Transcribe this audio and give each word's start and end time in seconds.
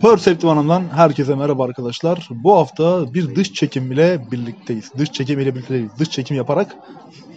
Perceptive 0.00 0.50
Hanım'dan 0.50 0.84
herkese 0.94 1.34
merhaba 1.34 1.64
arkadaşlar. 1.64 2.28
Bu 2.30 2.56
hafta 2.56 3.14
bir 3.14 3.34
dış 3.34 3.52
çekim 3.52 3.92
ile 3.92 4.20
birlikteyiz. 4.30 4.92
Dış 4.98 5.12
çekim 5.12 5.40
ile 5.40 5.54
birlikte 5.54 5.74
değiliz. 5.74 5.90
Dış 5.98 6.10
çekim 6.10 6.36
yaparak 6.36 6.76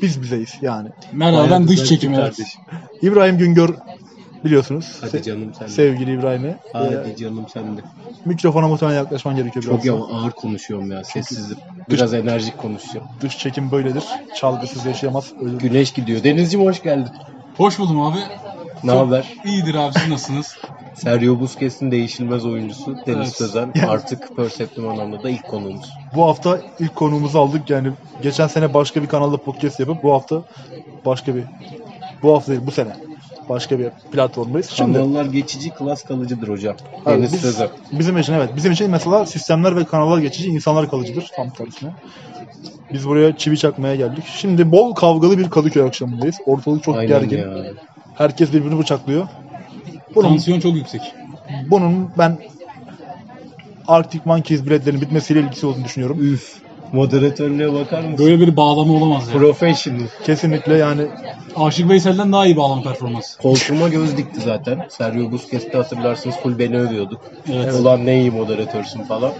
biz 0.02 0.22
bizeyiz 0.22 0.54
yani. 0.62 0.90
Merhaba 1.14 1.44
ben 1.44 1.50
Bayağı 1.50 1.68
dış 1.68 1.84
çekim 1.86 2.14
evet. 2.14 2.24
kardeşim. 2.24 2.62
İbrahim 3.02 3.38
Güngör 3.38 3.70
biliyorsunuz. 4.46 4.98
Hadi 5.02 5.18
Se- 5.18 5.24
canım 5.24 5.52
sen 5.60 5.68
de. 5.68 5.72
sevgili 5.72 6.14
İbrahim'i. 6.14 6.56
Hadi 6.74 6.98
Ee, 7.14 7.16
canım 7.16 7.46
sen 7.54 7.78
de. 7.78 7.82
mikrofona 8.26 8.68
muhtemelen 8.68 8.98
yaklaşman 8.98 9.36
gerekiyor 9.36 9.66
biraz. 9.66 9.76
Çok 9.76 9.86
ya 9.86 9.94
ağır 9.94 10.32
konuşuyorum 10.32 10.92
ya. 10.92 11.04
Sessizim. 11.04 11.58
Biraz 11.90 12.14
enerjik 12.14 12.58
konuşacağım. 12.58 13.08
Dış 13.22 13.38
çekim 13.38 13.72
böyledir. 13.72 14.04
Çalgısız 14.36 14.86
yaşayamaz. 14.86 15.34
Ölür. 15.42 15.60
Güneş 15.60 15.92
gidiyor. 15.92 16.24
Denizciğim 16.24 16.66
hoş 16.68 16.84
geldin. 16.84 17.12
Hoş 17.58 17.80
buldum 17.80 18.02
abi. 18.02 18.18
Ne 18.84 18.92
Çok 18.92 19.08
haber? 19.08 19.34
İyidir 19.46 19.76
abi 19.76 19.94
siz 20.00 20.10
nasılsınız? 20.10 20.58
Sergio 21.00 21.40
Busquets'in 21.40 21.92
değişilmez 21.92 22.46
oyuncusu 22.46 22.96
Deniz 23.08 23.18
Evet. 23.18 23.36
Sözen. 23.36 23.74
Artık 23.88 24.36
Perceptive 24.36 24.90
anlamda 24.90 25.24
da 25.24 25.30
ilk 25.30 25.48
konuğumuz. 25.48 25.90
Bu 26.16 26.26
hafta 26.26 26.60
ilk 26.80 26.96
konuğumuzu 26.96 27.40
aldık. 27.40 27.70
Yani 27.70 27.92
geçen 28.22 28.48
sene 28.48 28.74
başka 28.74 29.02
bir 29.02 29.08
kanalda 29.08 29.38
podcast 29.38 29.80
yapıp 29.80 30.04
bu 30.04 30.14
hafta 30.14 30.42
başka 31.06 31.36
bir 31.36 31.44
bu 32.24 32.34
hafta 32.36 32.52
değil 32.52 32.62
bu 32.66 32.72
sene 32.72 32.90
başka 33.50 33.80
bir 33.80 33.90
platformdayız. 34.12 34.70
Şimdi 34.70 34.98
Kanallar 34.98 35.26
geçici, 35.26 35.70
klas 35.70 36.04
kalıcıdır 36.04 36.48
hocam. 36.48 36.76
Evet, 37.06 37.18
Deniz 37.18 37.34
biz- 37.34 37.42
Sözen. 37.42 37.70
Bizim 37.92 38.18
için 38.18 38.34
evet. 38.34 38.50
Bizim 38.56 38.72
için 38.72 38.92
mesela 38.92 39.26
sistemler 39.26 39.76
ve 39.76 39.86
kanallar 39.86 40.18
geçici, 40.20 40.50
insanlar 40.50 40.90
kalıcıdır. 40.90 41.32
Tam 41.36 41.50
tersine. 41.50 41.90
Biz 42.94 43.08
buraya 43.08 43.38
çivi 43.38 43.58
çakmaya 43.58 43.96
geldik. 43.96 44.24
Şimdi 44.36 44.72
bol 44.72 44.96
kavgalı 44.96 45.38
bir 45.38 45.50
Kadıköy 45.50 45.84
akşamındayız. 45.84 46.36
Ortalık 46.46 46.84
çok 46.84 46.96
Aynen 46.96 47.08
gergin. 47.08 47.38
ya. 47.38 47.64
Herkes 48.16 48.54
birbirini 48.54 48.80
bıçaklıyor. 48.80 49.28
Bunun, 50.20 50.30
Tansiyon 50.30 50.60
çok 50.60 50.76
yüksek. 50.76 51.02
bunun 51.72 52.10
ben 52.18 52.38
Arctic 53.88 54.22
Monkeys 54.26 54.66
biletlerinin 54.66 55.02
bitmesiyle 55.02 55.40
ilgisi 55.40 55.66
olduğunu 55.66 55.84
düşünüyorum. 55.86 56.34
Üf. 56.34 56.60
Moderatörlüğe 56.94 57.74
bakar 57.74 58.02
mısın? 58.02 58.26
Böyle 58.26 58.40
bir 58.40 58.56
bağlama 58.58 58.94
olamaz 58.94 59.28
ya. 59.28 59.34
Professional. 59.40 60.00
Kesinlikle 60.26 60.78
yani 60.78 61.02
Aşık 61.56 61.90
Veysel'den 61.90 62.32
daha 62.32 62.46
iyi 62.46 62.58
bağlama 62.58 62.82
performansı. 62.82 63.38
Koltuğuma 63.38 63.90
göz 63.90 64.18
dikti 64.18 64.42
zaten. 64.42 64.86
Sergio 64.90 65.32
Busquets'te 65.32 65.78
hatırlarsınız 65.78 66.36
full 66.36 66.60
beni 66.60 66.80
övüyorduk. 66.80 67.22
Evet. 67.54 67.74
Ulan 67.74 68.06
ne 68.06 68.20
iyi 68.22 68.32
moderatörsün 68.32 69.04
falan. 69.04 69.32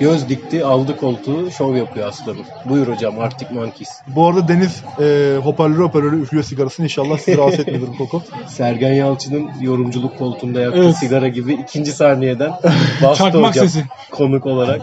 Göz 0.00 0.28
dikti, 0.28 0.64
aldı 0.64 0.96
koltuğu, 0.96 1.50
şov 1.50 1.74
yapıyor 1.76 2.08
aslanım. 2.08 2.42
Buyur 2.64 2.86
hocam 2.88 3.20
Arctic 3.20 3.50
Monkeys. 3.54 3.88
bu 4.06 4.26
arada 4.26 4.48
Deniz 4.48 4.82
e, 5.00 5.36
hoparlörü 5.44 5.82
hoparlörü 5.82 6.22
üflüyor 6.22 6.44
sigarasını. 6.44 6.86
İnşallah 6.86 7.18
sizi 7.18 7.38
rahatsız 7.38 7.60
etmiyordur 7.60 7.88
bu 7.88 7.96
koku. 7.98 8.22
Sergen 8.48 8.92
Yalçın'ın 8.92 9.50
yorumculuk 9.60 10.18
koltuğunda 10.18 10.60
yaktığı 10.60 10.78
Evet. 10.84 10.96
sigara 10.96 11.28
gibi 11.28 11.52
ikinci 11.52 11.92
saniyeden 11.92 12.52
bastı 13.02 13.24
Çakmak 13.24 13.50
hocam 13.50 13.68
sesi. 13.68 13.84
konuk 14.10 14.46
olarak. 14.46 14.82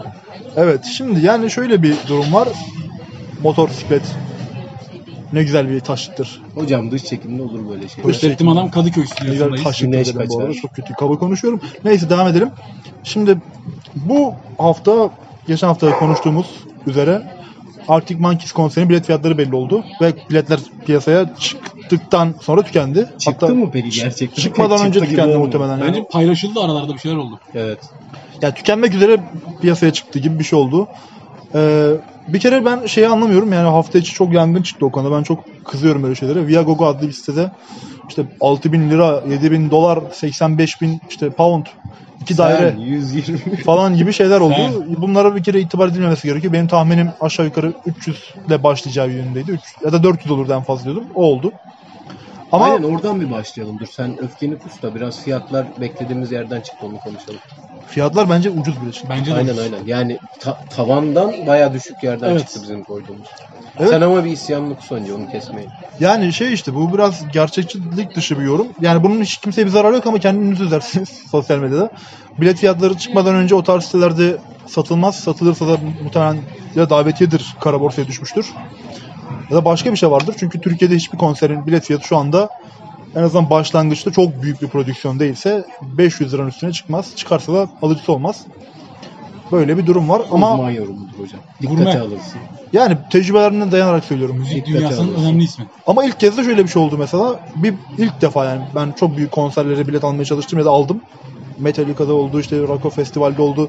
Evet 0.56 0.84
şimdi 0.96 1.20
yani 1.26 1.50
şöyle 1.50 1.82
bir 1.82 1.94
durum 2.08 2.32
var. 2.34 2.48
Motosiklet 3.42 4.02
ne 5.32 5.42
güzel 5.42 5.70
bir 5.70 5.80
taşıttır. 5.80 6.42
Hocam 6.54 6.90
dış 6.90 7.04
çekimde 7.04 7.42
olur 7.42 7.68
böyle 7.68 7.88
şeyler. 7.88 8.04
Gösterittim 8.08 8.48
adam 8.48 8.70
Kadıköy 8.70 9.02
Ne 9.02 9.06
güzel 9.06 9.16
stüdyosundayız. 9.16 9.64
taşıttır 9.64 9.86
Güneş 9.92 10.08
dedim 10.14 10.26
bu 10.28 10.40
arada. 10.40 10.54
Çok 10.54 10.74
kötü 10.74 10.92
kaba 10.94 11.18
konuşuyorum. 11.18 11.60
Neyse 11.84 12.10
devam 12.10 12.26
edelim. 12.28 12.50
Şimdi 13.04 13.36
bu 13.96 14.34
hafta 14.58 15.10
geçen 15.46 15.66
hafta 15.66 15.98
konuştuğumuz 15.98 16.46
üzere 16.86 17.22
Arctic 17.88 18.20
Monkeys 18.20 18.52
konserinin 18.52 18.90
bilet 18.90 19.06
fiyatları 19.06 19.38
belli 19.38 19.54
oldu. 19.54 19.84
Ve 20.00 20.12
biletler 20.30 20.60
piyasaya 20.86 21.36
çıktıktan 21.38 22.34
sonra 22.40 22.62
tükendi. 22.62 23.08
Çıktı 23.18 23.46
Hatta 23.46 23.54
mı 23.54 23.70
peki 23.72 23.90
gerçekten? 23.90 24.42
Çıkmadan 24.42 24.76
Çıktı 24.76 24.88
önce 24.88 25.00
gibi 25.00 25.08
tükendi 25.08 25.30
olmuyor. 25.30 25.46
muhtemelen. 25.46 25.78
Yani. 25.78 25.88
Bence 25.88 26.04
paylaşıldı 26.10 26.60
aralarda 26.60 26.94
bir 26.94 26.98
şeyler 26.98 27.16
oldu. 27.16 27.40
Evet. 27.54 27.78
Yani 28.42 28.54
tükenmek 28.54 28.94
üzere 28.94 29.20
piyasaya 29.60 29.92
çıktı 29.92 30.18
gibi 30.18 30.38
bir 30.38 30.44
şey 30.44 30.58
oldu. 30.58 30.88
Ee, 31.54 31.90
bir 32.28 32.40
kere 32.40 32.64
ben 32.64 32.86
şeyi 32.86 33.08
anlamıyorum 33.08 33.52
yani 33.52 33.68
hafta 33.68 33.98
içi 33.98 34.12
çok 34.12 34.34
yangın 34.34 34.62
çıktı 34.62 34.86
o 34.86 34.92
konuda. 34.92 35.16
Ben 35.16 35.22
çok 35.22 35.44
kızıyorum 35.64 36.02
böyle 36.02 36.14
şeylere. 36.14 36.46
Viagogo 36.46 36.86
adlı 36.86 37.06
bir 37.06 37.12
sitede 37.12 37.50
işte 38.08 38.24
6000 38.40 38.90
lira, 38.90 39.22
7000 39.28 39.70
dolar, 39.70 39.98
85 40.12 40.80
bin 40.82 41.00
işte 41.08 41.30
pound, 41.30 41.66
iki 42.20 42.38
daire 42.38 42.70
Sen 42.70 42.80
120. 42.80 43.56
falan 43.56 43.96
gibi 43.96 44.12
şeyler 44.12 44.40
oldu. 44.40 44.54
Sen. 44.56 45.02
Bunlara 45.02 45.36
bir 45.36 45.42
kere 45.42 45.60
itibar 45.60 45.88
edilmemesi 45.88 46.28
gerekiyor. 46.28 46.52
Benim 46.52 46.68
tahminim 46.68 47.10
aşağı 47.20 47.46
yukarı 47.46 47.74
300 47.86 48.16
ile 48.48 48.62
başlayacağı 48.62 49.10
yönündeydi. 49.10 49.50
3 49.50 49.60
ya 49.84 49.92
da 49.92 50.02
400 50.02 50.30
olurdu 50.30 50.52
en 50.52 50.62
fazla 50.62 50.84
diyordum. 50.84 51.08
O 51.14 51.24
oldu. 51.24 51.52
Ama 52.52 52.64
Aynen 52.64 52.82
oradan 52.82 53.20
bir 53.20 53.30
başlayalım. 53.30 53.80
Dur 53.80 53.86
sen 53.86 54.16
öfkeni 54.22 54.58
kus 54.58 54.82
da 54.82 54.94
biraz 54.94 55.20
fiyatlar 55.20 55.66
beklediğimiz 55.80 56.32
yerden 56.32 56.60
çıktı 56.60 56.86
onu 56.86 56.98
konuşalım. 56.98 57.40
Fiyatlar 57.86 58.30
bence 58.30 58.50
ucuz 58.50 58.82
bile. 58.82 58.92
şimdi. 58.92 59.10
Bence 59.10 59.30
de. 59.30 59.36
Aynen 59.36 59.56
aynen. 59.56 59.86
Yani 59.86 60.18
ta- 60.40 60.58
tavandan 60.70 61.32
bayağı 61.46 61.74
düşük 61.74 62.02
yerden 62.02 62.30
Evet. 62.30 62.40
çıktı 62.40 62.60
bizim 62.62 62.84
koyduğumuz. 62.84 63.28
Evet. 63.78 63.90
Sen 63.90 64.00
ama 64.00 64.24
bir 64.24 64.30
isyanlık 64.30 64.92
önce 64.92 65.14
onu 65.14 65.30
kesmeyin. 65.30 65.70
Yani 66.00 66.32
şey 66.32 66.52
işte 66.52 66.74
bu 66.74 66.94
biraz 66.94 67.28
gerçekçilik 67.32 68.14
dışı 68.16 68.38
bir 68.38 68.44
yorum. 68.44 68.66
Yani 68.80 69.02
bunun 69.02 69.22
hiç 69.22 69.36
kimseye 69.36 69.64
bir 69.64 69.70
zararı 69.70 69.94
yok 69.94 70.06
ama 70.06 70.18
kendiniz 70.18 70.60
üzersiniz 70.60 71.08
sosyal 71.30 71.58
medyada. 71.58 71.90
Bilet 72.40 72.58
fiyatları 72.58 72.94
çıkmadan 72.98 73.34
önce 73.34 73.54
o 73.54 73.62
tarz 73.62 73.84
sitelerde 73.84 74.36
satılmaz. 74.66 75.16
Satılırsa 75.16 75.68
da 75.68 75.76
muhtemelen 76.04 76.36
ya 76.74 76.90
davetiyedir 76.90 77.54
kara 77.60 77.80
borsaya 77.80 78.06
düşmüştür. 78.06 78.46
Ya 79.50 79.56
da 79.56 79.64
başka 79.64 79.92
bir 79.92 79.96
şey 79.96 80.10
vardır. 80.10 80.34
Çünkü 80.38 80.60
Türkiye'de 80.60 80.94
hiçbir 80.96 81.18
konserin 81.18 81.66
bilet 81.66 81.84
fiyatı 81.84 82.06
şu 82.06 82.16
anda 82.16 82.48
en 83.16 83.22
azından 83.22 83.50
başlangıçta 83.50 84.12
çok 84.12 84.42
büyük 84.42 84.62
bir 84.62 84.68
prodüksiyon 84.68 85.20
değilse 85.20 85.64
500 85.82 86.34
liranın 86.34 86.48
üstüne 86.48 86.72
çıkmaz. 86.72 87.12
Çıkarsa 87.16 87.52
da 87.54 87.68
alıcısı 87.82 88.12
olmaz. 88.12 88.44
Böyle 89.52 89.78
bir 89.78 89.86
durum 89.86 90.08
var 90.08 90.22
ama 90.32 90.54
Uzman 90.54 90.70
yorumudur 90.70 91.18
hocam. 91.18 91.40
Dikkate 91.62 91.76
Gurme. 91.84 91.98
alırsın. 91.98 92.40
yani 92.72 92.96
tecrübelerine 93.10 93.72
dayanarak 93.72 94.04
söylüyorum. 94.04 94.36
Müzik 94.38 94.56
Dikkate 94.66 94.78
dünyasının 94.78 95.08
alırsın. 95.08 95.24
önemli 95.24 95.44
ismi. 95.44 95.66
Ama 95.86 96.04
ilk 96.04 96.20
kez 96.20 96.36
de 96.38 96.44
şöyle 96.44 96.62
bir 96.64 96.68
şey 96.68 96.82
oldu 96.82 96.96
mesela. 96.98 97.40
Bir 97.56 97.74
ilk 97.98 98.20
defa 98.20 98.44
yani 98.44 98.62
ben 98.74 98.92
çok 98.92 99.16
büyük 99.16 99.32
konserlere 99.32 99.88
bilet 99.88 100.04
almaya 100.04 100.24
çalıştım 100.24 100.58
ya 100.58 100.64
da 100.64 100.70
aldım. 100.70 101.00
Metallica'da 101.58 102.12
oldu, 102.12 102.40
işte 102.40 102.58
Rock 102.62 102.94
Festival'de 102.94 103.42
oldu. 103.42 103.68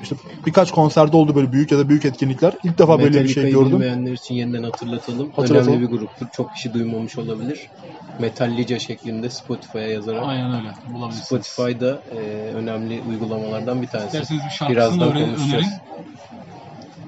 İşte 0.00 0.16
birkaç 0.46 0.70
konserde 0.70 1.16
oldu 1.16 1.34
böyle 1.34 1.52
büyük 1.52 1.72
ya 1.72 1.78
da 1.78 1.88
büyük 1.88 2.04
etkinlikler. 2.04 2.54
İlk 2.62 2.78
defa 2.78 2.98
böyle 2.98 3.08
bir 3.08 3.12
şey 3.12 3.20
Metallica'yı 3.20 3.54
gördüm. 3.54 3.72
bilmeyenler 3.72 4.12
için 4.12 4.34
yeniden 4.34 4.62
hatırlatalım. 4.62 5.32
Hatırlatalım. 5.36 5.72
Önemli 5.72 5.86
bir 5.86 5.90
gruptur. 5.96 6.26
Çok 6.32 6.52
kişi 6.52 6.74
duymamış 6.74 7.18
olabilir. 7.18 7.70
Metallica 8.18 8.78
şeklinde 8.78 9.30
Spotify'a 9.30 9.86
yazarak. 9.88 10.22
Aynen 10.26 10.60
öyle. 10.60 10.72
Bulabilirsiniz. 10.86 11.46
Spotify'da 11.46 12.02
e, 12.12 12.16
önemli 12.54 13.02
uygulamalardan 13.08 13.82
bir 13.82 13.88
tanesi. 13.88 14.06
İsterseniz 14.06 14.44
bir 14.44 14.50
şarkısını 14.50 14.76
Birazdan 14.76 15.16
önerin. 15.16 15.64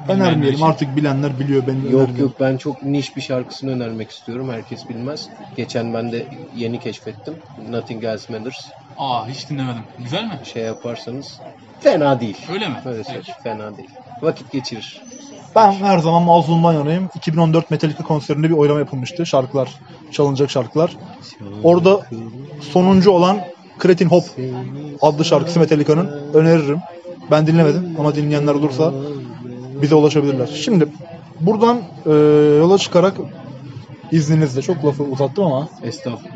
Önermeyelim 0.09 0.55
için. 0.55 0.67
artık 0.67 0.97
bilenler 0.97 1.39
biliyor 1.39 1.63
ben 1.67 1.73
Yok 1.73 1.83
önermiyorum. 1.83 2.17
yok 2.17 2.33
ben 2.41 2.57
çok 2.57 2.83
niş 2.83 3.17
bir 3.17 3.21
şarkısını 3.21 3.71
önermek 3.71 4.11
istiyorum. 4.11 4.51
Herkes 4.51 4.89
bilmez. 4.89 5.29
Geçen 5.57 5.95
ben 5.95 6.13
de 6.13 6.27
yeni 6.57 6.81
keşfettim. 6.81 7.35
Nothing 7.71 8.05
Else 8.05 8.33
Matters. 8.39 8.57
Aa 8.99 9.29
hiç 9.29 9.51
dinlemedim. 9.51 9.83
Güzel 9.99 10.25
mi? 10.25 10.31
Şey 10.53 10.62
yaparsanız 10.62 11.39
fena 11.81 12.21
değil. 12.21 12.37
Öyle 12.53 12.69
mi? 12.69 12.77
Öyle 12.85 13.05
söyleyeyim. 13.05 13.27
Fena 13.43 13.77
değil. 13.77 13.91
Vakit 14.23 14.53
geçirir. 14.53 15.03
Ben 15.57 15.73
her 15.73 15.99
zaman 15.99 16.23
mazlumdan 16.23 16.73
yanayım. 16.73 17.09
2014 17.15 17.71
Metallica 17.71 18.05
konserinde 18.05 18.49
bir 18.49 18.55
oylama 18.55 18.79
yapılmıştı. 18.79 19.27
Şarkılar, 19.27 19.69
çalınacak 20.11 20.51
şarkılar. 20.51 20.97
Orada 21.62 22.01
sonuncu 22.61 23.11
olan 23.11 23.39
Cretin 23.83 24.07
Hop 24.09 24.25
adlı 25.03 25.25
şarkısı 25.25 25.61
Metallica'nın 25.61 26.35
öneririm. 26.35 26.79
Ben 27.31 27.47
dinlemedim 27.47 27.97
ama 27.99 28.15
dinleyenler 28.15 28.55
olursa 28.55 28.93
bize 29.82 29.94
ulaşabilirler. 29.94 30.47
Şimdi 30.47 30.88
buradan 31.41 31.81
e, 32.06 32.10
yola 32.59 32.78
çıkarak 32.78 33.16
izninizle 34.12 34.62
çok 34.62 34.84
lafı 34.84 35.03
uzattım 35.03 35.44
ama 35.44 35.69
Estağfurullah. 35.82 36.32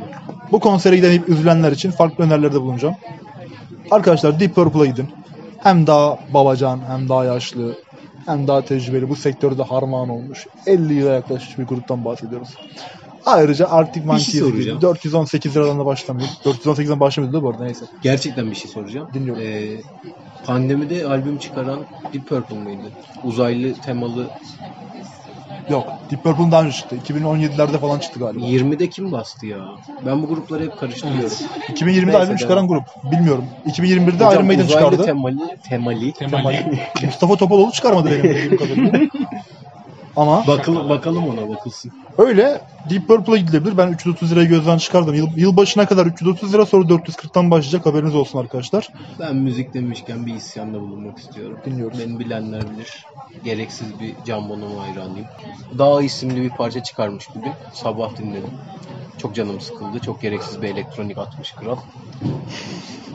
bu 0.53 0.61
konsere 0.61 0.97
gidemeyip 0.97 1.29
üzülenler 1.29 1.73
için 1.73 1.91
farklı 1.91 2.25
önerilerde 2.25 2.61
bulunacağım. 2.61 2.95
Arkadaşlar 3.91 4.41
Deep 4.41 4.55
Purple'a 4.55 4.87
gidin. 4.87 5.09
Hem 5.59 5.87
daha 5.87 6.19
babacan 6.35 6.81
hem 6.89 7.09
daha 7.09 7.25
yaşlı 7.25 7.75
hem 8.27 8.49
daha 8.49 8.63
tecrübeli 8.65 9.09
bu 9.09 9.17
sektörde 9.17 9.63
harman 9.63 10.09
olmuş 10.09 10.47
50 10.67 10.95
yıla 10.95 11.13
yaklaşmış 11.13 11.59
bir 11.59 11.65
gruptan 11.65 12.05
bahsediyoruz. 12.05 12.49
Ayrıca 13.27 13.69
Arctic 13.69 14.07
Monkeys 14.07 14.33
gibi 14.33 14.51
soracağım. 14.51 14.81
418 14.83 15.57
liradan 15.57 15.79
da 15.79 15.87
başlamıyor. 15.87 16.29
418'den 16.45 17.01
başlamıyordu 17.01 17.39
da 17.39 17.43
bu 17.43 17.51
arada 17.51 17.65
neyse. 17.65 17.85
Gerçekten 18.03 18.51
bir 18.51 18.57
şey 18.57 18.71
soracağım. 18.71 19.09
Dinliyorum. 19.15 19.43
Ee, 19.43 19.81
pandemide 20.47 21.07
albüm 21.07 21.39
çıkaran 21.39 21.81
Deep 22.13 22.27
Purple 22.29 22.59
mıydı? 22.59 22.91
Uzaylı 23.25 23.75
temalı 23.75 24.27
Yok. 25.71 25.87
Deep 26.11 26.23
Purple'ın 26.25 26.53
daha 26.53 26.63
önce 26.63 26.77
çıktı. 26.77 26.97
2017'lerde 27.09 27.79
falan 27.79 27.99
çıktı 27.99 28.19
galiba. 28.21 28.47
20'de 28.47 28.89
kim 28.91 29.13
bastı 29.13 29.47
ya? 29.47 29.59
Ben 30.07 30.23
bu 30.23 30.27
grupları 30.27 30.65
hep 30.65 30.79
karıştırıyorum. 30.79 31.21
Evet. 31.21 31.81
2020'de 31.81 32.07
Neyse, 32.07 32.19
albüm 32.19 32.37
çıkaran 32.37 32.69
grup. 32.69 32.85
Bilmiyorum. 33.13 33.45
2021'de 33.67 34.13
Hocam, 34.13 34.33
Iron 34.33 34.47
Maiden 34.47 34.67
çıkardı. 34.67 35.05
temali, 35.05 35.39
temali, 35.69 36.13
Temali. 36.13 36.81
Mustafa 37.05 37.37
Topaloğlu 37.37 37.73
çıkarmadı 37.73 38.11
benim. 38.11 39.11
Ama 40.17 40.47
Bakıl, 40.47 40.89
bakalım 40.89 41.29
ona 41.29 41.49
bakılsın. 41.49 41.93
Öyle 42.19 42.61
Deep 42.91 43.09
Purple'a 43.09 43.37
gidilebilir. 43.37 43.79
Ben 43.79 43.89
330 43.93 44.33
lirayı 44.33 44.49
gözden 44.49 44.79
çıkardım. 44.79 45.15
Yıl, 45.15 45.29
yılbaşına 45.37 45.87
kadar 45.87 46.07
330 46.07 46.55
lira 46.55 46.67
sonra 46.67 46.85
440'tan 46.89 47.51
başlayacak 47.51 47.87
haberiniz 47.87 48.15
olsun 48.15 48.39
arkadaşlar. 48.39 48.89
Ben 49.21 49.37
müzik 49.37 49.75
demişken 49.75 50.27
bir 50.27 50.35
isyanda 50.35 50.81
bulunmak 50.81 51.19
istiyorum. 51.19 51.59
Dinliyoruz. 51.65 51.99
Beni 51.99 52.19
bilenler 52.19 52.63
bilir. 52.71 53.05
Gereksiz 53.45 54.01
bir 54.01 54.15
Can 54.27 54.49
Bonomo 54.49 54.81
hayranıyım. 54.81 55.27
Dağ 55.79 56.03
isimli 56.03 56.43
bir 56.43 56.51
parça 56.51 56.83
çıkarmış 56.83 57.29
bugün. 57.35 57.53
Sabah 57.73 58.17
dinledim. 58.17 58.51
Çok 59.19 59.35
canım 59.35 59.61
sıkıldı. 59.61 59.99
Çok 59.99 60.23
gereksiz 60.23 60.63
bir 60.63 60.69
elektronik 60.69 61.19
atmış 61.19 61.53
kral. 61.53 61.77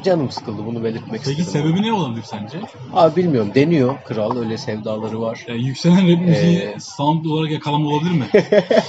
Canım 0.03 0.31
sıkıldı 0.31 0.65
bunu 0.65 0.83
belirtmek 0.83 1.21
Peki 1.25 1.41
istedim. 1.41 1.63
sebebi 1.63 1.81
ne 1.81 1.93
olabilir 1.93 2.23
sence? 2.23 2.57
Abi 2.93 3.15
bilmiyorum. 3.15 3.51
Deniyor 3.55 3.95
kral. 4.05 4.37
Öyle 4.37 4.57
sevdaları 4.57 5.21
var. 5.21 5.45
Yani 5.47 5.63
yükselen 5.63 6.11
rap 6.11 6.21
müziği 6.21 6.57
Ee, 6.59 6.75
sound 6.79 7.25
olarak 7.25 7.51
yakalama 7.51 7.89
olabilir 7.89 8.11
mi? 8.11 8.25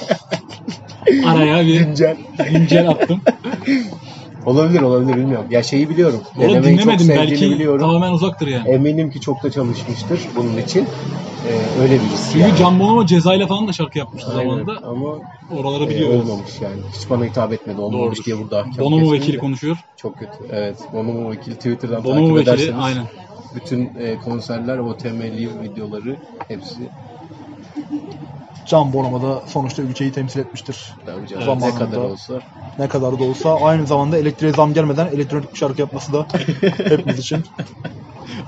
Araya 1.26 1.66
bir 1.66 1.80
Güncel. 1.80 2.16
güncel 2.50 2.88
attım. 2.88 3.20
Olabilir 4.46 4.80
olabilir 4.80 5.16
bilmiyorum. 5.16 5.46
Ya 5.50 5.62
şeyi 5.62 5.88
biliyorum. 5.88 6.20
Onu 6.36 6.42
Denemeyi 6.42 6.62
çok 6.62 6.82
dinlemedim 6.82 7.06
sevdiğini 7.06 7.30
belki 7.30 7.50
biliyorum. 7.50 7.80
tamamen 7.80 8.12
uzaktır 8.12 8.46
yani. 8.46 8.68
Eminim 8.68 9.10
ki 9.10 9.20
çok 9.20 9.42
da 9.42 9.50
çalışmıştır 9.50 10.20
bunun 10.36 10.56
için. 10.56 10.86
Ee, 11.48 11.82
öyle 11.82 11.94
bir 11.94 11.98
his 12.00 12.32
Çünkü 12.32 12.38
yani. 12.48 12.58
Can 12.58 12.80
Bonomo 12.80 13.06
cezayla 13.06 13.46
falan 13.46 13.68
da 13.68 13.72
şarkı 13.72 13.98
yapmıştı 13.98 14.30
Aynen. 14.30 14.42
zamanında. 14.42 14.72
Ama 14.86 15.06
Oraları 15.58 15.84
e, 15.84 15.88
biliyoruz. 15.88 16.30
olmamış 16.30 16.50
yani. 16.60 16.76
Hiç 16.98 17.10
bana 17.10 17.24
hitap 17.24 17.52
etmedi. 17.52 17.80
Olmamış 17.80 18.04
Doğrudur. 18.06 18.24
diye 18.24 18.38
burada 18.38 18.64
Bonomo 18.78 19.12
vekili 19.12 19.32
de. 19.32 19.38
konuşuyor. 19.38 19.76
Çok 19.96 20.18
kötü. 20.18 20.32
Evet. 20.52 20.76
Bonomo 20.92 21.30
vekili 21.30 21.54
Twitter'dan 21.54 22.04
Bonomo 22.04 22.20
takip 22.36 22.36
vekili 22.36 22.50
ederseniz. 22.64 22.84
aynen. 22.84 23.04
Bütün 23.54 23.84
e, 24.00 24.16
konserler, 24.24 24.78
OTM 24.78 25.20
live 25.22 25.62
videoları 25.62 26.16
hepsi 26.48 26.88
Can 28.66 28.92
Bonomo 28.92 29.22
da 29.22 29.42
sonuçta 29.46 29.82
ülkeyi 29.82 30.12
temsil 30.12 30.40
etmiştir. 30.40 30.94
bence 31.06 31.36
Evet. 31.36 31.56
ne 31.62 31.74
kadar 31.74 31.96
olsa. 31.96 32.40
Ne 32.78 32.88
kadar 32.88 33.18
da 33.18 33.24
olsa 33.24 33.56
aynı 33.56 33.86
zamanda 33.86 34.18
elektriğe 34.18 34.52
zam 34.52 34.74
gelmeden 34.74 35.06
elektronik 35.06 35.52
bir 35.52 35.58
şarkı 35.58 35.80
yapması 35.80 36.12
da 36.12 36.26
hepimiz 36.88 37.18
için. 37.18 37.44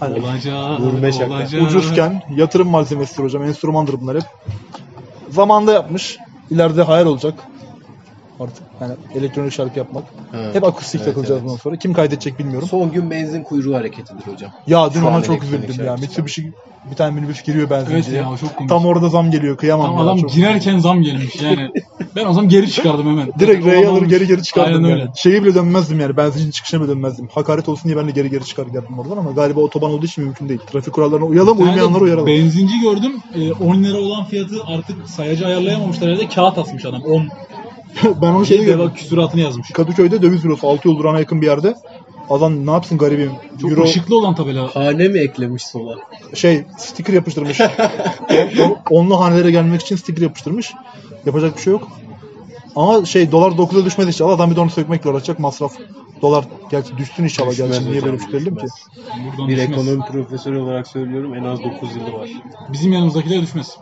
Hani 0.01 0.15
Olacak, 0.21 0.79
Gurme 0.79 1.13
şaka. 1.13 1.35
olacak. 1.35 1.63
ucuzken 1.63 2.23
yatırım 2.37 2.69
malzemesidir 2.69 3.23
hocam. 3.25 3.45
Enstrümandır 3.45 4.01
bunlar 4.01 4.17
hep. 4.17 4.25
Zamanında 5.31 5.73
yapmış. 5.73 6.17
İleride 6.51 6.83
hayal 6.83 7.07
olacak. 7.07 7.35
Artık 8.41 8.63
hani 8.79 8.93
elektronik 9.15 9.53
şarkı 9.53 9.79
yapmak. 9.79 10.05
Ha. 10.33 10.39
Hep 10.53 10.65
akustik 10.65 11.01
Evet, 11.01 11.07
takılacağız 11.09 11.39
evet. 11.41 11.45
bundan 11.49 11.57
sonra. 11.63 11.77
Kim 11.77 11.93
kaydedecek 11.93 12.39
bilmiyorum. 12.39 12.69
Son 12.69 12.93
gün 12.93 13.11
benzin 13.11 13.43
kuyruğu 13.43 13.75
hareketidir 13.75 14.33
hocam. 14.33 14.51
Ya 14.67 14.95
dün 14.95 15.01
Şu 15.01 15.07
ona 15.07 15.23
çok 15.23 15.45
üzüldüm 15.45 15.85
ya. 15.87 15.97
Mitsubishi 15.97 16.53
bir 16.91 16.97
tane 16.97 17.15
minibüs 17.15 17.43
giriyor 17.43 17.69
Evet 17.71 17.87
benzinciye. 17.89 18.17
ya 18.23 18.31
o 18.31 18.37
çok 18.37 18.57
komik. 18.57 18.69
Tam 18.71 18.87
orada 18.87 19.09
zam 19.09 19.31
geliyor. 19.31 19.57
Kıyamam 19.57 19.87
Tam 19.87 19.97
ya. 19.97 20.03
adam 20.03 20.19
çok. 20.19 20.33
girerken 20.33 20.79
zam 20.79 21.03
gelmiş 21.03 21.43
yani. 21.43 21.71
ben 22.17 22.27
o 22.27 22.33
zaman 22.33 22.49
geri 22.49 22.71
çıkardım 22.71 23.07
hemen. 23.07 23.29
Direkt 23.39 23.67
R'yi 23.67 23.89
alır 23.89 24.03
geri 24.03 24.27
geri 24.27 24.43
çıkardım 24.43 24.75
Aynen 24.75 24.89
yani. 24.89 25.01
öyle. 25.01 25.13
Şeyi 25.17 25.45
bile 25.45 25.55
dönmezdim 25.55 26.01
yani. 26.01 26.17
Benzincinin 26.17 26.51
çıkışına 26.51 26.81
bile 26.81 26.89
dönmezdim. 26.89 27.29
Hakaret 27.35 27.69
olsun 27.69 27.85
diye 27.85 27.97
ben 27.97 28.07
de 28.09 28.11
geri 28.11 28.31
geri 28.31 28.45
çıkar 28.45 28.67
geldim 28.67 28.99
oradan 28.99 29.17
ama 29.17 29.31
galiba 29.31 29.61
otoban 29.61 29.91
olduğu 29.91 30.07
için 30.07 30.25
mümkün 30.25 30.49
değil. 30.49 30.61
Trafik 30.73 30.95
kurallarına 30.95 31.25
uyalım, 31.27 31.59
Yani 31.61 31.69
uymayanlara 31.71 32.05
uyaralım. 32.05 32.27
Benzinci 32.27 32.81
gördüm. 32.81 33.13
e, 33.35 33.53
10 33.53 33.83
lira 33.85 33.99
olan 33.99 34.25
fiyatı 34.25 34.55
artık 34.67 35.09
sayacı 35.11 35.47
ayarlayamamışlar 35.47 36.09
herhalde. 36.11 36.29
Kağıt 36.29 36.59
asmış 36.59 36.85
adam. 36.87 37.03
10 37.03 37.29
ben 38.23 38.27
onu 38.27 38.47
şeyi 38.47 38.57
şey 38.59 38.67
gördüm. 38.67 38.81
lira 38.81 38.93
küsuratını 38.95 39.41
yazmış. 39.41 39.71
Kadıköy'de 39.71 40.23
döviz 40.23 40.45
bürosu 40.45 40.69
6 40.69 40.89
yol 40.89 40.99
durağına 40.99 41.19
yakın 41.19 41.41
bir 41.41 41.47
yerde. 41.47 41.75
Adam 42.31 42.67
ne 42.67 42.71
yapsın 42.71 42.99
garibim. 42.99 43.31
Çok 43.63 43.71
Euro 43.71 43.83
ışıklı 43.83 44.19
olan 44.19 44.35
tabela. 44.35 44.75
Hane 44.77 45.09
mi 45.09 45.19
eklemiş 45.19 45.63
sola? 45.67 45.97
şey 46.35 46.65
sticker 46.79 47.15
yapıştırmış. 47.15 47.61
O- 48.61 48.79
Onlu 48.91 49.21
hanelere 49.21 49.51
gelmek 49.51 49.81
için 49.83 49.97
sticker 49.97 50.23
yapıştırmış. 50.23 50.73
Yapacak 51.27 51.57
bir 51.57 51.63
şey 51.63 51.71
yok. 51.73 51.89
Ama 52.77 53.05
şey 53.05 53.33
dolar 53.33 53.51
9'a 53.51 53.85
düşmedi 53.85 54.09
inşallah. 54.09 54.33
Adam 54.35 54.51
bir 54.51 54.57
de 54.57 54.61
onu 54.61 54.71
sökmekle 54.71 55.11
uğraşacak 55.11 55.39
masraf. 55.39 55.73
Dolar 56.23 56.45
gerçi 56.71 56.97
düşsün 56.99 57.25
inşallah 57.25 57.51
Düşmez 57.51 57.71
gerçi. 57.71 57.91
Niye 57.91 58.03
böyle 58.05 58.19
söyledim 58.19 58.57
ki? 58.57 58.63
düşmez. 58.65 58.73
Buradan 59.33 59.49
Bir 59.49 59.57
düşmez. 59.57 59.71
ekonomi 59.71 60.01
profesörü 60.13 60.59
olarak 60.59 60.87
söylüyorum 60.87 61.35
en 61.35 61.45
az 61.45 61.59
9 61.65 61.97
yılı 61.97 62.13
var. 62.13 62.29
Bizim 62.73 62.93
yanımızdakiler 62.93 63.43
düşmez. 63.43 63.77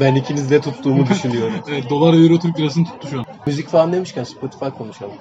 Ben 0.00 0.14
ikiniz 0.14 0.50
de 0.50 0.60
tuttuğumu 0.60 1.06
düşünüyorum. 1.06 1.54
Evet, 1.68 1.90
dolar 1.90 2.14
euro 2.14 2.38
Türk 2.38 2.58
lirasını 2.58 2.84
tuttu 2.84 3.08
şu 3.08 3.18
an. 3.18 3.24
Müzik 3.46 3.68
falan 3.68 3.92
demişken 3.92 4.24
Spotify 4.24 4.68
konuşalım. 4.78 5.14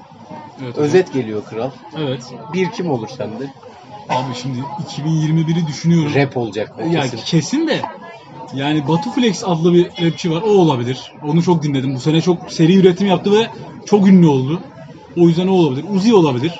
Evet, 0.64 0.78
Özet 0.78 1.14
geliyor 1.14 1.46
kral. 1.46 1.72
Evet. 1.98 2.34
Bir 2.54 2.72
kim 2.72 2.92
olur 2.92 3.10
sende? 3.18 3.52
Abi 4.10 4.36
şimdi 4.42 4.58
2021'i 4.98 5.68
düşünüyorum. 5.68 6.16
Rap 6.16 6.38
olacak 6.38 6.74
o 6.80 6.88
Ya 6.88 7.02
kesin. 7.02 7.18
kesin 7.26 7.68
de 7.68 7.82
yani 8.54 8.88
Batu 8.88 9.12
Flex 9.12 9.44
adlı 9.44 9.74
bir 9.74 9.86
rapçi 10.02 10.32
var. 10.32 10.42
O 10.42 10.50
olabilir. 10.50 11.14
Onu 11.24 11.44
çok 11.44 11.64
dinledim. 11.64 11.96
Bu 11.96 12.00
sene 12.00 12.22
çok 12.22 12.52
seri 12.52 12.76
üretim 12.76 13.08
yaptı 13.08 13.32
ve 13.32 13.50
çok 13.86 14.08
ünlü 14.08 14.28
oldu. 14.28 14.62
O 15.18 15.28
yüzden 15.28 15.48
o 15.48 15.52
olabilir. 15.52 15.86
Uzi 15.90 16.14
olabilir. 16.14 16.52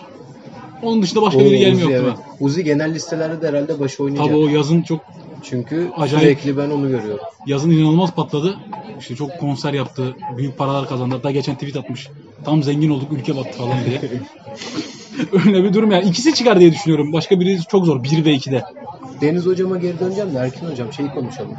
Onun 0.84 1.02
dışında 1.02 1.22
başka 1.22 1.40
biri 1.40 1.60
gelmiyor 1.60 1.88
Uzi, 1.90 1.98
evet. 1.98 2.14
Uzi 2.40 2.64
genel 2.64 2.94
listelerde 2.94 3.42
de 3.42 3.48
herhalde 3.48 3.80
başı 3.80 4.04
oynayacak. 4.04 4.28
Tabii 4.28 4.38
o 4.38 4.48
yazın 4.48 4.82
çok 4.82 5.00
Çünkü 5.44 5.90
Acayip. 5.98 6.40
sürekli 6.40 6.58
ben 6.58 6.70
onu 6.70 6.90
görüyorum. 6.90 7.26
yazın 7.48 7.72
inanılmaz 7.72 8.12
patladı. 8.12 8.56
İşte 9.00 9.16
çok 9.16 9.40
konser 9.40 9.74
yaptı. 9.74 10.16
Büyük 10.38 10.58
paralar 10.58 10.88
kazandı. 10.90 11.16
Hatta 11.16 11.32
geçen 11.32 11.56
tweet 11.56 11.76
atmış. 11.76 12.08
Tam 12.46 12.64
zengin 12.64 12.90
olduk 12.90 13.12
ülke 13.12 13.36
battı 13.36 13.58
falan 13.58 13.78
diye. 13.86 14.02
Öyle 15.46 15.64
bir 15.64 15.74
durum 15.74 15.92
yani. 15.92 16.10
İkisi 16.10 16.34
çıkar 16.34 16.60
diye 16.60 16.72
düşünüyorum. 16.72 17.14
Başka 17.14 17.40
biri 17.40 17.60
çok 17.70 17.86
zor. 17.86 18.04
1 18.04 18.26
ve 18.26 18.36
2'de. 18.36 18.64
Deniz 19.22 19.46
hocama 19.46 19.78
geri 19.78 20.00
döneceğim 20.00 20.34
de 20.34 20.38
Erkin 20.38 20.66
hocam 20.72 20.94
şeyi 20.94 21.10
konuşalım. 21.10 21.54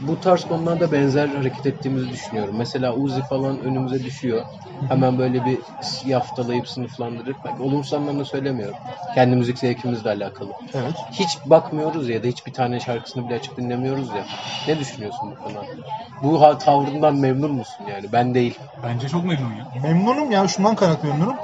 Bu 0.00 0.20
tarz 0.20 0.44
konularda 0.44 0.92
benzer 0.92 1.28
hareket 1.28 1.66
ettiğimizi 1.66 2.10
düşünüyorum. 2.10 2.54
Mesela 2.58 2.94
Uzi 2.96 3.22
falan 3.22 3.60
önümüze 3.60 4.04
düşüyor. 4.04 4.44
Hemen 4.88 5.18
böyle 5.18 5.44
bir 5.44 5.62
yaftalayıp 6.04 6.68
sınıflandırıp, 6.68 7.44
bak 7.44 7.60
olumsuz 7.60 7.92
anlamda 7.92 8.24
söylemiyorum. 8.24 8.76
Kendi 9.14 9.36
müzik 9.36 9.58
zevkimizle 9.58 10.08
alakalı. 10.10 10.52
Evet. 10.74 10.94
Hiç 11.12 11.44
bakmıyoruz 11.44 12.08
ya 12.08 12.22
da 12.22 12.26
hiç 12.26 12.46
bir 12.46 12.52
tane 12.52 12.80
şarkısını 12.80 13.24
bile 13.26 13.34
açıp 13.34 13.56
dinlemiyoruz 13.56 14.14
ya. 14.14 14.24
Ne 14.66 14.78
düşünüyorsun 14.78 15.30
bu 15.30 15.36
konu 15.36 15.58
hakkında? 15.58 15.82
Bu 16.22 16.40
ha- 16.42 16.58
tavrından 16.58 17.16
memnun 17.16 17.52
musun 17.52 17.84
yani? 17.88 18.12
Ben 18.12 18.34
değil. 18.34 18.58
Bence 18.82 19.08
çok 19.08 19.24
memnun 19.24 19.54
ya. 19.54 19.64
Memnunum 19.82 20.30
ya 20.30 20.48
şundan 20.48 20.74
kaynaklı 20.74 21.08
memnunum. 21.08 21.36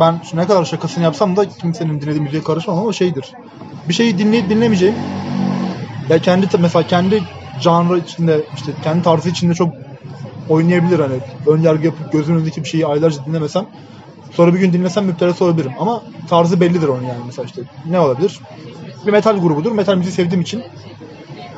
Ben 0.00 0.20
şu 0.30 0.36
ne 0.36 0.46
kadar 0.46 0.64
şakasını 0.64 1.04
yapsam 1.04 1.36
da 1.36 1.48
kimsenin 1.48 2.00
dinlediği 2.00 2.20
müziğe 2.22 2.42
karışmam 2.42 2.78
ama 2.78 2.92
şeydir. 2.92 3.32
Bir 3.88 3.94
şeyi 3.94 4.18
dinleyip 4.18 4.50
dinlemeyeceğim. 4.50 4.94
Ya 6.10 6.18
kendi 6.18 6.46
mesela 6.58 6.86
kendi 6.86 7.22
janrı 7.60 7.98
içinde 7.98 8.40
işte 8.56 8.72
kendi 8.84 9.02
tarzı 9.02 9.28
içinde 9.28 9.54
çok 9.54 9.68
oynayabilir 10.48 10.98
hani. 10.98 11.14
Ön 11.46 11.62
yargı 11.62 11.86
yapıp 11.86 12.12
gözümün 12.12 12.38
önündeki 12.38 12.64
bir 12.64 12.68
şeyi 12.68 12.86
aylarca 12.86 13.24
dinlemesem 13.26 13.66
sonra 14.32 14.54
bir 14.54 14.58
gün 14.58 14.72
dinlesem 14.72 15.04
müptelası 15.04 15.44
olabilirim. 15.44 15.72
Ama 15.78 16.02
tarzı 16.28 16.60
bellidir 16.60 16.88
onun 16.88 17.02
yani 17.02 17.18
mesela 17.26 17.46
işte 17.46 17.62
ne 17.90 18.00
olabilir? 18.00 18.40
Bir 19.06 19.12
metal 19.12 19.38
grubudur. 19.38 19.72
Metal 19.72 19.94
müziği 19.96 20.12
sevdiğim 20.12 20.40
için 20.40 20.62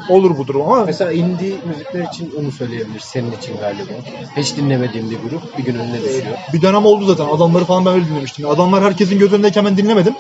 olur 0.08 0.38
bu 0.38 0.46
durum 0.46 0.62
ama 0.62 0.84
Mesela 0.84 1.12
indie 1.12 1.54
müzikler 1.66 2.04
için 2.12 2.32
onu 2.40 2.52
söyleyebilir. 2.52 3.00
Senin 3.00 3.32
için 3.32 3.56
galiba. 3.56 3.92
Hiç 4.36 4.56
dinlemediğim 4.56 5.10
bir 5.10 5.18
grup 5.18 5.58
bir 5.58 5.64
gün 5.64 5.74
önüne 5.74 6.02
düşüyor. 6.02 6.36
bir 6.52 6.62
dönem 6.62 6.86
oldu 6.86 7.04
zaten. 7.04 7.34
Adamları 7.36 7.64
falan 7.64 7.84
ben 7.86 7.94
öyle 7.94 8.06
dinlemiştim. 8.06 8.48
Adamlar 8.50 8.82
herkesin 8.84 9.18
göz 9.18 9.32
önündeyken 9.32 9.64
ben 9.64 9.76
dinlemedim. 9.76 10.14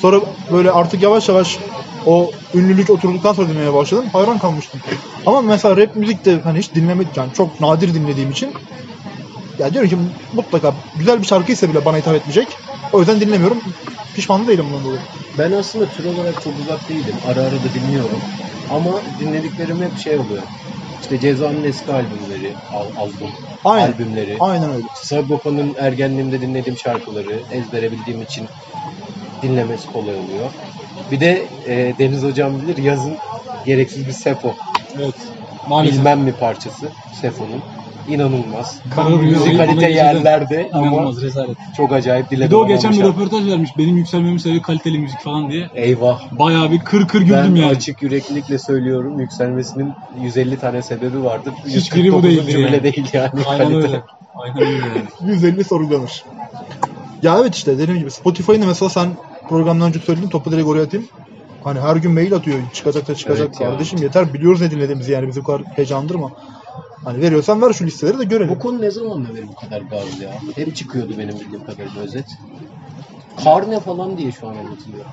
Sonra 0.00 0.20
böyle 0.52 0.70
artık 0.70 1.02
yavaş 1.02 1.28
yavaş 1.28 1.58
o 2.06 2.30
ünlülük 2.54 2.90
oturduktan 2.90 3.32
sonra 3.32 3.48
dinlemeye 3.48 3.74
başladım. 3.74 4.04
Hayran 4.12 4.38
kalmıştım. 4.38 4.80
Ama 5.26 5.40
mesela 5.42 5.76
rap 5.76 5.96
müzik 5.96 6.24
de 6.24 6.40
hani 6.44 6.58
hiç 6.58 6.74
dinlemedim. 6.74 7.12
Yani 7.16 7.32
çok 7.34 7.60
nadir 7.60 7.94
dinlediğim 7.94 8.30
için 8.30 8.52
ya 9.58 9.72
diyorum 9.72 9.90
ki 9.90 9.96
mutlaka 10.32 10.74
güzel 10.98 11.22
bir 11.22 11.26
şarkıysa 11.26 11.68
bile 11.68 11.84
bana 11.84 11.96
hitap 11.96 12.14
etmeyecek. 12.14 12.48
O 12.92 12.98
yüzden 12.98 13.20
dinlemiyorum. 13.20 13.62
Pişman 14.14 14.44
da 14.44 14.48
değilim 14.48 14.64
bundan 14.70 14.84
dolayı. 14.84 15.00
Ben 15.38 15.52
aslında 15.52 15.86
tür 15.86 16.04
olarak 16.04 16.42
çok 16.44 16.52
uzak 16.64 16.88
değilim. 16.88 17.14
Ara 17.28 17.40
ara 17.40 17.50
da 17.50 17.74
dinliyorum. 17.74 18.20
Ama 18.70 19.00
dinlediklerim 19.20 19.82
hep 19.82 19.98
şey 19.98 20.16
oluyor. 20.16 20.42
İşte 21.02 21.20
Ceza'nın 21.20 21.64
eski 21.64 21.92
albümleri, 21.92 22.54
al, 22.74 22.84
albüm, 23.04 23.30
Aynen. 23.64 23.92
albümleri. 23.92 24.36
Aynen 24.40 24.70
öyle. 24.70 24.86
Sagopa'nın 24.94 25.74
ergenliğimde 25.78 26.40
dinlediğim 26.40 26.78
şarkıları 26.78 27.40
ezbere 27.52 27.92
bildiğim 27.92 28.22
için 28.22 28.46
dinlemesi 29.42 29.86
kolay 29.86 30.14
oluyor. 30.16 30.50
Bir 31.10 31.20
de 31.20 31.42
e, 31.68 31.94
Deniz 31.98 32.22
Hocam 32.22 32.52
bilir 32.62 32.76
yazın 32.82 33.16
gereksiz 33.66 34.06
bir 34.06 34.12
Sefo. 34.12 34.54
Evet. 34.98 35.14
Maalesef. 35.68 35.98
Bilmem 35.98 36.20
mi 36.20 36.32
parçası 36.32 36.88
Sefo'nun. 37.20 37.60
İnanılmaz. 38.08 38.78
Kararıyor. 38.94 39.20
Müzikalite 39.22 39.76
Bana 39.76 39.86
yerlerde 39.86 40.70
ama 40.72 40.86
İnanılmaz 40.86 41.22
rezalet. 41.22 41.56
çok 41.76 41.92
acayip 41.92 42.30
dile 42.30 42.44
Bir 42.44 42.50
de 42.50 42.56
o 42.56 42.66
geçen 42.66 42.92
bir 42.92 43.02
röportaj 43.02 43.46
vermiş. 43.46 43.70
Benim 43.78 43.96
yükselmemi 43.96 44.40
seviyor 44.40 44.62
kaliteli 44.62 44.98
müzik 44.98 45.20
falan 45.20 45.50
diye. 45.50 45.70
Eyvah. 45.74 46.20
Bayağı 46.38 46.70
bir 46.70 46.78
kır 46.78 47.08
kır 47.08 47.20
Ben 47.20 47.26
güldüm 47.26 47.56
yani. 47.56 47.70
açık 47.70 48.02
yüreklilikle 48.02 48.58
söylüyorum. 48.58 49.20
Yükselmesinin 49.20 49.92
150 50.22 50.56
tane 50.58 50.82
sebebi 50.82 51.24
vardır. 51.24 51.52
Hiçbiri 51.66 52.12
bu 52.12 52.16
149'uncu 52.16 52.22
değildir 52.22 52.54
bile 52.58 52.62
yani. 52.70 52.82
değil 52.82 53.06
yani. 53.12 53.30
Aynen 53.48 53.64
kalite. 53.70 53.76
öyle. 53.88 54.02
Aynen 54.34 54.58
öyle 54.58 54.72
yani. 54.72 55.32
150 55.32 55.64
sorgulanır. 55.64 56.24
Ya 57.22 57.38
evet 57.40 57.54
işte 57.54 57.78
dediğim 57.78 58.00
gibi 58.00 58.10
Spotify'ını 58.10 58.66
mesela 58.66 58.88
sen 58.88 59.08
programdan 59.50 59.88
önce 59.88 59.98
söyledin 59.98 60.28
topu 60.28 60.52
direkt 60.52 60.66
oraya 60.66 60.82
atayım. 60.82 61.06
Hani 61.64 61.80
her 61.80 61.96
gün 61.96 62.12
mail 62.12 62.34
atıyor. 62.34 62.58
Çıkacak 62.74 63.08
da 63.08 63.14
çıkacak 63.14 63.46
Evet 63.48 63.60
ya. 63.60 63.70
kardeşim. 63.70 64.02
Yeter 64.02 64.34
biliyoruz 64.34 64.60
ne 64.60 64.70
dinlediğimizi 64.70 65.12
yani 65.12 65.28
bizi 65.28 65.40
bu 65.40 65.44
kadar 65.44 65.62
heyecanlandırma. 65.76 66.30
Hani 67.04 67.20
veriyorsan 67.20 67.62
ver 67.62 67.72
şu 67.72 67.86
listeleri 67.86 68.18
de 68.18 68.24
görelim. 68.24 68.54
Bu 68.54 68.58
konu 68.58 68.80
ne 68.80 68.90
zamandan 68.90 69.34
beri 69.34 69.48
bu 69.48 69.54
kadar 69.54 69.80
gaz 69.80 70.20
ya? 70.20 70.30
Hep 70.56 70.76
çıkıyordu 70.76 71.14
benim 71.18 71.40
bildiğim 71.40 71.64
kadarıyla 71.64 72.00
özet. 72.02 72.26
Karne 73.44 73.80
falan 73.80 74.16
diye 74.16 74.32
şu 74.32 74.48
an 74.48 74.54
anlatılıyor. 74.56 75.04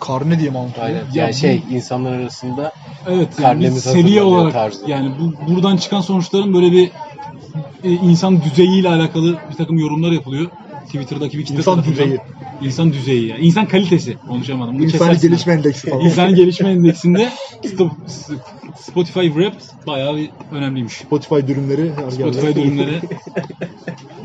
Karne 0.00 0.38
diye 0.38 0.50
mi 0.50 0.58
anlatıyor? 0.58 0.86
Aynen. 0.86 0.98
Ya 0.98 1.04
yani 1.14 1.28
bu- 1.32 1.36
şey 1.36 1.62
insanlar 1.70 2.12
arasında 2.12 2.72
Evet 3.06 3.28
yani 3.42 3.70
seviye 3.70 4.22
olarak 4.22 4.52
tarzı. 4.52 4.90
yani 4.90 5.10
bu 5.20 5.54
buradan 5.54 5.76
çıkan 5.76 6.00
sonuçların 6.00 6.54
böyle 6.54 6.72
bir 6.72 6.90
e, 7.84 7.90
insan 7.90 8.42
düzeyiyle 8.42 8.88
alakalı 8.88 9.38
bir 9.50 9.54
takım 9.56 9.78
yorumlar 9.78 10.12
yapılıyor. 10.12 10.50
Twitter'daki 10.86 11.38
bir 11.38 11.44
kitle 11.44 11.58
İnsan 11.58 11.74
tarafından. 11.74 11.92
düzeyi. 12.06 12.18
İnsan 12.62 12.92
düzeyi 12.92 13.26
ya. 13.28 13.36
İnsan 13.38 13.66
kalitesi 13.68 14.16
konuşamadım. 14.28 14.74
Bunu 14.74 14.84
İnsani 14.84 14.98
kesersin. 15.00 15.28
gelişme 15.28 15.52
endeksi 15.52 15.90
falan. 15.90 16.04
İnsani 16.04 16.34
gelişme 16.34 16.70
endeksinde 16.70 17.32
Sto- 17.64 17.90
Spotify 18.80 19.20
Rap 19.20 19.54
bayağı 19.86 20.16
bir 20.16 20.30
önemliymiş. 20.52 20.92
Spotify 20.94 21.46
dürümleri. 21.46 21.92
her 21.96 22.10
Spotify 22.10 22.60
dönümleri. 22.60 23.00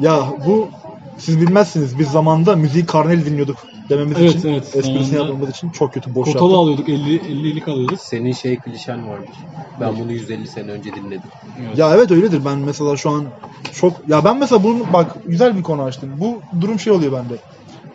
Ya 0.02 0.34
bu 0.48 0.70
siz 1.18 1.42
bilmezsiniz. 1.42 2.00
Biz 2.00 2.08
zamanında 2.08 2.56
müziği 2.56 2.86
karneli 2.86 3.26
dinliyorduk 3.26 3.58
dememiz 3.90 4.18
Evet, 4.20 4.36
için. 4.36 4.50
evet. 4.50 4.76
Esprisini 4.76 5.16
yapmamız 5.16 5.50
için 5.50 5.70
çok 5.70 5.94
kötü 5.94 6.16
boş 6.16 6.26
Kotalı 6.34 6.52
yaptık. 6.52 6.60
alıyorduk 6.60 6.90
50 6.90 7.18
50'lik 7.18 7.68
alıyorduk. 7.68 8.00
senin 8.02 8.32
şey 8.32 8.60
klişen 8.60 9.10
vardır. 9.10 9.36
Ben 9.80 10.00
bunu 10.00 10.12
150 10.12 10.48
sene 10.48 10.72
önce 10.72 10.94
dinledim. 10.96 11.30
Evet. 11.60 11.78
Ya 11.78 11.96
evet 11.96 12.12
öyledir. 12.12 12.46
Ben 12.46 12.58
mesela 12.58 12.98
şu 12.98 13.10
an 13.10 13.26
çok 13.74 14.10
ya 14.10 14.26
ben 14.26 14.38
mesela 14.40 14.64
bunu 14.64 14.94
bak 14.94 15.16
güzel 15.26 15.58
bir 15.58 15.64
konu 15.64 15.84
açtım. 15.84 16.10
Bu 16.22 16.42
durum 16.62 16.80
şey 16.80 16.94
oluyor 16.94 17.12
bende. 17.12 17.38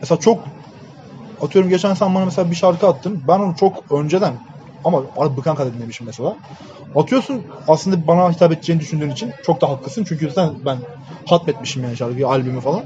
Mesela 0.00 0.20
çok 0.20 0.38
atıyorum 1.40 1.70
geçen 1.70 1.94
sen 1.94 2.14
bana 2.14 2.24
mesela 2.24 2.50
bir 2.50 2.56
şarkı 2.56 2.86
attın. 2.86 3.22
Ben 3.28 3.38
onu 3.38 3.56
çok 3.56 3.92
önceden 3.92 4.34
ama 4.84 5.02
bıkan 5.36 5.56
kadar 5.56 5.74
dinlemişim 5.74 6.06
mesela. 6.06 6.36
Atıyorsun 6.94 7.42
aslında 7.68 8.06
bana 8.06 8.32
hitap 8.32 8.52
edeceğini 8.52 8.80
düşündüğün 8.80 9.10
için 9.10 9.30
çok 9.42 9.60
da 9.60 9.68
haklısın. 9.70 10.04
Çünkü 10.08 10.30
sen 10.30 10.50
ben 10.66 10.78
hatmetmişim 11.26 11.82
yani 11.84 11.96
şarkıyı, 11.96 12.26
albümü 12.28 12.60
falan. 12.60 12.84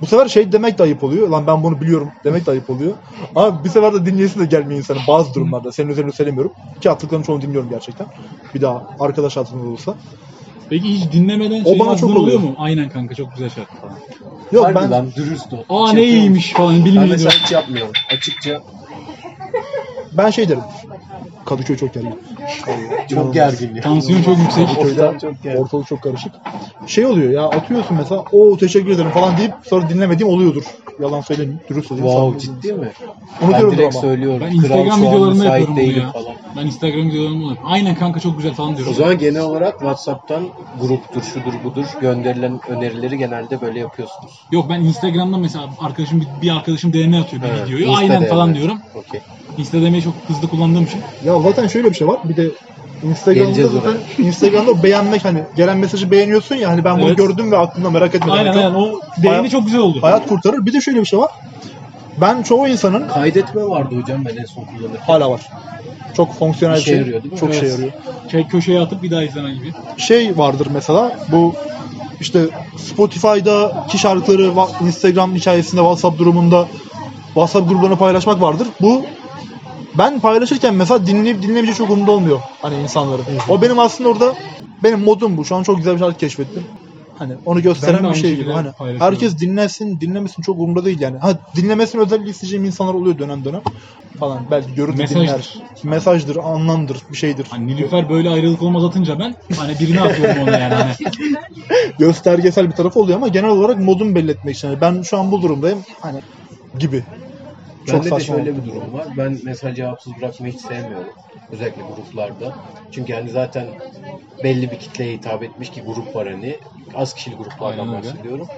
Bu 0.00 0.06
sefer 0.06 0.28
şey 0.28 0.52
demek 0.52 0.78
de 0.78 0.82
ayıp 0.82 1.04
oluyor. 1.04 1.28
Lan 1.28 1.46
ben 1.46 1.62
bunu 1.62 1.80
biliyorum 1.80 2.08
demek 2.24 2.46
de 2.46 2.50
ayıp 2.50 2.70
oluyor. 2.70 2.92
Ama 3.34 3.64
bir 3.64 3.68
sefer 3.68 3.94
de 3.94 4.06
dinleyesi 4.06 4.40
de 4.40 4.44
gelmiyor 4.46 4.78
insanın 4.78 5.00
bazı 5.08 5.34
durumlarda. 5.34 5.72
Senin 5.72 5.88
üzerine 5.90 6.12
söylemiyorum. 6.12 6.52
Ki 6.80 6.90
attıklarının 6.90 7.24
çoğunu 7.26 7.42
dinliyorum 7.42 7.70
gerçekten. 7.70 8.06
Bir 8.54 8.60
daha 8.60 8.82
arkadaş 9.00 9.36
hatırında 9.36 9.68
olursa. 9.68 9.94
Peki 10.70 10.88
hiç 10.88 11.12
dinlemeden 11.12 11.64
O 11.64 11.68
şey 11.70 11.78
bana 11.78 11.96
çok 11.96 12.10
oluyor 12.10 12.22
oluyor. 12.22 12.40
mu? 12.40 12.54
Aynen 12.58 12.88
kanka 12.88 13.14
çok 13.14 13.32
güzel 13.34 13.50
şarkı 13.50 13.76
falan. 13.80 13.96
Yok 14.52 14.64
Harbi 14.64 14.74
ben 14.74 14.90
lan 14.90 15.10
dürüst 15.16 15.52
ol. 15.52 15.58
Aa 15.68 15.92
ne 15.92 16.04
iyiymiş 16.04 16.52
falan 16.52 16.74
Ben 16.76 16.84
bilmiyorum. 16.84 17.10
mesela 17.10 17.30
hiç 17.30 17.52
yapmıyorum. 17.52 17.92
Açıkça 18.12 18.60
ben 20.18 20.30
şey 20.30 20.48
derim. 20.48 20.60
Kadıköy 21.46 21.76
çok 21.76 21.94
gergin. 21.94 22.14
çok 23.10 23.34
gergin. 23.34 23.80
Tansiyon 23.80 24.22
çok 24.22 24.38
yüksek. 24.38 24.68
Ortam 24.78 25.18
çok 25.18 25.42
gergin. 25.42 25.60
Ortalık 25.62 25.86
çok 25.86 26.02
karışık. 26.02 26.32
Şey 26.86 27.06
oluyor 27.06 27.30
ya 27.32 27.42
atıyorsun 27.48 27.96
mesela 27.96 28.24
o 28.32 28.56
teşekkür 28.56 28.90
ederim 28.90 29.10
falan 29.10 29.36
deyip 29.36 29.52
sonra 29.64 29.88
dinlemediğim 29.88 30.32
oluyordur. 30.32 30.62
Yalan 31.00 31.20
söylemeyeyim. 31.20 31.60
Dürüst 31.68 31.92
olayım. 31.92 32.08
Wow 32.08 32.38
Samimi- 32.38 32.60
ciddi 32.62 32.72
mi? 32.72 32.88
Ben 33.40 33.46
Unutuyorum 33.46 33.76
direkt 33.78 33.94
ama. 33.94 34.00
söylüyorum. 34.02 34.40
Ben 34.40 34.58
Kral 34.58 34.86
Instagram 34.86 35.00
müsait 35.32 35.60
yapıyorum 35.68 35.76
bunu 35.76 35.98
ya. 35.98 36.12
falan. 36.12 36.34
Ben 36.56 36.66
Instagram 36.66 37.08
videolarımda 37.08 37.42
yapıyorum. 37.42 37.58
Aynen 37.72 37.94
kanka 37.94 38.20
çok 38.20 38.36
güzel 38.36 38.54
falan 38.54 38.76
diyorum. 38.76 38.92
O 38.92 38.96
zaman 38.96 39.18
genel 39.18 39.42
olarak 39.42 39.72
WhatsApp'tan 39.72 40.48
gruptur, 40.80 41.22
şudur 41.22 41.52
budur 41.64 41.84
gönderilen 42.00 42.60
önerileri 42.68 43.18
genelde 43.18 43.60
böyle 43.60 43.78
yapıyorsunuz. 43.78 44.46
Yok 44.52 44.66
ben 44.70 44.80
Instagram'da 44.80 45.38
mesela 45.38 45.68
arkadaşım 45.80 46.20
bir, 46.20 46.28
bir 46.42 46.50
arkadaşım 46.56 46.92
DM 46.92 47.14
atıyor 47.20 47.42
bir 47.42 47.48
Evet, 47.48 47.66
videoyu. 47.66 47.84
Insta 47.84 47.98
Aynen 47.98 48.22
DM. 48.22 48.26
falan 48.28 48.54
diyorum. 48.54 48.78
Okey. 48.94 49.20
DM'yi 49.58 50.02
çok 50.02 50.14
hızlı 50.26 50.48
kullandığım 50.48 50.84
için. 50.84 51.00
Ya 51.22 51.40
zaten 51.40 51.66
şöyle 51.66 51.90
bir 51.90 51.94
şey 51.94 52.06
var. 52.08 52.18
Bir 52.24 52.36
de 52.36 52.50
Instagram'da 53.02 53.44
Geleceğiz 53.44 53.70
zaten 53.70 53.96
Instagram'da 54.24 54.82
beğenmek 54.82 55.24
hani 55.24 55.42
gelen 55.56 55.78
mesajı 55.78 56.10
beğeniyorsun 56.10 56.54
ya 56.54 56.70
hani 56.70 56.84
ben 56.84 56.98
bunu 56.98 57.06
Evet. 57.08 57.18
gördüm 57.18 57.52
ve 57.52 57.56
aklımda 57.58 57.90
merak 57.90 58.14
etmedim. 58.14 58.32
Aynen 58.32 58.52
Çok 58.52 58.62
aynen 58.62 58.74
o 58.74 59.00
beğeni 59.22 59.36
Hayat- 59.36 59.50
çok 59.50 59.64
güzel 59.66 59.80
oldu. 59.80 59.98
Hayat 60.02 60.26
kurtarır. 60.26 60.66
Bir 60.66 60.72
de 60.72 60.80
şöyle 60.80 61.00
bir 61.00 61.06
şey 61.06 61.18
var. 61.18 61.30
Ben 62.20 62.42
çoğu 62.42 62.68
insanın 62.68 63.08
Kaydetme 63.08 63.62
vardı 63.62 63.94
hocam 64.02 64.24
ben 64.24 64.36
en 64.36 64.44
son 64.44 64.64
kullanırken. 64.64 65.04
hala 65.06 65.30
var. 65.30 65.40
Çok 66.16 66.34
fonksiyonel 66.38 66.76
bir 66.76 66.82
İşe 66.82 66.90
şey. 66.90 66.98
yarıyor 66.98 67.22
değil 67.22 67.32
mi? 67.34 67.40
Çok 67.40 67.50
işe 67.54 67.60
Evet. 67.66 67.70
yarıyor. 67.72 67.92
Şey, 68.30 68.46
köşeye 68.46 68.80
atıp 68.80 69.02
bir 69.02 69.10
daha 69.10 69.22
izleme 69.22 69.54
gibi. 69.54 69.72
şey 69.96 70.38
vardır 70.38 70.68
mesela 70.70 71.18
bu 71.32 71.54
işte 72.20 72.46
Spotify'daki 72.78 73.98
şarkıları 73.98 74.52
Instagram 74.86 75.34
hikayesinde 75.34 75.80
WhatsApp 75.80 76.18
durumunda 76.18 76.68
WhatsApp 77.26 77.68
gruplarına 77.68 77.96
paylaşmak 77.96 78.40
vardır. 78.40 78.68
Bu 78.80 79.06
ben 79.98 80.20
paylaşırken 80.20 80.74
mesela 80.74 81.06
dinleyip 81.06 81.42
dinlemeyecek 81.42 81.76
çok 81.76 81.90
umurumda 81.90 82.12
olmuyor 82.12 82.40
hani 82.62 82.82
insanların. 82.82 83.24
O 83.48 83.62
benim 83.62 83.78
aslında 83.78 84.08
orada 84.08 84.34
benim 84.82 85.00
modum 85.00 85.36
bu. 85.36 85.44
Şu 85.44 85.56
an 85.56 85.62
çok 85.62 85.76
güzel 85.76 85.94
bir 85.94 85.98
şarkı 85.98 86.18
keşfettim. 86.18 86.66
Hani 87.18 87.34
onu 87.44 87.62
gösteren 87.62 88.10
bir 88.10 88.14
şey 88.14 88.36
gibi. 88.36 88.52
Hani 88.52 88.68
herkes 88.98 89.38
dinlesin, 89.38 90.00
dinlemesin 90.00 90.42
çok 90.42 90.56
umurumda 90.56 90.84
değil 90.84 91.00
yani. 91.00 91.18
Ha 91.18 91.38
dinlemesini 91.56 92.00
özellikle 92.00 92.30
isteyeceğim 92.30 92.64
insanlar 92.64 92.94
oluyor 92.94 93.18
dönem 93.18 93.44
dönem 93.44 93.62
falan. 94.18 94.50
Belki 94.50 94.74
görür 94.74 94.92
de 94.92 95.02
Mesajdır. 95.02 95.22
dinler. 95.22 95.54
Mesajdır, 95.84 96.36
anlamdır, 96.36 96.98
bir 97.10 97.16
şeydir. 97.16 97.46
Hani 97.50 97.66
Nilüfer 97.66 98.08
böyle 98.08 98.30
ayrılık 98.30 98.62
olmaz 98.62 98.84
atınca 98.84 99.18
ben 99.18 99.34
hani 99.56 99.78
birine 99.80 100.00
atıyorum 100.00 100.42
onu 100.42 100.50
yani. 100.50 100.74
Hani. 100.74 100.92
göstergesel 101.98 102.66
bir 102.66 102.76
tarafı 102.76 103.00
oluyor 103.00 103.16
ama 103.16 103.28
genel 103.28 103.50
olarak 103.50 103.78
modumu 103.78 104.14
belli 104.14 104.30
etmek 104.30 104.56
için. 104.56 104.68
Yani 104.68 104.80
ben 104.80 105.02
şu 105.02 105.18
an 105.18 105.32
bu 105.32 105.42
durumdayım 105.42 105.82
hani 106.02 106.20
gibi. 106.78 107.04
Çok 107.86 108.04
Bende 108.04 108.16
de 108.16 108.20
şöyle 108.24 108.50
oldu. 108.52 108.60
bir 108.60 108.64
durum 108.64 108.92
var. 108.92 109.08
Ben 109.16 109.40
mesaj 109.44 109.76
cevapsız 109.76 110.16
bırakmayı 110.16 110.52
hiç 110.52 110.60
sevmiyorum. 110.60 111.14
Özellikle 111.50 111.82
gruplarda. 111.82 112.54
Çünkü 112.90 113.12
hani 113.12 113.30
zaten 113.30 113.74
belli 114.42 114.70
bir 114.70 114.78
kitleye 114.78 115.12
hitap 115.14 115.42
etmiş 115.42 115.70
ki 115.70 115.82
grup 115.82 116.16
var 116.16 116.28
hani. 116.28 116.60
Az 116.94 117.14
kişili 117.14 117.34
gruplardan 117.34 117.92
bahsediyorum. 117.92 118.48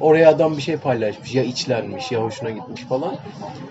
Oraya 0.00 0.28
adam 0.28 0.56
bir 0.56 0.62
şey 0.62 0.76
paylaşmış. 0.76 1.34
Ya 1.34 1.42
içlenmiş 1.42 2.12
ya 2.12 2.22
hoşuna 2.22 2.50
gitmiş 2.50 2.82
falan. 2.82 3.16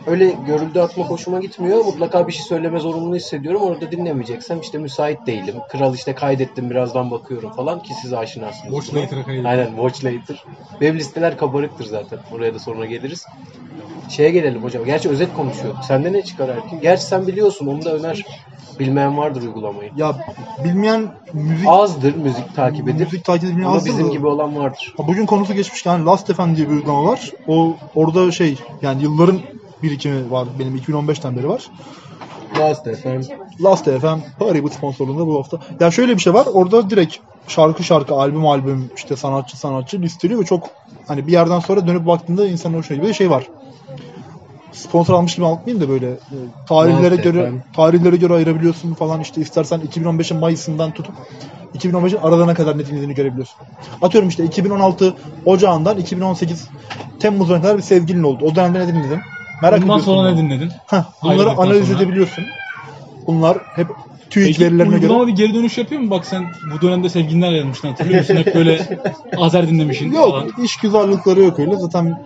Öyle 0.07 0.35
görüldü 0.47 0.79
atmak 0.79 1.09
hoşuma 1.09 1.39
gitmiyor. 1.39 1.85
Mutlaka 1.85 2.27
bir 2.27 2.33
şey 2.33 2.43
söyleme 2.45 2.79
zorunluluğu 2.79 3.15
hissediyorum. 3.15 3.61
Orada 3.61 3.91
dinlemeyeceksem 3.91 4.59
işte 4.59 4.77
müsait 4.77 5.27
değilim. 5.27 5.55
Kral 5.69 5.93
işte 5.93 6.15
kaydettim 6.15 6.69
birazdan 6.69 7.11
bakıyorum 7.11 7.51
falan 7.51 7.83
ki 7.83 7.93
siz 8.01 8.13
aşinasınız. 8.13 8.73
Watch 8.73 8.91
buna. 8.91 9.01
later'a 9.01 9.23
kaydı. 9.23 9.47
Aynen 9.47 9.67
watch 9.67 10.05
later. 10.05 10.43
Benim 10.81 10.97
listeler 10.97 11.37
kabarıktır 11.37 11.85
zaten. 11.85 12.19
Oraya 12.31 12.53
da 12.53 12.59
sonra 12.59 12.85
geliriz. 12.85 13.25
Şeye 14.09 14.29
gelelim 14.29 14.63
hocam. 14.63 14.85
Gerçi 14.85 15.09
özet 15.09 15.33
konuşuyorduk. 15.33 15.83
Sende 15.83 16.13
ne 16.13 16.21
çıkar 16.21 16.49
Erkin? 16.49 16.81
Gerçi 16.81 17.03
sen 17.03 17.27
biliyorsun. 17.27 17.67
Onu 17.67 17.85
da 17.85 17.95
Öner 17.95 18.25
bilmeyen 18.79 19.17
vardır 19.17 19.41
uygulamayı. 19.41 19.91
Ya 19.97 20.15
bilmeyen 20.63 21.07
müzik 21.33 21.67
Azdır 21.67 22.15
müzik 22.15 22.55
takip 22.55 22.89
edip. 22.89 22.99
müzik 22.99 23.25
takip 23.25 23.43
edilmeyen 23.43 23.67
Ama 23.67 23.75
azdır 23.77 23.89
bizim 23.89 24.07
da. 24.07 24.11
gibi 24.11 24.27
olan 24.27 24.55
vardır. 24.55 24.93
Ha, 24.97 25.07
Bugün 25.07 25.25
konusu 25.25 25.53
geçmişken 25.53 25.91
hani 25.91 26.05
Last 26.05 26.33
FM 26.33 26.55
diye 26.55 26.69
bir 26.69 26.73
uygulama 26.73 27.03
var. 27.11 27.31
O 27.47 27.73
orada 27.95 28.31
şey 28.31 28.57
yani 28.81 29.03
yılların 29.03 29.39
birikimi 29.83 30.31
var. 30.31 30.47
Benim 30.59 30.77
2015'ten 30.77 31.37
beri 31.37 31.49
var. 31.49 31.65
Last 32.59 32.83
FM. 32.85 33.19
Last 33.63 33.85
FM 33.85 34.19
Paribut 34.39 34.73
sponsorluğunda 34.73 35.27
bu 35.27 35.37
hafta. 35.39 35.57
Ya 35.79 35.91
şöyle 35.91 36.15
bir 36.15 36.21
şey 36.21 36.33
var. 36.33 36.45
Orada 36.53 36.89
direkt 36.89 37.15
şarkı 37.47 37.83
şarkı, 37.83 38.15
albüm 38.15 38.45
albüm, 38.47 38.91
işte 38.95 39.15
sanatçı 39.15 39.57
sanatçı 39.59 40.01
listeliyor 40.01 40.39
ve 40.41 40.45
çok 40.45 40.69
hani 41.07 41.27
bir 41.27 41.31
yerden 41.31 41.59
sonra 41.59 41.87
dönüp 41.87 42.07
baktığında 42.07 42.47
insanın 42.47 42.77
hoşuna 42.77 42.95
gidiyor. 42.95 43.09
Bir 43.09 43.17
şey 43.17 43.29
var. 43.29 43.47
Sponsor 44.71 45.13
almış 45.13 45.35
gibi 45.35 45.45
anlatmayayım 45.45 45.87
da 45.87 45.89
böyle 45.89 46.07
e, 46.09 46.37
tarihlere 46.67 47.11
Last 47.11 47.23
göre 47.23 47.49
FM. 47.49 47.55
tarihlere 47.75 48.15
göre 48.15 48.33
ayırabiliyorsun 48.33 48.93
falan 48.93 49.21
işte 49.21 49.41
istersen 49.41 49.79
2015'in 49.81 50.39
Mayıs'ından 50.39 50.91
tutup 50.91 51.15
2015'in 51.77 52.17
aralarına 52.21 52.53
kadar 52.53 52.77
ne 52.77 52.85
dinlediğini 52.87 53.13
görebiliyorsun. 53.15 53.55
Atıyorum 54.01 54.29
işte 54.29 54.43
2016 54.43 55.13
Ocağından 55.45 55.97
2018 55.97 56.67
Temmuz'una 57.19 57.61
kadar 57.61 57.77
bir 57.77 57.81
sevgilin 57.83 58.23
oldu. 58.23 58.45
O 58.45 58.55
dönemde 58.55 58.79
ne 58.79 58.87
dinledin? 58.87 59.19
Merak 59.61 59.81
Bundan 59.81 59.99
ediyorsun. 59.99 60.05
sonra 60.15 60.31
ne 60.31 60.37
dinledin? 60.37 60.69
Heh, 60.87 61.03
bunları 61.23 61.39
Ayrıldıktan 61.39 61.63
analiz 61.65 61.87
sonra. 61.87 61.97
edebiliyorsun. 61.97 62.43
Bunlar 63.27 63.57
hep 63.75 63.87
TÜİK 64.29 64.47
Peki 64.47 64.65
verilerine 64.65 64.95
uygulama 64.95 65.23
göre. 65.23 65.31
bir 65.33 65.37
geri 65.37 65.53
dönüş 65.55 65.77
yapıyor 65.77 66.01
mu? 66.01 66.09
Bak 66.09 66.25
sen 66.25 66.45
bu 66.75 66.81
dönemde 66.81 67.09
sevgilinden 67.09 67.47
ayrılmıştın 67.47 67.87
hatırlıyor 67.87 68.19
musun? 68.19 68.35
Hep 68.35 68.55
böyle 68.55 68.99
Azer 69.37 69.67
dinlemişsin 69.69 70.11
Yok, 70.11 70.29
falan. 70.31 70.47
iş 70.63 70.77
güzellikleri 70.77 71.39
yok 71.43 71.59
öyle. 71.59 71.75
Zaten 71.77 72.25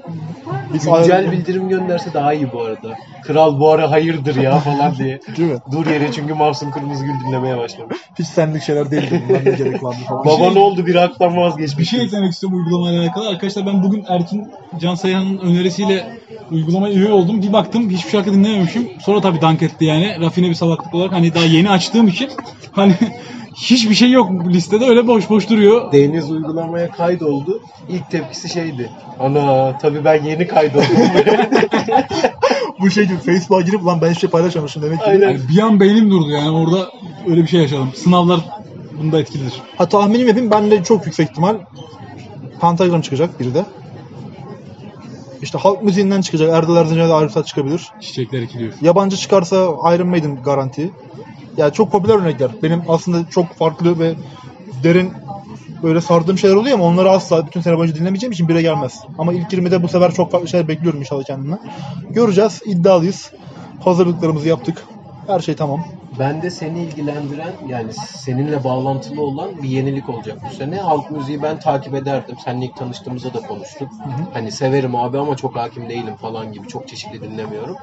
biz 0.74 0.86
Güncel 0.86 1.16
ayrı- 1.18 1.32
bildirim 1.32 1.70
gönderse 1.70 2.14
daha 2.14 2.34
iyi 2.34 2.52
bu 2.54 2.62
arada. 2.62 2.96
Kral 3.24 3.60
bu 3.60 3.72
ara 3.72 3.92
hayırdır 3.92 4.36
ya 4.36 4.60
falan 4.60 4.96
diye. 4.98 5.20
Değil 5.38 5.52
mi? 5.52 5.58
Dur 5.72 5.86
yere 5.88 6.12
çünkü 6.12 6.34
Mahsun 6.34 6.72
Kırmızıgül 6.72 7.14
dinlemeye 7.28 7.58
başlamış. 7.58 7.98
Hiç 8.20 8.28
senlik 8.28 8.64
şeyler 8.64 8.92
değildi 8.92 9.24
bunlar 9.30 9.46
ne 9.46 9.52
gerek 9.52 9.84
vardı 9.84 9.98
falan. 10.08 10.26
Baba 10.26 10.46
şey- 10.46 10.56
ne 10.56 10.60
oldu 10.60 10.86
bir 10.86 10.96
haktan 10.96 11.38
vazgeçmiş. 11.38 11.80
Bir 11.80 11.86
şey 11.86 12.02
eklemek 12.06 12.32
istiyorum 12.34 12.58
uygulamayla 12.58 13.02
alakalı. 13.04 13.30
Arkadaşlar 13.30 13.66
ben 13.66 13.84
bugün 13.84 14.06
Erkin 14.08 14.48
Can 14.80 14.96
Sayhan'ın 14.96 15.38
önerisiyle 15.38 16.18
uygulamaya 16.52 16.94
üye 16.94 17.12
oldum. 17.12 17.42
Bir 17.42 17.54
baktım 17.54 17.90
hiçbir 17.90 18.10
şarkı 18.10 18.34
dinlememişim. 18.34 18.90
Sonra 19.02 19.22
tabii 19.22 19.42
dank 19.42 19.62
etti 19.64 19.86
yani. 19.86 20.18
Rafine 20.22 20.50
bir 20.50 20.54
salaklık 20.56 20.94
olarak 20.94 21.12
hani 21.12 21.34
daha 21.36 21.46
yeni 21.46 21.70
açtığım 21.70 22.08
için 22.08 22.30
hani 22.72 22.94
hiçbir 23.56 23.96
şey 23.96 24.12
yok 24.12 24.32
listede 24.48 24.86
öyle 24.86 25.08
boş 25.08 25.30
boş 25.30 25.50
duruyor. 25.50 25.92
Deniz 25.92 26.32
uygulamaya 26.32 26.92
kaydoldu. 26.92 27.62
İlk 27.90 28.12
tepkisi 28.12 28.50
şeydi. 28.50 28.92
Ana 29.20 29.78
tabii 29.78 30.06
ben 30.06 30.24
yeni 30.24 30.48
kaydoldum. 30.48 30.88
Bu 32.80 32.90
şey 32.90 33.06
gibi 33.06 33.18
Facebook'a 33.18 33.62
girip 33.62 33.86
lan 33.86 34.02
ben 34.02 34.10
hiçbir 34.10 34.22
şey 34.22 34.30
paylaşmamışım 34.30 34.84
demek 34.84 35.00
ki. 35.00 35.06
Aynen. 35.06 35.30
Yani 35.30 35.40
bir 35.50 35.60
an 35.60 35.80
beynim 35.80 36.12
durdu 36.12 36.30
yani 36.30 36.52
orada 36.52 36.90
öyle 37.28 37.42
bir 37.42 37.48
şey 37.48 37.62
yaşadım. 37.62 37.90
Sınavlar 37.96 38.40
bunda 39.02 39.20
etkilidir. 39.20 39.62
Ha 39.78 39.90
tahminim 39.90 40.28
yapayım 40.28 40.52
ben 40.52 40.72
de 40.72 40.84
çok 40.84 41.06
yüksek 41.06 41.30
ihtimal 41.30 41.56
Pentagram 42.62 43.02
çıkacak 43.02 43.40
biri 43.40 43.54
de. 43.54 43.66
İşte 45.42 45.58
halk 45.58 45.84
müziğinden 45.84 46.22
çıkacak. 46.22 46.50
Erdal 46.54 46.76
Erzincan'a 46.78 47.10
da 47.10 47.16
Arifat 47.16 47.48
çıkabilir. 47.48 47.92
Çiçekler 48.02 48.42
ekiliyor. 48.42 48.74
Yabancı 48.82 49.18
çıkarsa 49.18 49.56
Iron 49.96 50.08
Maiden 50.08 50.44
garanti. 50.44 50.92
Yani 51.58 51.74
çok 51.74 51.92
popüler 51.92 52.16
örnekler. 52.16 52.52
Benim 52.64 52.84
aslında 52.88 53.30
çok 53.30 53.54
farklı 53.54 54.00
ve 54.00 54.16
derin 54.84 55.14
böyle 55.84 56.02
sardığım 56.02 56.38
şeyler 56.38 56.56
oluyor 56.56 56.76
ama 56.76 56.86
onları 56.86 57.10
asla 57.10 57.48
bütün 57.48 57.62
sene 57.62 57.78
boyunca 57.78 57.96
dinlemeyeceğim 57.96 58.32
için 58.32 58.48
bire 58.48 58.62
gelmez. 58.62 59.00
Ama 59.18 59.34
ilk 59.34 59.54
20'de 59.54 59.84
bu 59.84 59.88
sefer 59.88 60.12
çok 60.12 60.32
farklı 60.32 60.48
şeyler 60.48 60.68
bekliyorum 60.68 61.00
inşallah 61.00 61.24
kendimden. 61.24 61.60
Göreceğiz. 62.10 62.62
iddialıyız. 62.66 63.32
Hazırlıklarımızı 63.84 64.48
yaptık. 64.48 64.86
Her 65.28 65.40
şey 65.40 65.56
tamam. 65.56 65.86
Bende 66.20 66.50
seni 66.50 66.82
ilgilendiren 66.84 67.54
yani 67.68 67.94
seninle 67.94 68.64
bağlantılı 68.64 69.22
olan 69.22 69.64
bir 69.64 69.70
yenilik 69.70 70.10
olacak 70.10 70.38
bu 70.50 70.56
sene. 70.56 70.76
Halk 70.76 71.12
müziği 71.12 71.42
ben 71.44 71.60
takip 71.60 71.96
ederdim. 71.96 72.36
Seninle 72.46 72.66
ilk 72.66 72.76
tanıştığımızda 72.76 73.34
da 73.34 73.40
konuştuk. 73.40 73.90
Hani 74.34 74.52
severim 74.52 74.96
abi 74.96 75.20
ama 75.20 75.38
çok 75.38 75.56
hakim 75.56 75.90
değilim 75.90 76.16
falan 76.16 76.54
gibi 76.54 76.68
çok 76.68 76.88
çeşitli 76.88 77.22
dinlemiyorum. 77.22 77.78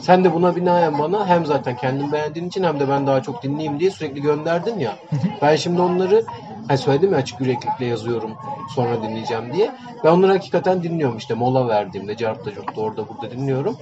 Sen 0.00 0.24
de 0.24 0.34
buna 0.34 0.56
binaen 0.56 0.98
bana 0.98 1.26
hem 1.26 1.46
zaten 1.46 1.76
kendin 1.76 2.12
beğendiğin 2.12 2.48
için 2.48 2.64
hem 2.64 2.80
de 2.80 2.88
ben 2.88 3.06
daha 3.06 3.22
çok 3.22 3.42
dinleyeyim 3.42 3.80
diye 3.80 3.90
sürekli 3.90 4.22
gönderdin 4.22 4.78
ya. 4.78 4.98
Ben 5.42 5.56
şimdi 5.56 5.80
onları 5.80 6.24
hani 6.68 6.78
söyledim 6.78 7.12
ya 7.12 7.18
açık 7.18 7.40
yüreklikle 7.40 7.86
yazıyorum 7.86 8.30
sonra 8.74 9.02
dinleyeceğim 9.02 9.52
diye. 9.52 9.70
Ben 10.04 10.10
onları 10.10 10.32
hakikaten 10.32 10.82
dinliyorum 10.82 11.16
işte 11.16 11.34
mola 11.34 11.68
verdiğimde 11.68 12.16
cartta 12.16 12.54
curtta 12.54 12.80
orada 12.80 13.08
burada 13.08 13.30
dinliyorum. 13.30 13.76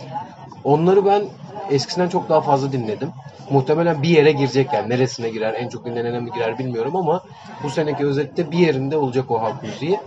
Onları 0.64 1.06
ben 1.06 1.22
eskisinden 1.70 2.08
çok 2.08 2.28
daha 2.28 2.40
fazla 2.40 2.72
dinledim. 2.72 3.12
Muhtemelen 3.50 4.02
bir 4.02 4.08
yere 4.08 4.32
girecek 4.32 4.72
yani. 4.72 4.90
Neresine 4.90 5.30
girer, 5.30 5.54
en 5.54 5.68
çok 5.68 5.84
dinlenene 5.84 6.20
mi 6.20 6.30
girer 6.34 6.58
bilmiyorum 6.58 6.96
ama 6.96 7.20
bu 7.62 7.70
seneki 7.70 8.06
özette 8.06 8.50
bir 8.50 8.58
yerinde 8.58 8.96
olacak 8.96 9.30
o 9.30 9.40
halk 9.40 9.62
müziği. 9.62 9.98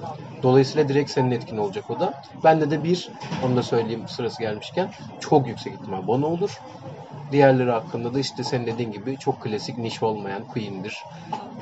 Dolayısıyla 0.43 0.89
direkt 0.89 1.11
senin 1.11 1.31
etkin 1.31 1.57
olacak 1.57 1.89
o 1.89 1.99
da. 1.99 2.13
Bende 2.43 2.71
de 2.71 2.83
bir, 2.83 3.09
onu 3.45 3.55
da 3.55 3.63
söyleyeyim 3.63 4.07
sırası 4.07 4.41
gelmişken, 4.41 4.89
çok 5.19 5.47
yüksek 5.47 5.73
ihtimal 5.73 6.07
Bono 6.07 6.27
olur. 6.27 6.57
Diğerleri 7.31 7.71
hakkında 7.71 8.13
da 8.13 8.19
işte 8.19 8.43
senin 8.43 8.67
dediğin 8.67 8.91
gibi 8.91 9.17
çok 9.17 9.41
klasik 9.41 9.77
niş 9.77 10.03
olmayan 10.03 10.43
Queen'dir. 10.43 11.03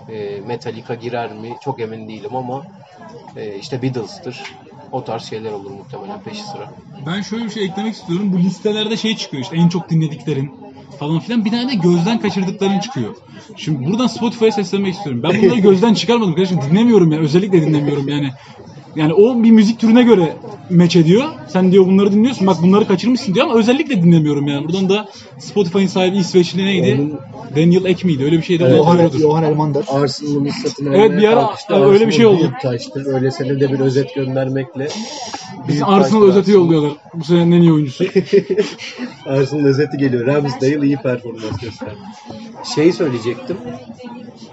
E, 0.10 0.42
Metallica 0.48 0.96
girer 0.96 1.34
mi 1.34 1.56
çok 1.64 1.82
emin 1.82 2.10
değilim 2.10 2.36
ama 2.36 2.64
e, 3.36 3.56
işte 3.56 3.82
Beatles'tır. 3.82 4.44
O 4.92 5.04
tarz 5.04 5.24
şeyler 5.24 5.52
olur 5.52 5.72
muhtemelen 5.72 6.22
peşi 6.22 6.44
sıra. 6.44 6.70
Ben 7.06 7.22
şöyle 7.22 7.46
bir 7.46 7.50
şey 7.50 7.66
eklemek 7.66 7.94
istiyorum. 7.94 8.34
Bu 8.34 8.40
listelerde 8.40 8.98
şey 8.98 9.16
çıkıyor 9.18 9.44
işte 9.44 9.56
en 9.56 9.70
çok 9.70 9.90
dinlediklerin 9.90 10.52
falan 11.00 11.20
filan. 11.20 11.46
Bir 11.46 11.52
tane 11.52 11.72
de 11.72 11.76
gözden 11.76 12.20
kaçırdıkların 12.20 12.80
çıkıyor. 12.80 13.16
Şimdi 13.58 13.86
buradan 13.92 14.08
Spotify'a 14.08 14.52
seslenmek 14.52 14.94
istiyorum. 14.94 15.24
Ben 15.24 15.42
bunları 15.42 15.60
gözden 15.70 15.94
çıkarmadım 15.94 16.36
kardeşim. 16.36 16.60
Dinlemiyorum 16.72 17.12
ya. 17.12 17.20
Özellikle 17.20 17.62
dinlemiyorum 17.62 18.08
yani. 18.08 18.32
Yani 18.96 19.14
o 19.14 19.44
bir 19.44 19.52
müzik 19.52 19.80
türüne 19.80 20.04
göre 20.04 20.34
meç 20.70 20.96
ediyor. 20.96 21.24
Sen 21.48 21.72
diyor 21.72 21.86
bunları 21.86 22.12
dinliyorsun. 22.12 22.48
Bak 22.48 22.58
bunları 22.64 22.88
kaçırmışsın 22.88 23.34
diyor 23.36 23.46
ama 23.46 23.56
özellikle 23.60 24.04
dinlemiyorum 24.04 24.48
yani. 24.48 24.66
Buradan 24.68 24.90
da 24.90 25.08
Spotify'ın 25.40 25.88
sahibi 25.88 26.18
İsveçli 26.18 26.66
neydi? 26.66 26.98
Onun- 27.02 27.20
Daniel 27.56 27.86
Ek 27.86 28.08
miydi? 28.08 28.24
Öyle 28.24 28.38
bir 28.38 28.44
şeydi. 28.44 28.64
Evet, 28.68 28.76
Johan, 28.78 29.00
doğrudur. 29.00 29.20
Johan 29.20 29.44
Elmander. 29.44 29.84
Arsenal'ın 29.88 30.50
satın 30.64 30.94
Evet, 30.94 31.12
bir 31.12 31.28
ara 31.28 31.50
öyle 31.90 32.08
bir 32.08 32.12
şey 32.12 32.26
oldu. 32.26 32.52
taştı. 32.62 33.04
Öyle 33.16 33.32
senin 33.32 33.60
de 33.60 33.72
bir 33.72 33.80
özet 33.80 34.16
göndermekle. 34.16 34.88
Biz 35.68 35.82
Arsenal 35.86 36.24
özeti 36.24 36.52
yolluyorlar. 36.52 36.92
Bu 37.14 37.24
senenin 37.24 37.52
en 37.52 37.62
iyi 37.62 37.74
oyuncusu. 37.74 38.04
Arsenal 39.26 39.66
özeti 39.66 39.98
geliyor. 39.98 40.28
Ramsdale 40.28 40.86
iyi 40.86 40.98
performans 40.98 41.60
gösterdi. 41.62 41.98
Şeyi 42.76 42.94
söyleyecektim. 42.94 43.58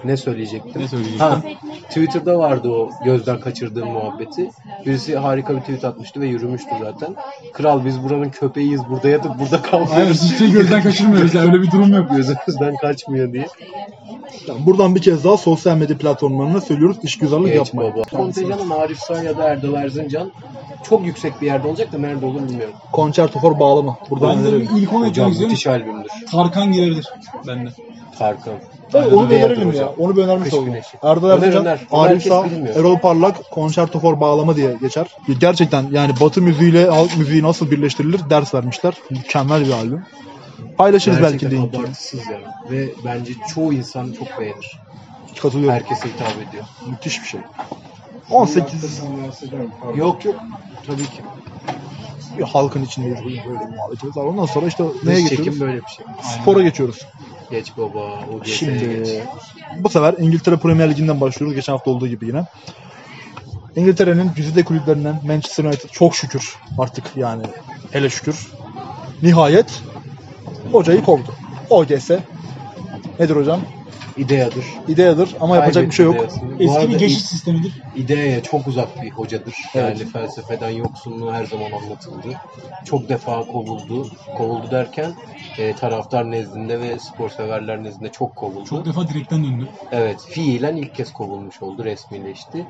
Ne 0.05 0.17
söyleyecektim? 0.17 0.83
Ne 0.83 0.89
söyleyecektin? 0.89 1.25
Ha, 1.25 1.43
Twitter'da 1.89 2.39
vardı 2.39 2.69
o 2.69 2.91
gözden 3.05 3.41
kaçırdığım 3.41 3.89
muhabbeti. 3.89 4.51
Birisi 4.87 5.17
harika 5.17 5.55
bir 5.57 5.61
tweet 5.61 5.85
atmıştı 5.85 6.21
ve 6.21 6.27
yürümüştü 6.27 6.71
zaten. 6.81 7.17
Kral 7.53 7.85
biz 7.85 8.03
buranın 8.03 8.31
köpeğiyiz. 8.31 8.81
Burada 8.91 9.09
yatıp 9.09 9.39
burada 9.39 9.57
Aynen 9.57 9.87
kalmıyoruz. 9.87 10.23
hiçbir 10.23 10.37
şey 10.37 10.51
gözden 10.51 10.83
kaçırmıyoruz. 10.83 11.35
Yani 11.35 11.53
öyle 11.53 11.63
bir 11.63 11.71
durum 11.71 11.95
yok. 11.95 12.11
Gözümüzden 12.11 12.77
kaçmıyor 12.77 13.33
diye. 13.33 13.47
Yani 14.47 14.67
buradan 14.67 14.95
bir 14.95 15.03
kez 15.03 15.25
daha 15.25 15.37
sosyal 15.37 15.77
medya 15.77 15.99
platformlarına 15.99 16.61
söylüyoruz. 16.61 16.97
İşgüzarlık 17.03 17.47
Geç 17.49 17.57
yapmayın. 17.57 17.93
baba. 17.95 18.03
Kontenjanın 18.03 18.71
Arif 18.71 18.99
Sağ 18.99 19.23
ya 19.23 19.39
da 19.39 19.43
Erdal 19.45 19.75
Erzincan 19.75 20.33
çok 20.89 21.07
yüksek 21.07 21.41
bir 21.41 21.47
yerde 21.47 21.69
olacak 21.69 21.93
da 21.93 21.99
nerede 21.99 22.27
olur 22.27 22.49
bilmiyorum. 22.49 22.75
Concerto 22.93 23.41
for 23.41 23.59
bağlama. 23.61 23.99
Buradan 24.11 24.37
Ben 24.37 24.45
de 24.45 24.49
önerelim. 24.49 24.77
ilk 24.77 24.93
onu 24.93 25.07
Hocam 25.07 25.31
müthiş 25.31 25.67
albümdür. 25.67 26.11
Tarkan 26.31 26.73
girebilir 26.73 27.07
bende. 27.47 27.71
Tarkan. 28.19 28.55
Evet, 28.95 29.13
onu 29.13 29.31
bir 29.31 29.35
önerelim 29.37 29.63
ya. 29.63 29.69
hocam. 29.75 29.93
Onu 29.99 30.17
bir 30.17 30.23
önermiş 30.23 30.55
olalım. 30.55 30.75
Erdal 31.03 31.31
Erzincan, 31.43 31.79
Arif 31.91 32.23
Sağ. 32.23 32.47
Erol 32.77 32.99
Parlak, 32.99 33.37
Concerto 33.55 34.01
for 34.01 34.21
bağlama 34.21 34.57
diye 34.57 34.77
geçer. 34.81 35.07
Gerçekten 35.41 35.85
yani 35.91 36.13
batı 36.21 36.43
müziğiyle 36.43 36.87
halk 36.91 37.17
müziği 37.19 37.43
nasıl 37.43 37.71
birleştirilir 37.71 38.21
ders 38.31 38.55
vermişler. 38.55 38.95
Mükemmel 39.11 39.67
bir 39.67 39.73
albüm. 39.73 40.05
Paylaşırız 40.83 41.23
belki 41.23 41.33
Gerçekten 41.39 41.63
linkini. 41.63 41.81
abartısız 41.83 42.21
ya. 42.27 42.41
Ve 42.71 42.89
bence 43.05 43.33
çoğu 43.55 43.73
insan 43.73 44.13
çok 44.13 44.41
beğenir. 44.41 44.79
Katılıyorum. 45.43 45.75
Herkese 45.75 46.09
hitap 46.09 46.49
ediyor. 46.49 46.65
Müthiş 46.91 47.23
bir 47.23 47.27
şey. 47.27 47.41
18 48.31 49.03
Yok 49.97 50.25
yok. 50.25 50.35
Tabii 50.87 51.03
ki. 51.03 51.23
bir 52.39 52.43
halkın 52.43 52.85
içindeyiz. 52.85 53.19
Böyle 53.25 53.61
bir 53.61 53.77
muhabbetimiz 53.77 54.17
var. 54.17 54.25
Ondan 54.25 54.47
sonra 54.47 54.67
işte 54.67 54.85
neye 55.05 55.17
Dış 55.17 55.29
çekim 55.29 55.37
geçiyoruz? 55.45 55.61
böyle 55.61 55.77
bir 55.77 55.87
şey. 55.97 56.07
Spora 56.23 56.63
geçiyoruz. 56.63 57.07
Geç 57.51 57.73
baba. 57.77 57.99
O 58.35 58.43
geç. 58.45 58.55
Şimdi 58.55 59.23
bu 59.79 59.89
sefer 59.89 60.15
İngiltere 60.19 60.57
Premier 60.57 60.91
Ligi'nden 60.91 61.21
başlıyoruz. 61.21 61.57
Geçen 61.57 61.73
hafta 61.73 61.91
olduğu 61.91 62.09
gibi 62.09 62.27
yine. 62.27 62.45
İngiltere'nin 63.77 64.31
güzide 64.37 64.63
kulüplerinden 64.65 65.21
Manchester 65.27 65.65
United 65.65 65.91
çok 65.91 66.17
şükür 66.17 66.57
artık 66.79 67.05
yani 67.17 67.43
hele 67.91 68.11
şükür 68.11 68.47
nihayet 69.23 69.83
hocayı 70.71 71.03
kovdu. 71.03 71.35
OGS 71.71 72.11
nedir 73.19 73.37
hocam? 73.37 73.61
İdeadır. 74.17 74.65
İdeadır 74.89 75.37
ama 75.41 75.57
yapacak 75.57 75.87
bir 75.87 75.95
şey 75.95 76.07
yok. 76.07 76.27
Bu 76.43 76.63
Eski 76.63 76.71
arada 76.71 76.89
bir 76.89 76.99
geçiş 76.99 77.23
sistemidir. 77.23 77.73
İdeaya 77.95 78.43
çok 78.43 78.69
uzak 78.69 79.03
bir 79.03 79.11
hocadır. 79.11 79.55
Evet. 79.75 79.99
Yani 79.99 80.11
felsefeden 80.11 80.71
yoksunluğu 80.71 81.33
her 81.33 81.45
zaman 81.45 81.73
anlatıldı. 81.73 82.37
Çok 82.85 83.09
defa 83.09 83.47
kovuldu. 83.47 84.11
Kovuldu 84.37 84.71
derken 84.71 85.15
e, 85.59 85.73
taraftar 85.75 86.31
nezdinde 86.31 86.81
ve 86.81 86.99
spor 86.99 87.31
severler 87.31 87.85
nezdinde 87.85 88.11
çok 88.11 88.37
kovuldu. 88.37 88.69
Çok 88.69 88.87
defa 88.87 89.09
direkten 89.09 89.45
döndü. 89.45 89.69
Evet, 89.93 90.27
fiilen 90.31 90.77
ilk 90.77 90.95
kez 90.95 91.13
kovulmuş 91.13 91.63
oldu, 91.63 91.85
resmileşti. 91.85 92.67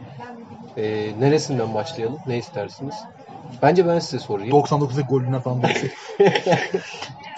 Ee, 0.77 1.13
neresinden 1.19 1.75
başlayalım? 1.75 2.21
Ne 2.27 2.39
istersiniz? 2.39 2.95
Bence 3.63 3.87
ben 3.87 3.99
size 3.99 4.19
sorayım. 4.19 4.53
99'da 4.53 5.01
golüne 5.01 5.41
falan 5.41 5.63
birisi. 5.63 5.91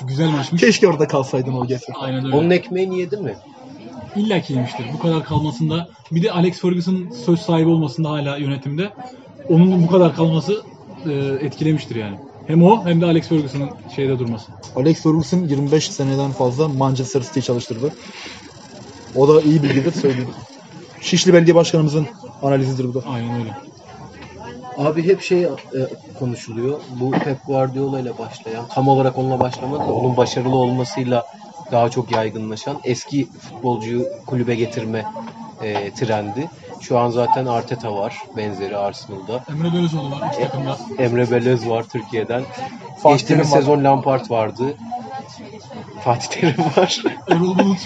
Güzel 0.03 0.29
maçmış. 0.29 0.61
Keşke 0.61 0.89
orada 0.89 1.09
kalsaydın 1.09 1.53
OGS. 1.53 1.83
Aynen 1.95 2.25
öyle. 2.25 2.37
Onun 2.37 2.51
ekmeğini 2.51 2.99
yedi 2.99 3.17
mi? 3.17 3.35
İlla 4.17 4.41
ki 4.41 4.53
yemiştir. 4.53 4.87
Bu 4.95 4.99
kadar 4.99 5.25
kalmasında 5.25 5.89
bir 6.11 6.23
de 6.23 6.33
Alex 6.33 6.61
Ferguson 6.61 7.09
söz 7.27 7.41
sahibi 7.41 7.69
olmasında 7.69 8.11
hala 8.11 8.37
yönetimde 8.37 8.93
onun 9.49 9.83
bu 9.83 9.87
kadar 9.91 10.17
kalması 10.17 10.63
e, 11.07 11.13
etkilemiştir 11.47 11.97
yani. 11.97 12.17
Hem 12.47 12.63
o 12.63 12.87
hem 12.87 13.01
de 13.01 13.07
Alex 13.07 13.29
Ferguson'ın 13.29 13.71
şeyde 13.97 14.19
durması. 14.19 14.53
Alex 14.77 15.03
Ferguson 15.03 15.39
25 15.39 15.91
seneden 15.91 16.31
fazla 16.33 16.69
Manchester 16.69 17.23
City 17.23 17.41
çalıştırdı. 17.41 17.93
O 19.15 19.29
da 19.29 19.43
iyi 19.43 19.63
bilgidir 19.63 19.93
söyleyeyim. 19.93 20.31
Şişli 21.01 21.33
Belediye 21.33 21.55
Başkanımızın 21.55 22.07
analizidir 22.43 22.85
bu 22.85 22.95
da. 22.95 23.01
Aynen 23.09 23.41
öyle. 23.41 23.57
Abi 24.79 25.09
hep 25.09 25.23
şey 25.23 25.43
e, 25.45 25.49
konuşuluyor. 26.19 26.81
Bu 27.01 27.11
Pep 27.11 27.47
Guardiola 27.47 28.01
ile 28.01 28.19
başlayan, 28.19 28.65
tam 28.69 28.89
olarak 28.89 29.19
onunla 29.19 29.41
başlamadı 29.41 29.81
da 29.89 29.93
onun 29.93 30.17
başarılı 30.17 30.57
olmasıyla 30.57 31.27
daha 31.73 31.91
çok 31.91 32.11
yaygınlaşan 32.11 32.77
eski 32.85 33.29
futbolcuyu 33.33 34.07
kulübe 34.27 34.55
getirme 34.55 35.05
e, 35.63 35.91
trendi. 35.95 36.51
Şu 36.81 36.99
an 36.99 37.11
zaten 37.11 37.47
Arteta 37.47 37.95
var, 37.97 38.17
benzeri 38.37 38.77
Arsenal'da. 38.77 39.45
Emre 39.49 39.73
Belözoğlu 39.73 40.11
var 40.11 40.31
iç 40.33 40.39
takımda. 40.39 40.79
Emre 40.99 41.31
Belöz 41.31 41.69
var 41.69 41.85
Türkiye'den. 41.93 42.43
Fatih 43.03 43.11
Geçtiğimiz 43.19 43.27
Terim 43.51 43.53
var. 43.53 43.61
sezon 43.61 43.85
Lampard 43.85 44.31
vardı. 44.31 44.77
Fatih 46.05 46.29
Terim 46.29 46.65
var. 46.77 47.03
Erol 47.31 47.59
Bulut. 47.59 47.79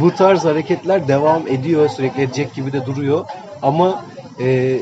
bu 0.00 0.14
tarz 0.14 0.44
hareketler 0.44 1.08
devam 1.08 1.48
ediyor. 1.48 1.88
Sürekli 1.88 2.22
edecek 2.22 2.54
gibi 2.54 2.72
de 2.72 2.86
duruyor. 2.86 3.24
Ama 3.62 4.04
e, 4.40 4.78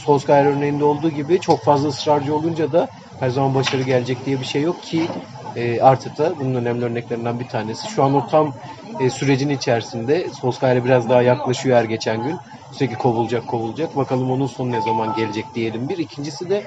Solskjaer 0.00 0.44
örneğinde 0.44 0.84
olduğu 0.84 1.10
gibi 1.10 1.40
çok 1.40 1.64
fazla 1.64 1.88
ısrarcı 1.88 2.34
olunca 2.34 2.72
da 2.72 2.88
her 3.18 3.28
zaman 3.30 3.54
başarı 3.54 3.82
gelecek 3.82 4.24
diye 4.26 4.40
bir 4.40 4.44
şey 4.46 4.62
yok 4.62 4.82
ki 4.82 5.06
e, 5.54 5.80
Arteta 5.80 6.38
bunun 6.38 6.54
önemli 6.54 6.84
örneklerinden 6.84 7.40
bir 7.40 7.48
tanesi. 7.48 7.88
Şu 7.88 8.04
an 8.04 8.14
o 8.14 8.26
tam 8.26 8.52
e, 8.98 9.10
sürecin 9.10 9.48
içerisinde. 9.48 10.30
Solskjaer'e 10.32 10.84
biraz 10.84 11.08
daha 11.08 11.22
yaklaşıyor 11.22 11.76
her 11.76 11.84
geçen 11.84 12.22
gün. 12.22 12.40
Sürekli 12.70 12.96
kovulacak 12.96 13.46
kovulacak. 13.46 13.96
Bakalım 13.96 14.30
onun 14.30 14.46
sonu 14.46 14.72
ne 14.72 14.80
zaman 14.80 15.12
gelecek 15.12 15.54
diyelim 15.54 15.88
bir. 15.88 15.98
İkincisi 15.98 16.48
de 16.50 16.64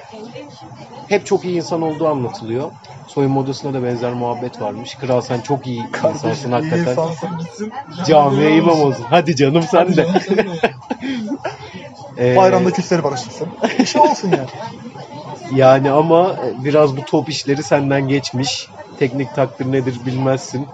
hep 1.08 1.26
çok 1.26 1.44
iyi 1.44 1.56
insan 1.56 1.82
olduğu 1.82 2.06
anlatılıyor. 2.08 2.70
Soyunma 3.06 3.40
odasında 3.40 3.74
da 3.78 3.82
benzer 3.82 4.12
muhabbet 4.12 4.60
varmış. 4.60 4.96
Kral 4.96 5.20
sen 5.20 5.40
çok 5.40 5.66
iyi 5.66 5.80
insansın 6.08 6.52
hakikaten. 6.52 6.80
İnsansın. 6.92 7.28
Camiye 8.06 8.56
imam 8.56 8.80
olsun. 8.80 9.06
Hadi 9.10 9.36
canım 9.36 9.62
sen 9.62 9.96
de. 9.96 10.06
Ee, 12.18 12.34
Bayramda 12.36 12.72
küsleri 12.72 13.02
barıştırsın. 13.02 13.52
Şey 13.86 14.02
olsun 14.02 14.30
ya. 14.32 14.50
Yani 15.50 15.90
ama 15.90 16.38
biraz 16.54 16.96
bu 16.96 17.04
top 17.04 17.28
işleri 17.28 17.62
senden 17.64 18.08
geçmiş. 18.08 18.74
Teknik 18.96 19.34
takdir 19.34 19.66
nedir 19.72 20.04
bilmezsin. 20.06 20.70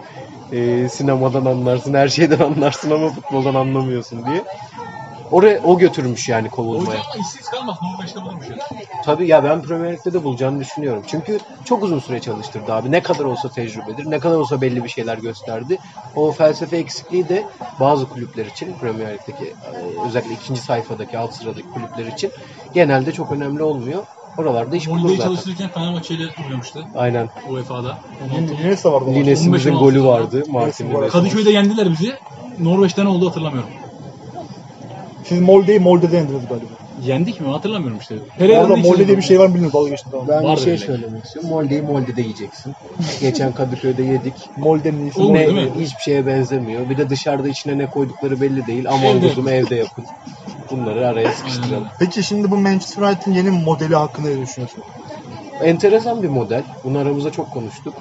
Ee, 0.52 0.88
sinemadan 0.90 1.44
anlarsın, 1.44 1.94
her 1.94 2.08
şeyden 2.08 2.38
anlarsın 2.44 2.90
ama 2.90 3.12
futboldan 3.12 3.54
anlamıyorsun 3.54 4.26
diye. 4.26 4.46
Oraya 5.30 5.62
o 5.62 5.78
götürmüş 5.78 6.28
yani 6.28 6.50
kovulmaya. 6.50 7.00
ama 7.00 7.20
işsiz 7.20 7.50
kalmaz. 7.50 7.76
Norveç'te 7.82 8.22
bulmuş 8.22 8.48
ya. 8.48 8.56
Tabii 9.04 9.26
ya 9.26 9.44
ben 9.44 9.62
Premier 9.62 9.92
Lig'de 9.92 10.12
de 10.12 10.24
bulacağını 10.24 10.60
düşünüyorum. 10.60 11.02
Çünkü 11.06 11.38
çok 11.64 11.82
uzun 11.82 11.98
süre 11.98 12.20
çalıştırdı 12.20 12.72
abi. 12.72 12.92
Ne 12.92 13.02
kadar 13.02 13.24
olsa 13.24 13.48
tecrübedir, 13.48 14.10
ne 14.10 14.18
kadar 14.18 14.36
olsa 14.36 14.60
belli 14.60 14.84
bir 14.84 14.88
şeyler 14.88 15.18
gösterdi. 15.18 15.78
O 16.14 16.32
felsefe 16.32 16.76
eksikliği 16.76 17.28
de 17.28 17.44
bazı 17.80 18.08
kulüpler 18.08 18.46
için 18.46 18.74
Premier 18.80 19.14
Lig'deki 19.14 19.44
e, 19.44 20.06
özellikle 20.06 20.34
ikinci 20.34 20.60
sayfadaki 20.60 21.18
alt 21.18 21.34
sıradaki 21.34 21.68
kulüpler 21.68 22.06
için 22.06 22.32
genelde 22.74 23.12
çok 23.12 23.32
önemli 23.32 23.62
olmuyor. 23.62 24.04
Oralarda 24.38 24.76
iş 24.76 24.88
bulur 24.88 25.08
zaten. 25.08 25.24
çalıştırırken 25.24 25.68
Fenerbahçe 25.68 26.14
ile 26.14 26.28
oynamıştı 26.46 26.84
Aynen. 26.94 27.28
UEFA'da. 27.48 27.98
Yines 28.62 28.84
de 28.84 28.92
vardı. 28.92 29.10
Lines'imizin 29.10 29.72
15-16 29.72 29.78
golü 29.78 30.04
vardı. 30.04 30.44
Martin 30.48 30.90
Lines. 30.90 31.12
Kadıköy'de 31.12 31.50
yendiler 31.50 31.90
bizi. 31.90 32.14
Norveç'te 32.58 33.04
ne 33.04 33.08
oldu 33.08 33.28
hatırlamıyorum. 33.28 33.70
Siz 35.30 35.40
Molde'yi 35.40 35.80
Molde'de 35.80 36.16
yendiniz 36.16 36.48
galiba. 36.48 36.66
Yendik 37.06 37.40
mi 37.40 37.48
hatırlamıyorum 37.48 37.98
işte. 37.98 38.14
Orada 38.14 38.26
Pereira'nın 38.38 38.68
Molde 38.68 38.78
ikisi- 38.88 39.06
diye 39.06 39.16
bir 39.16 39.22
şey 39.22 39.38
var 39.38 39.46
mı 39.46 39.54
bilmiyorum. 39.54 39.78
Dalga 39.80 39.90
geçtim 39.90 40.10
tamam. 40.12 40.28
Ben 40.28 40.42
bir 40.42 40.48
Vardır 40.48 40.62
şey 40.62 40.72
öyle. 40.72 40.84
söylemek 40.84 41.24
istiyorum. 41.24 41.50
Molde'yi 41.50 41.82
Molde'de 41.82 42.20
yiyeceksin. 42.22 42.74
Geçen 43.20 43.52
Kadıköy'de 43.52 44.02
yedik. 44.02 44.34
Molde'nin 44.56 45.02
iyisi. 45.04 45.20
Olmuyor, 45.20 45.44
Ne, 45.44 45.46
Molde. 45.52 45.56
değil 45.62 45.76
mi? 45.76 45.84
hiçbir 45.84 46.02
şeye 46.02 46.26
benzemiyor. 46.26 46.90
Bir 46.90 46.96
de 46.98 47.08
dışarıda 47.10 47.48
içine 47.48 47.78
ne 47.78 47.86
koydukları 47.86 48.40
belli 48.40 48.66
değil. 48.66 48.84
Aman 48.88 49.04
Evde 49.16 49.28
kuzum 49.28 49.48
evde 49.48 49.74
yapın. 49.74 50.04
Bunları 50.70 51.06
araya 51.08 51.32
sıkıştıralım. 51.32 51.88
Peki 51.98 52.22
şimdi 52.22 52.50
bu 52.50 52.56
Manchester 52.56 53.02
United'in 53.02 53.32
yeni 53.36 53.50
modeli 53.50 53.94
hakkında 53.96 54.28
ne 54.28 54.40
düşünüyorsun? 54.40 54.82
Enteresan 55.64 56.22
bir 56.22 56.28
model. 56.28 56.62
Bunu 56.84 56.98
aramızda 56.98 57.30
çok 57.30 57.50
konuştuk. 57.50 57.94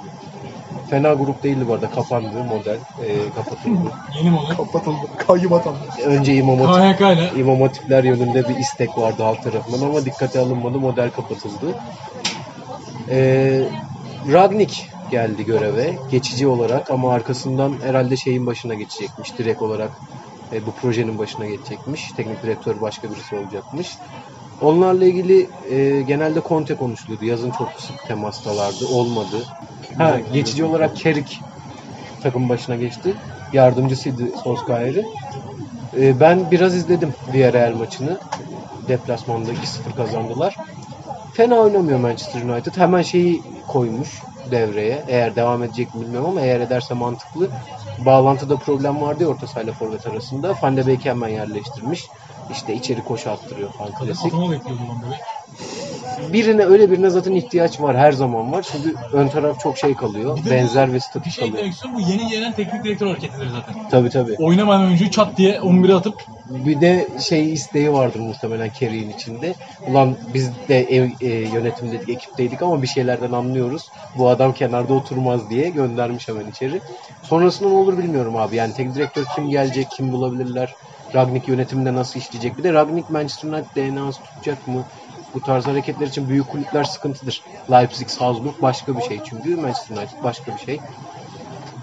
Fena 0.90 1.14
grup 1.14 1.44
değildi 1.44 1.68
bu 1.68 1.74
arada. 1.74 1.90
Kapandı 1.90 2.44
model. 2.44 2.78
Ee, 3.06 3.30
kapatıldı. 3.36 3.92
Yeni 4.18 4.30
model. 4.30 4.56
Kapatıldı. 4.58 4.98
Kayyum 5.28 5.54
atandı. 5.54 5.80
Önce 6.06 6.36
İmam 6.36 6.60
Hatip 6.60 6.98
KHK 6.98 7.02
ile. 7.02 7.42
İmam 7.42 7.62
Hatipler 7.62 8.04
yönünde 8.04 8.50
bir 8.50 8.56
istek 8.56 8.98
vardı 8.98 9.24
halk 9.24 9.44
tarafından 9.44 9.86
ama 9.86 10.06
dikkate 10.06 10.40
alınmadı. 10.40 10.80
Model 10.80 11.12
kapatıldı. 11.12 11.76
Ee, 13.10 13.62
Ragnik 14.32 14.90
geldi 15.12 15.46
göreve 15.46 15.94
geçici 16.12 16.48
olarak 16.48 16.92
ama 16.92 17.14
arkasından 17.14 17.74
herhalde 17.84 18.18
şeyin 18.18 18.46
başına 18.46 18.74
geçecekmiş 18.74 19.38
direkt 19.38 19.62
olarak 19.62 19.92
e, 20.54 20.66
bu 20.66 20.72
projenin 20.72 21.18
başına 21.18 21.46
geçecekmiş. 21.46 22.12
Teknik 22.12 22.44
direktör 22.44 22.82
başka 22.82 23.12
birisi 23.12 23.36
olacakmış. 23.36 23.88
Onlarla 24.62 25.06
ilgili 25.06 25.50
e, 25.70 26.02
genelde 26.02 26.42
Conte 26.48 26.76
konuşuluyordu. 26.76 27.26
Yazın 27.26 27.52
çok 27.52 27.70
sık 27.78 28.08
temastalardı. 28.08 28.88
Olmadı. 28.94 29.38
Ha, 29.98 30.20
geçici 30.34 30.64
olarak 30.64 30.96
Kerik 30.96 31.40
takım 32.24 32.50
başına 32.50 32.76
geçti. 32.76 33.14
Yardımcısıydı 33.54 34.38
Solskjaer'i. 34.44 35.04
E, 35.98 36.20
ben 36.20 36.52
biraz 36.52 36.76
izledim 36.76 37.14
Villarreal 37.34 37.74
maçını. 37.78 38.20
Deplasmanda 38.88 39.52
2-0 39.52 39.96
kazandılar. 39.96 40.56
Fena 41.34 41.56
oynamıyor 41.56 42.00
Manchester 42.00 42.42
United. 42.42 42.78
Hemen 42.78 43.02
şeyi 43.02 43.42
koymuş 43.68 44.22
devreye. 44.52 45.04
Eğer 45.08 45.36
devam 45.36 45.64
edecek 45.64 45.94
mi 45.96 46.02
bilmiyorum 46.02 46.30
ama 46.30 46.42
eğer 46.42 46.60
ederse 46.60 46.94
mantıklı. 46.94 47.50
Bağlantıda 48.06 48.58
problem 48.58 49.02
vardı 49.02 49.24
ya 49.24 49.30
orta 49.30 49.48
sahayla 49.48 49.74
forvet 49.74 50.08
arasında. 50.08 50.54
Van 50.62 50.78
de 50.78 50.88
Beek'i 50.88 51.10
hemen 51.10 51.30
yerleştirmiş. 51.30 52.10
İşte 52.52 52.74
içeri 52.74 53.04
koşu 53.04 53.32
attırıyor 53.32 53.72
falan 53.74 53.94
klasik. 53.94 54.34
atama 54.34 54.52
bekliyordu 54.52 54.82
Van 54.90 55.02
de 55.02 55.06
Beek. 55.12 55.20
Birine 56.34 56.64
öyle 56.66 56.92
birine 56.92 57.10
zaten 57.10 57.34
ihtiyaç 57.34 57.80
var. 57.82 57.98
Her 57.98 58.12
zaman 58.12 58.52
var. 58.52 58.66
Çünkü 58.72 58.96
ön 59.14 59.28
taraf 59.28 59.60
çok 59.60 59.78
şey 59.78 59.96
kalıyor. 59.96 60.38
Bir 60.46 60.50
Benzer 60.50 60.90
ve 60.90 60.94
Bir 60.94 61.00
statik 61.00 61.32
şey 61.34 61.52
kalıyor. 61.52 61.66
istiyorum. 61.68 61.98
Bu 61.98 62.12
yeni 62.12 62.28
gelen 62.28 62.54
teknik 62.54 62.84
direktör 62.84 63.08
hareketidir 63.08 63.48
zaten. 63.48 63.76
Tabii 63.92 64.10
tabii. 64.10 64.36
Oynamayan 64.40 64.84
oyuncuyu 64.86 65.12
çat 65.12 65.38
diye 65.38 65.60
11'e 65.62 65.94
atıp 65.94 66.14
Bir 66.46 66.82
de 66.82 67.08
şey 67.30 67.54
isteği 67.54 67.94
vardır 67.94 68.20
muhtemelen 68.20 68.72
Kerry'in 68.72 69.10
içinde. 69.10 69.56
Ulan 69.86 70.18
biz 70.34 70.68
de 70.68 70.80
ev, 70.80 71.10
e, 71.22 71.28
yönetimdeydik, 71.30 72.10
ekipteydik 72.10 72.62
ama 72.62 72.82
bir 72.82 72.88
şeylerden 72.88 73.32
anlıyoruz. 73.32 73.92
Bu 74.16 74.30
adam 74.30 74.54
kenarda 74.54 74.94
oturmaz 74.94 75.50
diye 75.50 75.70
göndermiş 75.70 76.28
hemen 76.28 76.48
içeri. 76.48 76.82
Sonrasında 77.22 77.70
ne 77.70 77.76
olur 77.76 77.98
bilmiyorum 77.98 78.36
abi. 78.38 78.56
Yani 78.56 78.74
tek 78.74 78.94
direktör 78.96 79.26
kim 79.36 79.50
gelecek, 79.50 79.88
kim 79.92 80.12
bulabilirler? 80.12 80.76
Ragnik 81.16 81.48
yönetiminde 81.48 81.94
nasıl 81.96 82.20
işleyecek? 82.20 82.58
Bir 82.58 82.64
de 82.64 82.74
Ragnik 82.74 83.10
Manchester 83.10 83.50
United 83.50 83.76
DNA'sı 83.76 84.22
tutacak 84.22 84.68
mı? 84.68 84.86
Bu 85.34 85.42
tarz 85.42 85.68
hareketler 85.68 86.08
için 86.08 86.30
büyük 86.30 86.48
kulüpler 86.48 86.84
sıkıntıdır. 86.84 87.44
Leipzig, 87.72 88.10
Salzburg 88.10 88.62
başka 88.62 88.98
bir 88.98 89.02
şey 89.02 89.24
çünkü. 89.24 89.56
Manchester 89.56 89.96
United 89.98 90.24
başka 90.24 90.56
bir 90.56 90.60
şey. 90.60 90.84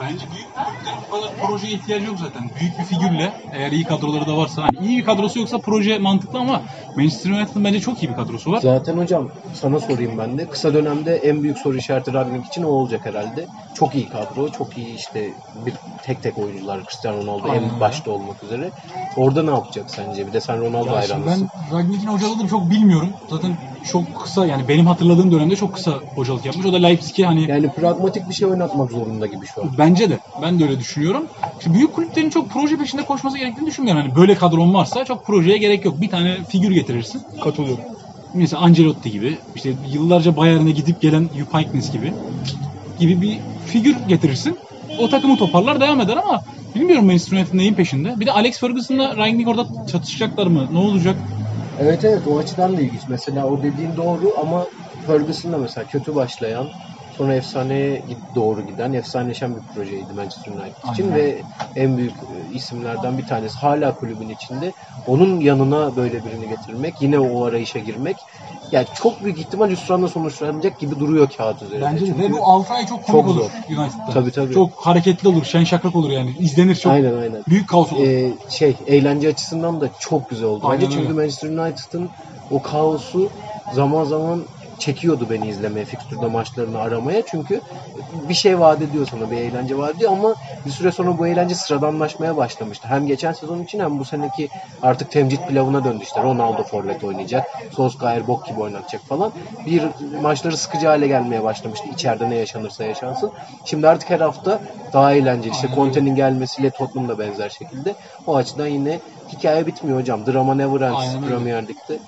Bence 0.01 0.25
büyük 0.31 0.55
kulüplerin 0.55 0.99
bu 1.07 1.11
kadar 1.17 1.47
projeye 1.47 1.75
ihtiyacı 1.75 2.07
yok 2.07 2.19
zaten. 2.19 2.43
Büyük 2.61 2.79
bir 2.79 2.85
figürle 2.85 3.33
eğer 3.53 3.73
iyi 3.73 3.85
kadroları 3.85 4.27
da 4.27 4.37
varsa 4.37 4.63
hani 4.63 4.77
iyi 4.77 4.99
bir 4.99 5.05
kadrosu 5.05 5.39
yoksa 5.39 5.59
proje 5.59 5.99
mantıklı 5.99 6.39
ama 6.39 6.63
Manchester 6.97 7.31
United'ın 7.31 7.65
bence 7.65 7.81
çok 7.81 8.03
iyi 8.03 8.09
bir 8.09 8.15
kadrosu 8.15 8.51
var. 8.51 8.61
Zaten 8.63 8.97
hocam 8.97 9.29
sana 9.55 9.81
sorayım 9.81 10.19
ben 10.19 10.39
de. 10.39 10.49
Kısa 10.49 10.75
dönemde 10.75 11.17
en 11.17 11.43
büyük 11.43 11.59
soru 11.59 11.77
işareti 11.77 12.13
Ragnik 12.13 12.47
için 12.47 12.63
o 12.63 12.69
olacak 12.69 13.01
herhalde. 13.07 13.47
Çok 13.75 13.95
iyi 13.95 14.09
kadro, 14.09 14.49
çok 14.51 14.77
iyi 14.77 14.95
işte 14.95 15.35
bir 15.55 15.75
tek 16.03 16.23
tek 16.23 16.39
oyuncular 16.39 16.83
Cristiano 16.85 17.17
Ronaldo 17.23 17.51
Aynen 17.51 17.69
en 17.69 17.81
başta 17.81 18.11
olmak 18.11 18.43
üzere. 18.43 18.73
Orada 19.17 19.43
ne 19.43 19.51
yapacak 19.51 19.91
sence? 19.91 20.27
Bir 20.27 20.33
de 20.33 20.41
sen 20.41 20.61
Ronaldo 20.61 20.89
Ya 20.89 20.95
hayranısın. 20.95 21.51
ben 21.71 21.77
Ragnik'in 21.77 22.07
hocalığını 22.07 22.49
çok 22.49 22.71
bilmiyorum. 22.71 23.15
Zaten 23.31 23.57
çok 23.87 24.03
kısa 24.22 24.46
yani 24.46 24.68
benim 24.68 24.87
hatırladığım 24.87 25.33
dönemde 25.33 25.57
çok 25.57 25.75
kısa 25.75 26.01
hocalık 26.14 26.44
yapmış. 26.44 26.66
O 26.66 26.72
da 26.72 26.77
Leipzig'e 26.77 27.27
hani 27.27 27.51
Yani 27.51 27.70
pragmatik 27.77 28.29
bir 28.29 28.35
şey 28.35 28.49
oynatmak 28.49 28.90
zorunda 28.90 29.27
gibi 29.27 29.46
şu 29.46 29.62
an. 29.62 29.79
Bence 29.79 30.11
de. 30.11 30.18
Ben 30.42 30.61
de 30.61 30.64
öyle 30.64 30.79
düşünüyorum. 30.79 31.27
İşte 31.59 31.75
büyük 31.75 31.92
kulüplerin 31.94 32.31
çok 32.31 32.51
proje 32.51 32.77
peşinde 32.77 33.03
koşması 33.03 33.38
gerektiğini 33.38 33.66
düşünmüyorum. 33.66 34.03
Hani 34.03 34.14
böyle 34.14 34.35
kadron 34.35 34.75
varsa 34.75 35.05
çok 35.05 35.27
projeye 35.27 35.59
gerek 35.59 35.85
yok. 35.85 36.01
Bir 36.01 36.11
tane 36.11 36.37
figür 36.49 36.70
getirirsin. 36.70 37.22
Katılıyorum. 37.42 37.85
Mesela 38.35 38.62
Ancelotti 38.62 39.11
gibi, 39.11 39.38
işte 39.55 39.75
yıllarca 39.83 40.37
Bayern'e 40.37 40.70
gidip 40.70 41.01
gelen 41.01 41.29
Heynckes 41.53 41.90
gibi 41.92 42.12
gibi 42.99 43.20
bir 43.20 43.40
figür 43.66 43.96
getirirsin. 44.07 44.59
O 44.99 45.09
takımı 45.09 45.37
toparlar 45.37 45.81
devam 45.81 46.01
eder 46.01 46.16
ama 46.16 46.40
bilmiyorum 46.75 47.07
Manchester 47.07 47.37
United'ın 47.37 47.59
neyin 47.59 47.75
peşinde. 47.75 48.20
Bir 48.20 48.27
de 48.27 48.33
Alex 48.33 48.61
Ferguson'la 48.61 49.16
Rangnick 49.16 49.51
orada 49.51 49.66
çatışacaklar 49.87 50.46
mı? 50.46 50.66
Ne 50.70 50.79
olacak? 50.79 51.20
Evet 51.77 52.05
evet 52.05 52.27
o 52.27 52.39
açıdan 52.39 52.77
da 52.77 52.81
ilginç. 52.81 53.07
Mesela 53.09 53.47
o 53.49 53.62
dediğin 53.62 53.97
doğru 53.97 54.39
ama 54.39 54.67
Ferguson'la 55.07 55.59
mesela 55.59 55.87
kötü 55.87 56.15
başlayan 56.15 56.73
sonra 57.11 57.35
efsaneye 57.35 58.05
doğru 58.35 58.67
giden, 58.67 58.93
efsaneleşen 58.93 59.57
bir 59.57 59.62
projeydi 59.75 60.12
Manchester 60.15 60.53
United 60.53 60.83
için 60.83 61.05
Aynen. 61.05 61.15
ve 61.15 61.45
en 61.75 61.97
büyük 61.97 62.17
e, 62.23 62.49
isimlerden 62.49 63.19
bir 63.19 63.27
tanesi 63.27 63.59
hala 63.59 63.95
kulübün 63.95 64.29
içinde. 64.29 64.75
Onun 65.05 65.41
yanına 65.41 65.97
böyle 65.97 66.25
birini 66.25 66.49
getirmek, 66.49 67.01
yine 67.01 67.19
o 67.19 67.45
arayışa 67.45 67.79
girmek 67.79 68.25
yani 68.73 68.87
çok 68.95 69.25
büyük 69.25 69.39
ihtimal 69.39 69.71
hüsranla 69.71 70.09
sonuçlanacak 70.09 70.79
gibi 70.79 71.01
duruyor 71.01 71.29
kağıt 71.37 71.63
üzerinde. 71.63 71.85
Bence 71.85 72.07
de. 72.07 72.19
Ve 72.19 72.33
bu 72.33 72.47
6 72.47 72.75
ay 72.75 72.87
çok 72.87 73.07
komik 73.07 73.07
Çok 73.07 73.27
olur 73.27 73.35
zor. 73.35 73.51
United'da. 73.79 74.13
Tabii, 74.13 74.33
tabii. 74.33 74.55
Çok 74.55 74.71
hareketli 74.87 75.29
olur, 75.29 75.45
şen 75.45 75.65
şakrak 75.65 75.97
olur 75.97 76.11
yani. 76.11 76.35
İzlenir 76.39 76.75
çok. 76.75 76.93
Aynen 76.93 77.15
aynen. 77.15 77.43
Büyük 77.49 77.69
kaos 77.69 77.93
olur. 77.93 78.07
Ee, 78.07 78.33
şey 78.51 78.77
eğlence 78.87 79.29
açısından 79.29 79.81
da 79.81 79.91
çok 79.99 80.29
güzel 80.29 80.49
oldu. 80.49 80.67
Aynen 80.67 80.85
Bence 80.85 80.95
çünkü 80.97 81.09
öyle. 81.09 81.21
Manchester 81.21 81.49
United'ın 81.49 82.11
o 82.51 82.63
kaosu 82.63 83.31
zaman 83.75 84.05
zaman 84.05 84.47
çekiyordu 84.79 85.27
beni 85.31 85.49
izlemeye, 85.49 85.85
fikstürde 85.85 86.27
maçlarını 86.27 86.79
aramaya. 86.79 87.23
Çünkü 87.27 87.61
bir 88.29 88.35
şey 88.35 88.61
vaat 88.61 88.83
ediyor 88.83 89.07
sana, 89.11 89.31
bir 89.31 89.37
eğlence 89.37 89.79
vaat 89.79 89.97
ediyor 89.97 90.12
ama 90.12 90.35
bir 90.67 90.71
süre 90.71 90.93
sonra 90.93 91.19
bu 91.19 91.27
eğlence 91.27 91.55
sıradanlaşmaya 91.55 92.37
başlamıştı. 92.37 92.89
Hem 92.89 93.07
geçen 93.07 93.33
sezon 93.33 93.62
için 93.62 93.81
hem 93.81 93.99
bu 93.99 94.05
seneki 94.05 94.49
artık 94.83 95.11
temcit 95.11 95.49
pilavına 95.49 95.85
döndü 95.85 96.03
işte. 96.03 96.23
Ronaldo 96.23 96.62
forvet 96.62 97.05
oynayacak, 97.05 97.47
Solskjaer 97.73 98.27
bok 98.27 98.47
gibi 98.47 98.61
oynatacak 98.61 99.03
falan. 99.03 99.33
Bir 99.67 99.83
maçları 100.23 100.57
sıkıcı 100.57 100.87
hale 100.87 101.07
gelmeye 101.07 101.43
başlamıştı. 101.43 101.89
İçeride 101.95 102.31
ne 102.31 102.35
yaşanırsa 102.35 102.85
yaşansın. 102.85 103.33
Şimdi 103.65 103.89
artık 103.89 104.11
her 104.11 104.21
hafta 104.21 104.61
daha 104.93 105.12
eğlenceli. 105.12 105.55
İşte. 105.55 105.69
Conte'nin 105.75 106.15
gelmesiyle 106.15 106.71
Tottenham 106.71 107.09
da 107.09 107.19
benzer 107.19 107.49
şekilde. 107.49 107.95
O 108.27 108.37
açıdan 108.37 108.67
yine 108.67 109.01
hikaye 109.33 109.67
bitmiyor 109.67 110.01
hocam. 110.01 110.27
Drama 110.27 110.55
never 110.55 110.81
ends. 110.81 111.29
Premier 111.29 111.69
Lig'de. 111.69 111.99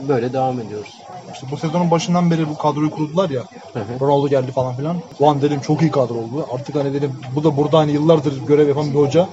Böyle 0.00 0.32
devam 0.32 0.60
ediyoruz. 0.60 0.98
İşte 1.32 1.46
bu 1.50 1.56
sezonun 1.56 1.90
başından 1.90 2.30
beri 2.30 2.48
bu 2.48 2.56
kadroyu 2.56 2.90
kurdular 2.90 3.30
ya. 3.30 3.42
Hı 3.72 3.78
hı. 3.78 4.00
Ronaldo 4.00 4.28
geldi 4.28 4.52
falan 4.52 4.76
filan. 4.76 4.96
Ulan 5.20 5.42
dedim 5.42 5.60
çok 5.60 5.82
iyi 5.82 5.90
kadro 5.90 6.14
oldu. 6.14 6.46
Artık 6.54 6.74
hani 6.74 6.94
dedim 6.94 7.12
bu 7.34 7.44
da 7.44 7.56
burada 7.56 7.78
hani 7.78 7.92
yıllardır 7.92 8.46
görev 8.46 8.68
yapan 8.68 8.90
bir 8.90 8.98
hoca. 8.98 9.28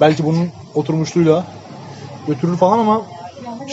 Belki 0.00 0.24
bunun 0.24 0.48
oturmuşluğuyla 0.74 1.44
götürür 2.26 2.56
falan 2.56 2.78
ama 2.78 3.02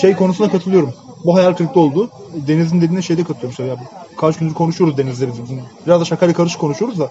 şey 0.02 0.16
konusuna 0.16 0.52
katılıyorum. 0.52 0.94
Bu 1.26 1.36
hayal 1.36 1.54
kırıklığı 1.54 1.82
oldu. 1.82 2.10
Deniz'in 2.48 2.82
dediğine 2.82 3.02
şeyde 3.02 3.24
katılıyorum. 3.24 3.54
Şöyle 3.54 3.70
ya, 3.70 3.78
kaç 4.18 4.38
gündür 4.38 4.54
konuşuyoruz 4.54 4.98
Deniz'le 4.98 5.22
biz. 5.22 5.40
Biraz 5.86 6.02
da 6.02 6.06
şakayla 6.06 6.34
karışık 6.34 6.62
konuşuyoruz 6.62 7.00
da. 7.00 7.04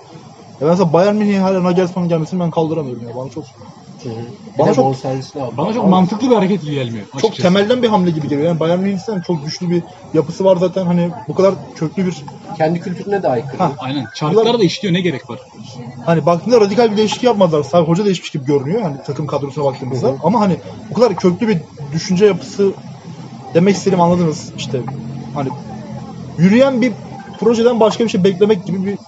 Ya 0.61 0.69
mesela 0.69 0.93
Bayern 0.93 1.17
Münih'e 1.17 1.39
hala 1.39 1.65
Nagelsmann'ın 1.65 2.09
gelmesini 2.09 2.41
ben 2.41 2.51
kaldıramıyorum 2.51 3.09
ya. 3.09 3.17
Bana 3.17 3.31
çok 3.31 3.45
Hı. 4.03 4.09
Bana 4.59 4.75
çok- 4.75 4.87
aldı. 4.87 4.97
Bana 5.57 5.73
çok 5.73 5.85
Ama- 5.85 5.97
mantıklı 5.97 6.31
bir 6.31 6.35
hareket 6.35 6.63
gibi 6.63 6.75
gelmiyor. 6.75 7.07
çok 7.07 7.15
açıkçası. 7.15 7.43
temelden 7.43 7.83
bir 7.83 7.89
hamle 7.89 8.11
gibi 8.11 8.29
geliyor. 8.29 8.49
Yani 8.49 8.61
Bayern 8.61 8.81
Münih'in 8.81 9.21
çok 9.21 9.45
güçlü 9.45 9.71
bir 9.71 9.83
yapısı 10.15 10.45
var 10.45 10.57
zaten. 10.57 10.87
Hani 10.87 11.11
bu 11.29 11.35
kadar 11.35 11.55
köklü 11.75 12.07
bir 12.07 12.25
Kendi 12.57 12.81
kültürüne 12.81 13.23
de 13.23 13.29
aykırı. 13.29 13.59
Ha. 13.59 13.73
Aynen. 13.79 14.07
Çarklar 14.15 14.59
da 14.59 14.65
işliyor 14.65 14.95
ne 14.95 15.01
gerek 15.01 15.31
var? 15.31 15.39
hani 16.07 16.27
baktığında 16.27 16.61
radikal 16.61 16.93
bir 16.93 16.97
değişiklik 16.97 17.25
yapmadılar. 17.25 17.63
Sadece 17.63 17.91
hoca 17.91 18.05
değişmiş 18.05 18.31
gibi 18.31 18.45
görünüyor 18.45 18.83
hani 18.83 18.97
takım 19.07 19.27
kadrosuna 19.27 19.65
baktığımızda. 19.65 20.09
Hı 20.09 20.13
hı. 20.13 20.17
Ama 20.23 20.41
hani 20.41 20.57
bu 20.91 20.95
kadar 20.95 21.17
köklü 21.17 21.49
bir 21.49 21.59
düşünce 21.93 22.27
yapısı 22.27 22.73
demek 23.55 23.77
istediğimi 23.77 24.03
anladınız 24.03 24.53
işte. 24.57 24.81
Hani 25.35 25.49
yürüyen 26.39 26.83
bir 26.83 26.93
projeden 27.41 27.81
başka 27.81 28.05
bir 28.05 28.09
şey 28.09 28.25
beklemek 28.25 28.67
gibi 28.67 28.87
bir 28.87 28.99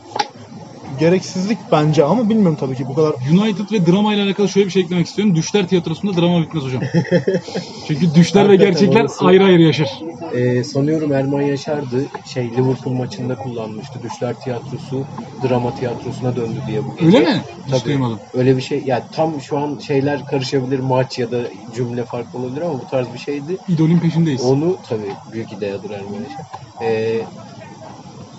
gereksizlik 1.01 1.59
bence 1.73 2.05
ama 2.05 2.29
bilmiyorum 2.29 2.57
tabii 2.61 2.77
ki 2.77 2.85
bu 2.89 2.95
kadar 2.95 3.13
United 3.33 3.71
ve 3.73 3.87
drama 3.87 4.15
ile 4.15 4.23
alakalı 4.23 4.49
şöyle 4.49 4.67
bir 4.67 4.73
şey 4.73 4.83
eklemek 4.83 5.07
istiyorum. 5.07 5.35
Düşler 5.35 5.69
tiyatrosunda 5.69 6.21
drama 6.21 6.43
bitmez 6.43 6.65
hocam. 6.65 6.83
Çünkü 7.89 8.15
düşler 8.15 8.43
ve 8.45 8.47
Hakikaten 8.49 8.73
gerçekler 8.73 9.01
orası- 9.01 9.25
ayrı 9.25 9.45
ayrı 9.45 9.63
yaşar. 9.63 9.89
Ee, 10.35 10.65
sanıyorum 10.65 11.13
Erman 11.13 11.43
Yaşar'dı. 11.43 12.07
Şey 12.25 12.51
Liverpool 12.51 12.95
maçında 12.95 13.37
kullanmıştı. 13.37 14.03
Düşler 14.03 14.35
tiyatrosu 14.45 15.05
drama 15.43 15.75
tiyatrosuna 15.75 16.37
döndü 16.37 16.61
diye 16.69 16.85
bu 16.85 16.97
gece. 16.97 17.07
Öyle 17.07 17.21
mi? 17.21 17.43
Hiç 17.67 17.71
Tabii. 17.73 17.85
duymadım. 17.85 18.21
Öyle 18.35 18.57
bir 18.57 18.63
şey. 18.63 18.83
Yani 18.85 19.03
tam 19.13 19.41
şu 19.41 19.59
an 19.59 19.79
şeyler 19.79 20.25
karışabilir 20.27 20.79
maç 20.79 21.19
ya 21.19 21.31
da 21.31 21.49
cümle 21.75 22.05
farklı 22.05 22.39
olabilir 22.39 22.61
ama 22.63 22.81
bu 22.81 22.87
tarz 22.87 23.13
bir 23.13 23.19
şeydi. 23.19 23.59
İdolün 23.69 23.99
peşindeyiz. 23.99 24.43
Onu 24.43 24.79
tabii 24.89 25.15
büyük 25.33 25.53
ideyadır 25.53 25.91
Erman 25.91 26.21
Yaşar. 26.23 26.47
Ee, 26.83 27.27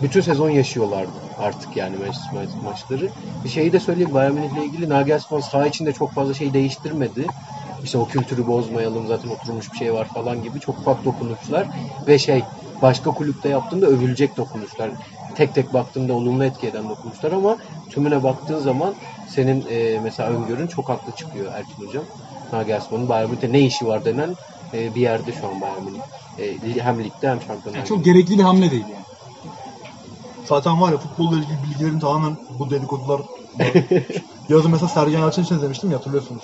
bütün 0.01 0.21
sezon 0.21 0.49
yaşıyorlardı 0.49 1.19
artık 1.37 1.75
yani 1.75 1.97
maçları. 2.61 3.11
Bir 3.43 3.49
şeyi 3.49 3.73
de 3.73 3.79
söyleyeyim 3.79 4.13
Bayern 4.13 4.33
Münih'le 4.33 4.63
ilgili 4.65 4.89
Nagelsmann 4.89 5.39
saha 5.39 5.67
içinde 5.67 5.93
çok 5.93 6.13
fazla 6.13 6.33
şey 6.33 6.53
değiştirmedi. 6.53 7.27
İşte 7.83 7.97
o 7.97 8.07
kültürü 8.07 8.47
bozmayalım 8.47 9.07
zaten 9.07 9.29
oturmuş 9.29 9.71
bir 9.71 9.77
şey 9.77 9.93
var 9.93 10.07
falan 10.13 10.41
gibi 10.41 10.59
çok 10.59 10.79
ufak 10.79 11.05
dokunuşlar 11.05 11.67
ve 12.07 12.19
şey 12.19 12.43
başka 12.81 13.11
kulüpte 13.11 13.49
yaptığında 13.49 13.87
övülecek 13.87 14.37
dokunuşlar. 14.37 14.91
Tek 15.35 15.55
tek 15.55 15.73
baktığında 15.73 16.13
olumlu 16.13 16.43
etki 16.43 16.67
eden 16.67 16.89
dokunuşlar 16.89 17.31
ama 17.31 17.57
tümüne 17.89 18.23
baktığın 18.23 18.57
zaman 18.57 18.95
senin 19.25 19.65
e, 19.65 19.99
mesela 19.99 20.29
öngörün 20.29 20.67
çok 20.67 20.89
haklı 20.89 21.11
çıkıyor 21.13 21.53
Erkin 21.55 21.83
Hocam. 21.83 22.05
Nagelsmann'ın 22.51 23.09
Bayern 23.09 23.29
Münih'te 23.29 23.51
ne 23.51 23.61
işi 23.61 23.85
var 23.85 24.05
denen 24.05 24.35
e, 24.73 24.95
bir 24.95 25.01
yerde 25.01 25.31
şu 25.31 25.47
an 25.47 25.61
Bayern 25.61 25.83
Münih. 25.83 26.01
E, 26.37 26.81
hem 26.83 27.03
ligde 27.03 27.29
hem 27.29 27.41
şampiyonlar. 27.41 27.79
Yani 27.79 27.87
çok 27.87 28.05
gerekli 28.05 28.37
bir 28.37 28.43
hamle 28.43 28.71
değil 28.71 28.87
yani. 28.87 29.05
Zaten 30.51 30.81
var 30.81 30.91
ya 30.91 30.97
futbolla 30.97 31.37
ilgili 31.37 31.63
bilgilerin 31.63 31.99
tamamen 31.99 32.37
bu 32.59 32.69
dedikodular 32.69 33.19
var. 33.19 33.27
Yazın 34.49 34.71
mesela 34.71 34.87
Sergen 34.87 35.19
Yalçın 35.19 35.43
için 35.43 35.55
izlemiştim 35.55 35.91
ya 35.91 35.97
hatırlıyorsunuz. 35.97 36.43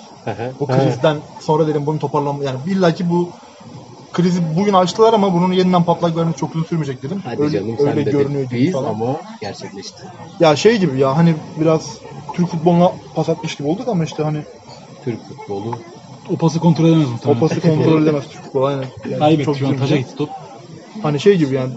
Bu 0.60 0.66
krizden 0.66 1.16
sonra 1.40 1.66
dedim 1.66 1.86
bunun 1.86 1.98
toparlanma 1.98 2.44
yani 2.44 2.58
illa 2.66 2.94
ki 2.94 3.10
bu 3.10 3.32
krizi 4.12 4.40
bugün 4.56 4.72
açtılar 4.72 5.12
ama 5.12 5.34
bunun 5.34 5.52
yeniden 5.52 5.84
patlak 5.84 6.16
vermesi 6.16 6.36
çok 6.36 6.54
uzun 6.54 6.64
sürmeyecek 6.64 7.02
dedim. 7.02 7.20
Hadi 7.24 7.42
öyle, 7.42 7.58
canım 7.58 7.76
öyle 7.78 8.02
görünüyor 8.02 8.50
de 8.50 8.58
gibi 8.58 8.72
falan. 8.72 8.88
ama 8.88 9.16
gerçekleşti. 9.40 10.02
Ya 10.40 10.56
şey 10.56 10.78
gibi 10.78 11.00
ya 11.00 11.16
hani 11.16 11.34
biraz 11.60 11.98
Türk 12.34 12.48
futboluna 12.48 12.92
pas 13.14 13.28
atmış 13.28 13.56
gibi 13.56 13.68
olduk 13.68 13.88
ama 13.88 14.04
işte 14.04 14.22
hani 14.22 14.44
Türk 15.04 15.20
futbolu. 15.28 15.78
O 16.30 16.36
pası 16.36 16.60
kontrol 16.60 16.84
edemez 16.84 17.06
o 17.08 17.10
muhtemelen. 17.10 17.40
pası 17.40 17.60
kontrol 17.60 18.02
edemez 18.02 18.24
Türk 18.28 18.42
futbolu 18.42 18.66
aynen. 18.66 18.84
Yani 19.04 19.18
Kaybetti 19.18 19.44
çok 19.44 19.56
şu 19.56 19.68
an. 19.68 19.76
Taca 19.76 19.96
gitti 19.96 20.14
top. 20.14 20.30
Hani 21.02 21.20
şey 21.20 21.38
gibi 21.38 21.54
yani 21.54 21.74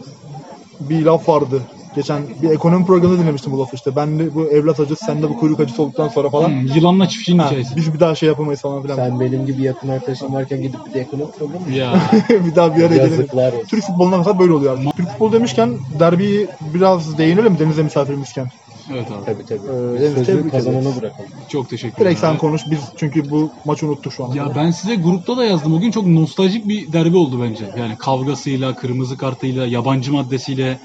bir 0.80 1.06
laf 1.06 1.30
vardı. 1.30 1.62
Geçen 1.94 2.28
bir 2.42 2.50
ekonomi 2.50 2.86
programında 2.86 3.22
dinlemiştim 3.22 3.54
bu 3.54 3.60
lafı 3.60 3.76
işte. 3.76 3.96
Ben 3.96 4.20
de 4.20 4.34
bu 4.36 4.52
evlat 4.52 4.80
acısı, 4.80 5.06
sen 5.06 5.24
de 5.24 5.30
bu 5.30 5.36
kuyruk 5.40 5.60
acısı 5.60 5.84
olduktan 5.84 6.08
sonra 6.08 6.30
falan. 6.30 6.50
Hmm, 6.50 6.66
yılanla 6.76 7.08
çiftçinin 7.08 7.40
Ha, 7.40 7.46
hikayesi. 7.46 7.76
biz 7.76 7.94
bir 7.94 8.00
daha 8.00 8.16
şey 8.16 8.30
yapamayız 8.30 8.62
falan 8.62 8.84
filan. 8.84 8.96
Sen 8.96 9.20
benim 9.20 9.46
gibi 9.46 9.64
yakın 9.64 9.88
arkadaşım 9.88 10.34
varken 10.34 10.62
gidip 10.62 10.80
bir 10.88 10.94
de 10.94 11.00
ekonomi 11.00 11.32
programı 11.32 11.66
mı? 11.66 11.72
Ya. 11.72 12.02
bir 12.30 12.56
daha 12.56 12.76
bir 12.76 12.84
araya 12.84 12.96
gelelim. 12.96 13.12
Yazıklar 13.12 13.54
olsun. 13.54 13.68
Türk 13.68 13.84
futbolunda 13.84 14.18
mesela 14.18 14.40
böyle 14.40 14.54
oluyor 14.54 14.78
artık. 14.78 14.96
Türk 14.98 15.10
futbolu 15.10 15.34
demişken 15.34 15.80
derbiyi 16.00 16.48
biraz 16.62 17.18
değinelim 17.18 17.60
Deniz'e 17.60 17.84
misafirimizken? 17.84 18.48
Evet 18.92 19.12
abi. 19.12 19.26
Tabii 19.26 19.46
tabii. 19.46 19.68
Ee, 19.68 19.98
sözü 20.16 20.24
tebrik 20.26 20.52
kazanana 20.52 20.96
bırakalım. 20.96 21.30
Çok 21.48 21.70
teşekkür 21.70 21.96
ederim. 21.96 22.06
Direkt 22.06 22.20
sen 22.20 22.38
konuş 22.38 22.62
biz 22.72 22.80
çünkü 22.98 23.30
bu 23.30 23.52
maçı 23.66 23.88
unuttuk 23.88 24.14
şu 24.14 24.26
an. 24.26 24.32
Ya 24.32 24.56
ben 24.56 24.72
size 24.72 24.96
grupta 24.96 25.38
da 25.38 25.46
yazdım. 25.46 25.72
Bugün 25.72 25.92
çok 25.92 26.08
nostaljik 26.08 26.68
bir 26.68 26.94
derbi 26.94 27.18
oldu 27.18 27.42
bence. 27.44 27.66
Yani 27.76 27.98
kavgasıyla, 27.98 28.76
kırmızı 28.76 29.18
kartıyla, 29.18 29.66
yabancı 29.68 30.14
maddesiyle, 30.14 30.80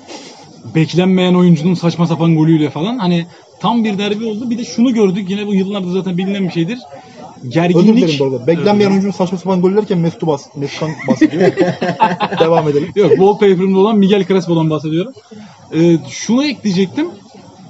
beklenmeyen 0.75 1.35
oyuncunun 1.35 1.75
saçma 1.75 2.07
sapan 2.07 2.37
golüyle 2.37 2.71
falan. 2.71 2.99
Hani 2.99 3.27
tam 3.61 3.85
bir 3.85 3.99
derbi 3.99 4.27
oldu. 4.27 4.51
Bir 4.51 4.59
de 4.59 4.65
şunu 4.65 4.95
gördük. 4.95 5.31
Yine 5.31 5.47
bu 5.47 5.55
yıllarda 5.55 5.91
zaten 5.91 6.19
bilinen 6.19 6.45
bir 6.45 6.51
şeydir. 6.53 6.79
Özür 7.43 7.51
Gerginlik. 7.51 7.97
dilerim 7.97 8.17
bu 8.19 8.25
arada. 8.25 8.47
Beklenmeyen 8.47 8.91
oyuncunun 8.91 9.13
saçma 9.13 9.39
sapan 9.39 9.61
gol 9.61 9.77
derken 9.77 9.99
Mesut'u 9.99 10.27
bas, 10.27 10.47
Mesut'tan 10.57 10.91
bahsediyor. 11.09 11.53
Devam 12.41 12.69
edelim. 12.69 12.89
Yok 12.97 13.11
wallpaper'ımda 13.11 13.79
olan 13.79 13.99
Miguel 13.99 14.25
Crespo'dan 14.25 14.71
bahsediyorum. 14.71 15.13
Ee, 15.75 15.99
şunu 16.09 16.45
ekleyecektim. 16.45 17.09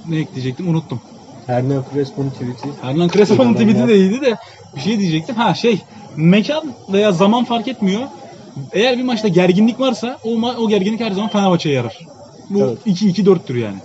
Ne 0.09 0.17
ekleyecektim 0.17 0.69
unuttum. 0.69 1.01
Hernan 1.47 1.83
Crespo'nun 1.93 2.29
tweet'i. 2.29 2.69
Hernan 2.81 3.07
Crespo'nun 3.07 3.53
tweet'i 3.53 3.87
de 3.87 3.95
iyiydi 3.97 4.21
de 4.21 4.35
bir 4.75 4.81
şey 4.81 4.99
diyecektim. 4.99 5.35
Ha 5.35 5.53
şey 5.53 5.79
mekan 6.15 6.63
veya 6.93 7.11
zaman 7.11 7.43
fark 7.45 7.67
etmiyor. 7.67 8.01
Eğer 8.73 8.97
bir 8.97 9.03
maçta 9.03 9.27
gerginlik 9.27 9.79
varsa 9.79 10.17
o, 10.23 10.29
ma- 10.29 10.55
o 10.55 10.69
gerginlik 10.69 10.99
her 10.99 11.11
zaman 11.11 11.29
Fenerbahçe'ye 11.29 11.75
yarar. 11.75 11.97
Bu 12.49 12.59
Evet. 12.59 12.77
2-2-4'tür 12.87 13.55
yani. 13.57 13.77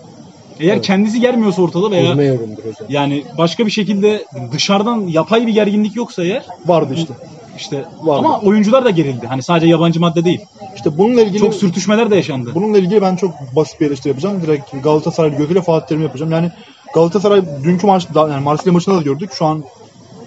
Eğer 0.61 0.73
Evet. 0.73 0.87
kendisi 0.87 1.21
germiyorsa 1.21 1.63
ortada 1.63 1.91
veya 1.91 2.11
Uzma 2.11 2.23
yorumdur 2.23 2.59
hocam. 2.59 2.87
yani 2.89 3.25
başka 3.39 3.67
bir 3.67 3.71
şekilde 3.71 4.25
dışarıdan 4.53 5.01
yapay 5.01 5.47
bir 5.47 5.53
gerginlik 5.53 5.97
yoksa 5.97 6.25
eğer 6.25 6.47
Vardı 6.67 6.95
işte. 6.97 7.13
işte 7.59 7.77
Vardı. 8.03 8.19
ama 8.27 8.41
oyuncular 8.41 8.85
da 8.85 8.91
gerildi. 8.91 9.27
Hani 9.27 9.43
sadece 9.43 9.67
yabancı 9.67 10.01
madde 10.01 10.25
değil. 10.25 10.41
İşte 10.77 10.99
bununla 10.99 11.23
ilgili 11.23 11.39
Çok 11.39 11.55
sürtüşmeler 11.55 12.11
de 12.11 12.17
yaşandı. 12.17 12.51
bununla 12.55 12.79
ilgili 12.79 13.03
ben 13.03 13.17
çok 13.17 13.35
basit 13.57 13.81
bir 13.81 13.87
eleştiri 13.87 14.09
yapacağım. 14.09 14.43
Direkt 14.43 14.83
Galatasaray 14.83 15.37
gözüyle 15.37 15.63
Fatih 15.63 15.87
Terim 15.87 16.03
yapacağım. 16.03 16.33
Yani 16.33 16.51
Galatasaray 16.95 17.43
dünkü 17.65 17.87
maç 17.87 18.07
yani 18.15 18.45
Marsilya 18.45 18.73
maçında 18.73 18.97
da 18.97 19.03
gördük. 19.03 19.31
Şu 19.33 19.45
an 19.47 19.65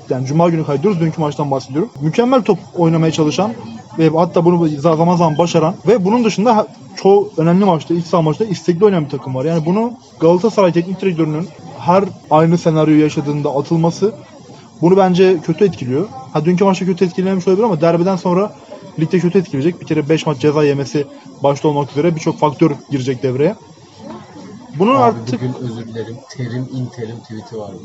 yani 0.09 0.25
cuma 0.27 0.49
günü 0.49 0.65
kaydediyoruz. 0.65 0.99
Dünkü 0.99 1.21
maçtan 1.21 1.51
bahsediyorum. 1.51 1.89
Mükemmel 2.01 2.41
top 2.41 2.59
oynamaya 2.75 3.11
çalışan 3.11 3.53
ve 3.99 4.09
hatta 4.09 4.45
bunu 4.45 4.67
zaman 4.67 5.15
zaman 5.15 5.37
başaran 5.37 5.75
ve 5.87 6.05
bunun 6.05 6.23
dışında 6.23 6.67
çoğu 6.95 7.31
önemli 7.37 7.65
maçta, 7.65 7.93
iç 7.93 8.05
saha 8.05 8.21
maçta 8.21 8.45
istekli 8.45 8.85
oynayan 8.85 9.05
bir 9.05 9.09
takım 9.09 9.35
var. 9.35 9.45
Yani 9.45 9.65
bunu 9.65 9.93
Galatasaray 10.19 10.71
teknik 10.71 11.01
direktörünün 11.01 11.47
her 11.79 12.03
aynı 12.31 12.57
senaryoyu 12.57 13.01
yaşadığında 13.01 13.49
atılması 13.49 14.15
bunu 14.81 14.97
bence 14.97 15.37
kötü 15.39 15.65
etkiliyor. 15.65 16.07
Ha 16.33 16.45
dünkü 16.45 16.63
maçta 16.63 16.85
kötü 16.85 17.05
etkilememiş 17.05 17.47
olabilir 17.47 17.63
ama 17.63 17.81
derbiden 17.81 18.15
sonra 18.15 18.55
ligde 18.99 19.19
kötü 19.19 19.37
etkileyecek. 19.37 19.81
Bir 19.81 19.85
kere 19.85 20.09
5 20.09 20.25
maç 20.25 20.39
ceza 20.39 20.63
yemesi 20.63 21.05
başta 21.43 21.67
olmak 21.67 21.91
üzere 21.91 22.15
birçok 22.15 22.39
faktör 22.39 22.71
girecek 22.89 23.23
devreye. 23.23 23.55
Bunun 24.79 24.95
Abi 24.95 25.01
artık 25.01 25.41
bugün 25.41 25.53
özür 25.53 25.87
dilerim. 25.87 26.17
Terim 26.29 26.67
interim 26.73 27.17
tweet'i 27.19 27.57
vardı. 27.57 27.77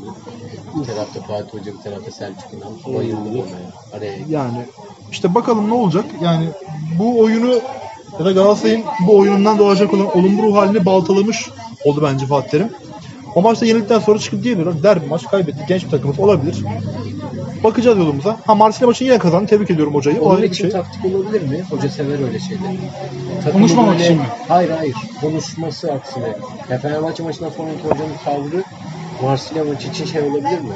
Bir 0.79 0.85
tarafta 0.85 1.21
Fatih 1.21 1.53
Hoca, 1.59 1.73
bir 1.73 1.83
tarafta 1.83 2.11
Selçuk 2.11 2.53
İnan. 2.53 2.95
Bayıldım 2.95 3.39
ona 3.39 3.49
ya. 3.49 3.97
Araya 3.97 4.17
yani 4.29 4.65
işte 5.11 5.35
bakalım 5.35 5.69
ne 5.69 5.73
olacak. 5.73 6.05
Yani 6.21 6.45
bu 6.99 7.19
oyunu 7.19 7.59
ya 8.19 8.25
da 8.25 8.31
Galatasaray'ın 8.31 8.83
bu 9.07 9.17
oyunundan 9.17 9.57
doğacak 9.59 9.93
olan 9.93 10.17
olumlu 10.17 10.43
ruh 10.43 10.55
halini 10.55 10.85
baltalamış 10.85 11.49
oldu 11.85 12.01
bence 12.03 12.25
Fatih 12.25 12.49
Terim. 12.49 12.69
O 13.35 13.41
maçta 13.41 13.65
yenildikten 13.65 13.99
sonra 13.99 14.19
çıkıp 14.19 14.43
diyebilirim. 14.43 14.83
Derbi 14.83 15.05
maç 15.05 15.27
kaybettik. 15.27 15.67
Genç 15.67 15.85
bir 15.85 15.89
takımız 15.89 16.19
olabilir. 16.19 16.63
Bakacağız 17.63 17.97
yolumuza. 17.97 18.37
Ha 18.45 18.55
Marsilya 18.55 18.87
maçını 18.87 19.07
yine 19.07 19.17
kazandı. 19.19 19.47
Tebrik 19.47 19.71
ediyorum 19.71 19.93
hocayı. 19.93 20.21
O 20.21 20.25
Onun 20.29 20.41
bir 20.41 20.47
için 20.47 20.63
şey. 20.63 20.69
taktik 20.71 21.05
olabilir 21.05 21.41
mi? 21.41 21.61
Hoca 21.69 21.89
sever 21.89 22.27
öyle 22.27 22.39
şeyleri. 22.39 22.77
Takımı 23.43 23.53
Konuşmamak 23.53 23.93
böyle- 23.93 24.03
için 24.03 24.17
mi? 24.17 24.23
Hayır 24.47 24.69
hayır. 24.69 24.95
Konuşması 25.21 25.91
aksine. 25.93 26.35
Ya 26.69 26.77
Fenerbahçe 26.79 27.23
maçından 27.23 27.49
sonraki 27.49 27.83
hocanın 27.83 28.13
tavrı 28.25 28.63
Marsilya 29.23 29.63
maçı 29.63 29.87
için 29.87 30.05
şey 30.05 30.21
olabilir 30.21 30.59
mi? 30.59 30.73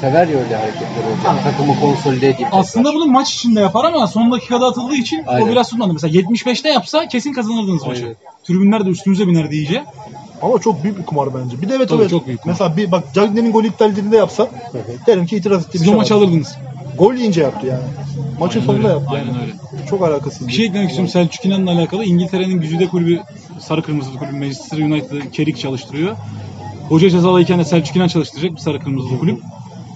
Sever 0.00 0.28
ya 0.28 0.38
öyle 0.38 0.56
hareketleri 0.56 1.16
hocam. 1.20 1.36
Takımı 1.44 1.80
konsolide 1.80 2.28
edeyim. 2.28 2.48
Aslında 2.52 2.88
tekrar. 2.88 3.02
bunu 3.02 3.12
maç 3.12 3.34
içinde 3.34 3.60
yapar 3.60 3.84
ama 3.84 4.06
son 4.06 4.32
dakikada 4.32 4.66
atıldığı 4.66 4.94
için 4.94 5.22
Aynen. 5.26 5.46
o 5.46 5.50
biraz 5.50 5.70
tutmadı. 5.70 5.92
Mesela 5.92 6.12
75'te 6.20 6.68
yapsa 6.68 7.08
kesin 7.08 7.32
kazanırdınız 7.32 7.86
maçı. 7.86 8.02
Aynen. 8.02 8.16
Tribünler 8.44 8.86
de 8.86 8.88
üstünüze 8.90 9.26
biner 9.28 9.44
iyice. 9.50 9.84
Ama 10.42 10.58
çok 10.58 10.82
büyük 10.82 10.98
bir 10.98 11.02
kumar 11.06 11.34
bence. 11.34 11.62
Bir 11.62 11.68
de 11.68 11.74
evet 11.74 11.88
Tabii, 11.88 12.00
evet. 12.00 12.10
çok 12.10 12.26
büyük 12.26 12.42
kumar. 12.42 12.52
Mesela 12.52 12.76
bir 12.76 12.92
bak 12.92 13.04
Cagney'in 13.14 13.52
golü 13.52 13.66
iptal 13.66 13.90
edildiğinde 13.90 14.16
yapsa 14.16 14.42
hı. 14.42 14.78
derim 15.06 15.26
ki 15.26 15.36
itiraz 15.36 15.66
etti. 15.66 15.78
Siz 15.78 15.88
o 15.88 15.94
maçı 15.94 16.14
alırdınız. 16.14 16.56
Gol 16.98 17.14
yiyince 17.14 17.40
yaptı 17.40 17.66
yani. 17.66 17.82
Maçın 18.40 18.60
Aynen 18.60 18.72
sonunda 18.72 18.88
öyle, 18.88 18.98
yaptı. 18.98 19.16
Aynen 19.16 19.40
öyle. 19.40 19.52
Çok 19.90 20.02
alakasız. 20.02 20.48
Bir 20.48 20.52
şey 20.52 20.66
eklemek 20.66 20.88
istiyorum 20.88 21.12
Selçuk 21.12 21.44
İnan'la 21.44 21.70
alakalı. 21.70 22.04
İngiltere'nin 22.04 22.60
güzide 22.60 22.86
kulübü, 22.86 23.20
sarı 23.60 23.82
kırmızılı 23.82 24.18
kulübü 24.18 24.36
Manchester 24.36 24.78
United'ı 24.78 25.30
Kerik 25.30 25.58
çalıştırıyor. 25.58 26.16
Hoca 26.88 27.10
cezalıyken 27.10 27.58
de 27.58 27.64
Selçuk 27.64 27.96
İnan 27.96 28.08
çalıştıracak 28.08 28.52
bir 28.52 28.58
sarı 28.58 28.80
kırmızılı 28.80 29.18
kulüp. 29.18 29.40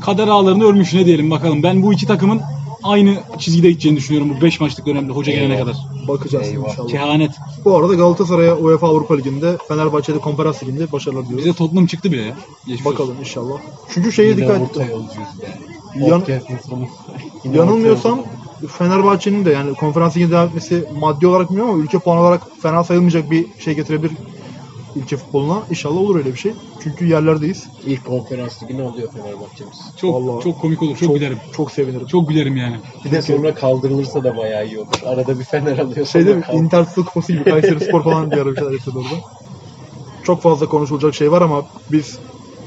Kader 0.00 0.28
ağlarını 0.28 0.64
örmüş 0.64 0.94
ne 0.94 1.06
diyelim 1.06 1.30
bakalım. 1.30 1.62
Ben 1.62 1.82
bu 1.82 1.92
iki 1.92 2.06
takımın 2.06 2.40
aynı 2.86 3.14
çizgide 3.38 3.70
gideceğini 3.70 3.98
düşünüyorum 3.98 4.36
bu 4.36 4.44
5 4.44 4.60
maçlık 4.60 4.86
dönemde 4.86 5.12
hoca 5.12 5.32
gelene 5.32 5.58
kadar. 5.60 5.76
Bakacağız 6.08 6.48
Eyvah. 6.48 6.70
inşallah. 6.70 6.88
Kehanet. 6.88 7.30
Bu 7.64 7.76
arada 7.76 7.94
Galatasaray'a 7.94 8.56
UEFA 8.56 8.88
Avrupa 8.88 9.14
Ligi'nde, 9.16 9.58
Fenerbahçe'de 9.68 10.18
Konferans 10.18 10.62
Ligi'nde 10.62 10.92
başarılar 10.92 11.24
diliyoruz. 11.24 11.44
Bize 11.46 11.56
Tottenham 11.56 11.86
çıktı 11.86 12.12
bile 12.12 12.22
ya. 12.22 12.34
Geçmiş 12.66 12.86
olsun. 12.86 12.92
Bakalım 12.92 13.16
inşallah. 13.20 13.58
Çünkü 13.94 14.12
şeye 14.12 14.28
Yine 14.28 14.36
dikkat 14.36 14.60
orta 14.60 14.82
et. 14.82 14.90
yolcuyuz 14.90 15.28
yani. 15.42 16.08
Yan-. 16.08 16.22
Yine 17.44 17.56
Yanılmıyorsam 17.56 18.18
orta 18.18 18.68
Fenerbahçe'nin 18.78 19.44
de 19.44 19.50
yani 19.50 19.74
konferans 19.74 20.16
ligine 20.16 20.30
devam 20.30 20.46
etmesi 20.48 20.84
maddi 21.00 21.26
olarak 21.26 21.50
bilmiyorum 21.50 21.74
ama 21.74 21.82
ülke 21.82 21.98
puan 21.98 22.18
olarak 22.18 22.42
fena 22.62 22.84
sayılmayacak 22.84 23.30
bir 23.30 23.46
şey 23.58 23.74
getirebilir 23.74 24.12
ülke 24.96 25.16
futboluna. 25.16 25.62
İnşallah 25.70 25.96
olur 25.96 26.16
öyle 26.16 26.32
bir 26.32 26.38
şey. 26.38 26.52
Çünkü 26.82 27.06
yerlerdeyiz. 27.06 27.66
İlk 27.86 28.04
konferans 28.04 28.62
ligini 28.62 28.82
alıyor 28.82 29.12
Fenerbahçe'miz. 29.12 29.78
Çok 29.96 30.14
Vallahi. 30.14 30.44
çok 30.44 30.60
komik 30.60 30.82
olur. 30.82 30.96
Çok, 30.96 31.14
gülerim. 31.14 31.38
Çok 31.52 31.72
sevinirim. 31.72 32.06
Çok 32.06 32.28
gülerim 32.28 32.56
yani. 32.56 32.76
Bir 33.04 33.10
de 33.10 33.22
sonra 33.22 33.54
kaldırılırsa 33.54 34.24
da 34.24 34.36
bayağı 34.36 34.66
iyi 34.66 34.78
olur. 34.78 35.02
Arada 35.06 35.38
bir 35.38 35.44
Fener 35.44 35.78
alıyor. 35.78 36.06
Şey 36.06 36.26
değil 36.26 36.36
mi? 36.36 36.44
Interspor 36.52 37.04
Kupası 37.04 37.32
gibi 37.32 37.44
Kayseri 37.44 37.80
Spor 37.84 38.04
falan 38.04 38.30
bir 38.30 38.36
ara 38.36 38.50
bir 38.50 38.56
şeyler 38.56 38.72
yapıyordu 38.72 38.98
orada. 38.98 39.20
Çok 40.24 40.42
fazla 40.42 40.68
konuşulacak 40.68 41.14
şey 41.14 41.32
var 41.32 41.42
ama 41.42 41.66
biz 41.92 42.18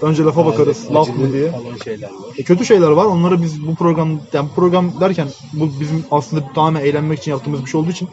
önce 0.02 0.24
lafa 0.24 0.46
bakarız. 0.46 0.78
Acılı 0.84 0.94
Laf 0.94 1.10
mı 1.10 1.34
diye. 1.34 1.52
Falan 1.52 1.78
şeyler 1.84 2.08
var. 2.08 2.34
E, 2.38 2.44
kötü 2.44 2.66
şeyler 2.66 2.90
var. 2.90 3.06
Onları 3.06 3.42
biz 3.42 3.68
bu 3.68 3.76
program 3.76 4.20
yani 4.34 4.50
program 4.56 5.02
derken 5.02 5.28
bu 5.54 5.70
bizim 5.80 6.06
aslında 6.12 6.54
tamamen 6.54 6.82
eğlenmek 6.82 7.20
için 7.20 7.32
yaptığımız 7.32 7.66
bir 7.66 7.70
şey 7.70 7.82
olduğu 7.82 7.92
için 7.92 8.10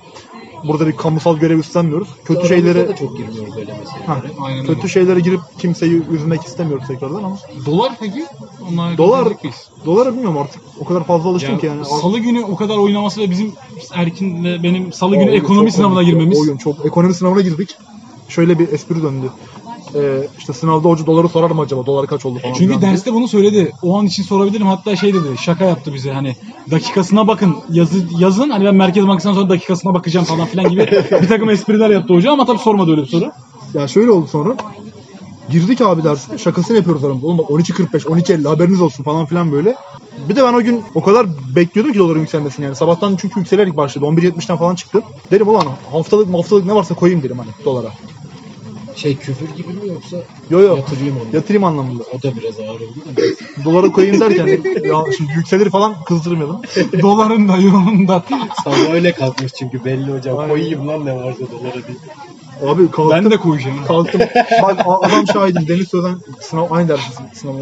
burada 0.64 0.86
bir 0.86 0.96
kamusal 0.96 1.36
görev 1.36 1.58
üstlenmiyoruz. 1.58 2.08
Kötü 2.18 2.32
Aramızda 2.32 2.48
şeylere 2.48 2.88
da 2.88 2.96
çok 2.96 3.16
girmiyoruz 3.16 3.56
öyle 3.56 3.72
Ha, 3.72 3.78
meselelere. 4.14 4.40
Aynen 4.40 4.58
öyle. 4.58 4.74
kötü 4.74 4.88
şeylere 4.88 5.20
girip 5.20 5.40
kimseyi 5.58 6.02
üzmek 6.10 6.42
istemiyoruz 6.44 6.86
tekrardan 6.88 7.22
ama 7.24 7.38
Dolar 7.66 7.92
peki? 8.00 8.24
Onlar 8.72 8.98
Dolar- 8.98 9.22
mıyız? 9.42 9.68
dolara 9.86 10.12
bilmiyorum 10.12 10.38
artık 10.38 10.62
o 10.80 10.84
kadar 10.84 11.04
fazla 11.04 11.28
alıştım 11.30 11.58
ki 11.58 11.66
yani. 11.66 11.84
Salı 11.84 12.18
günü 12.18 12.40
o 12.44 12.56
kadar 12.56 12.76
oynaması 12.76 13.20
ve 13.20 13.30
bizim 13.30 13.52
Erkin'le 13.94 14.62
benim 14.62 14.92
Salı 14.92 15.16
günü 15.16 15.30
oyun 15.30 15.40
ekonomi 15.42 15.68
çok 15.70 15.76
sınavına 15.76 16.02
girmemiz. 16.02 16.40
Oyun 16.40 16.56
çok 16.56 16.86
ekonomi 16.86 17.14
sınavına 17.14 17.40
girdik. 17.40 17.76
Şöyle 18.28 18.58
bir 18.58 18.68
espri 18.72 19.02
döndü. 19.02 19.30
Ee, 19.96 20.28
işte 20.38 20.52
sınavda 20.52 20.88
hoca 20.88 21.06
doları 21.06 21.28
sorar 21.28 21.50
mı 21.50 21.62
acaba? 21.62 21.86
Dolar 21.86 22.06
kaç 22.06 22.26
oldu 22.26 22.38
falan. 22.38 22.54
Çünkü 22.54 22.80
diye. 22.80 22.90
derste 22.92 23.12
bunu 23.12 23.28
söyledi. 23.28 23.72
O 23.82 23.98
an 23.98 24.06
için 24.06 24.22
sorabilirim. 24.22 24.66
Hatta 24.66 24.96
şey 24.96 25.14
dedi. 25.14 25.38
Şaka 25.40 25.64
yaptı 25.64 25.94
bize 25.94 26.12
hani 26.12 26.36
dakikasına 26.70 27.28
bakın. 27.28 27.56
Yazı, 27.70 28.04
yazın 28.18 28.50
hani 28.50 28.64
ben 28.64 28.74
Merkez 28.74 29.06
Bankası'ndan 29.08 29.34
sonra 29.34 29.50
dakikasına 29.50 29.94
bakacağım 29.94 30.26
falan 30.26 30.46
filan 30.46 30.70
gibi 30.70 30.80
bir 31.22 31.28
takım 31.28 31.50
espriler 31.50 31.90
yaptı 31.90 32.14
hoca 32.14 32.32
ama 32.32 32.46
tabii 32.46 32.58
sormadı 32.58 32.90
öyle 32.90 33.02
bir 33.02 33.06
soru. 33.06 33.30
Ya 33.74 33.88
şöyle 33.88 34.10
oldu 34.10 34.26
sonra. 34.26 34.56
Girdik 35.50 35.80
abi 35.80 36.04
derse 36.04 36.38
şakasını 36.38 36.76
yapıyoruz 36.76 37.04
aramızda. 37.04 37.26
Oğlum 37.26 37.38
bak 37.38 37.50
12.45, 37.50 38.02
12.50 38.02 38.48
haberiniz 38.48 38.80
olsun 38.80 39.04
falan 39.04 39.26
filan 39.26 39.52
böyle. 39.52 39.74
Bir 40.28 40.36
de 40.36 40.44
ben 40.44 40.54
o 40.54 40.62
gün 40.62 40.82
o 40.94 41.02
kadar 41.02 41.26
bekliyordum 41.56 41.92
ki 41.92 41.98
doların 41.98 42.20
yükselmesini 42.20 42.64
yani. 42.64 42.76
Sabahtan 42.76 43.16
çünkü 43.16 43.40
yükselerek 43.40 43.76
başladı. 43.76 44.04
11.70'ten 44.04 44.56
falan 44.56 44.74
çıktı. 44.74 45.02
Dedim 45.30 45.48
ulan 45.48 45.66
haftalık 45.92 46.34
haftalık 46.34 46.66
ne 46.66 46.74
varsa 46.74 46.94
koyayım 46.94 47.22
dedim 47.22 47.38
hani 47.38 47.50
dolara. 47.64 47.92
Şey 48.96 49.16
küfür 49.16 49.48
gibi 49.56 49.68
mi 49.72 49.88
yoksa 49.88 50.16
Yo 50.50 50.60
yo 50.60 50.76
yatırayım 50.76 51.16
onu? 51.16 51.36
yatırayım 51.36 51.64
anlamında. 51.64 52.02
O 52.02 52.22
da 52.22 52.36
biraz 52.36 52.60
ağır 52.60 52.80
oldu 52.80 52.94
da. 53.16 53.20
Dolara 53.64 53.92
koyayım 53.92 54.20
derken 54.20 54.46
ya 54.88 55.04
şimdi 55.16 55.32
yükselir 55.36 55.70
falan 55.70 56.04
kızdırmayalım. 56.04 56.60
Doların 57.02 57.48
da 57.48 57.56
euronun 57.56 58.08
da. 58.08 58.22
Sabah 58.64 58.92
öyle 58.92 59.12
kalkmış 59.12 59.52
çünkü 59.52 59.84
belli 59.84 60.12
hocam. 60.12 60.38
Aynen. 60.38 60.50
Koyayım 60.50 60.88
lan 60.88 61.06
ne 61.06 61.14
varsa 61.16 61.38
dolara 61.40 61.72
diye. 61.74 62.70
Abi 62.70 62.90
kalktım. 62.90 63.10
ben 63.24 63.30
de 63.30 63.36
koyacağım. 63.36 63.84
Kalktım. 63.86 64.20
Bak 64.62 64.80
a- 64.86 65.06
adam 65.06 65.26
şahidim. 65.32 65.68
Deniz 65.68 65.88
Sözen 65.88 66.16
sınav 66.40 66.66
aynı 66.70 66.88
ders 66.88 67.00
sınavı. 67.34 67.56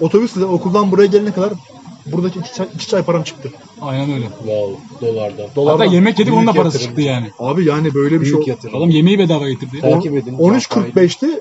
Otobüsle 0.00 0.44
okuldan 0.44 0.90
buraya 0.92 1.06
gelene 1.06 1.32
kadar 1.32 1.52
buradaki 2.12 2.38
iki 2.38 2.54
çay, 2.54 2.66
iki 2.74 2.86
çay 2.86 3.02
param 3.02 3.22
çıktı. 3.22 3.52
Aynen 3.80 4.12
öyle. 4.12 4.26
Wow 4.38 4.76
dolardan. 5.00 5.46
Dolardan. 5.56 5.78
Hatta 5.78 5.94
yemek 5.94 6.18
yedik 6.18 6.34
onun 6.34 6.46
da 6.46 6.52
parası 6.52 6.76
yatırım. 6.76 6.86
çıktı 6.86 7.00
yani. 7.00 7.30
Abi 7.38 7.64
yani 7.64 7.94
böyle 7.94 8.20
bir 8.20 8.26
şey. 8.26 8.34
Büyük 8.34 8.48
yatırım. 8.48 8.76
Adam 8.76 8.90
yemeği 8.90 9.18
bedava 9.18 9.48
getirdi. 9.48 9.80
Takip 9.80 10.14
edin. 10.16 10.38
13.45'te 10.38 11.40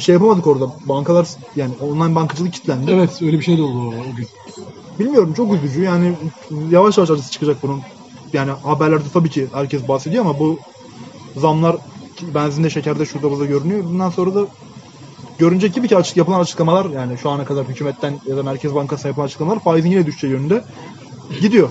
şey 0.00 0.12
yapamadık 0.12 0.46
orada. 0.46 0.72
Bankalar 0.84 1.26
yani 1.56 1.72
online 1.80 2.14
bankacılık 2.14 2.52
kilitlendi. 2.52 2.90
Evet 2.90 3.22
öyle 3.22 3.38
bir 3.38 3.44
şey 3.44 3.58
de 3.58 3.62
oldu 3.62 3.78
o, 3.78 3.88
o 3.88 4.16
gün. 4.16 4.28
Bilmiyorum 4.98 5.34
çok 5.36 5.54
üzücü. 5.54 5.82
Yani 5.82 6.12
yavaş 6.70 6.98
yavaş 6.98 7.10
acısı 7.10 7.30
çıkacak 7.32 7.56
bunun. 7.62 7.80
Yani 8.32 8.50
haberlerde 8.50 9.04
tabii 9.12 9.30
ki 9.30 9.46
herkes 9.52 9.88
bahsediyor 9.88 10.24
ama 10.24 10.38
bu 10.38 10.58
zamlar 11.36 11.76
benzinde, 12.34 12.70
şekerde, 12.70 13.06
şurada 13.06 13.30
burada 13.30 13.44
görünüyor. 13.44 13.84
Bundan 13.84 14.10
sonra 14.10 14.34
da 14.34 14.46
görünecek 15.38 15.74
gibi 15.74 15.88
ki 15.88 15.96
açık 15.96 16.16
yapılan 16.16 16.40
açıklamalar 16.40 16.90
yani 16.90 17.18
şu 17.18 17.30
ana 17.30 17.44
kadar 17.44 17.68
hükümetten 17.68 18.20
ya 18.26 18.36
da 18.36 18.42
Merkez 18.42 18.74
Bankası'na 18.74 19.08
yapılan 19.08 19.26
açıklamalar 19.26 19.60
faizin 19.60 19.90
yine 19.90 20.06
düşeceği 20.06 20.32
yönünde 20.32 20.64
gidiyor. 21.40 21.68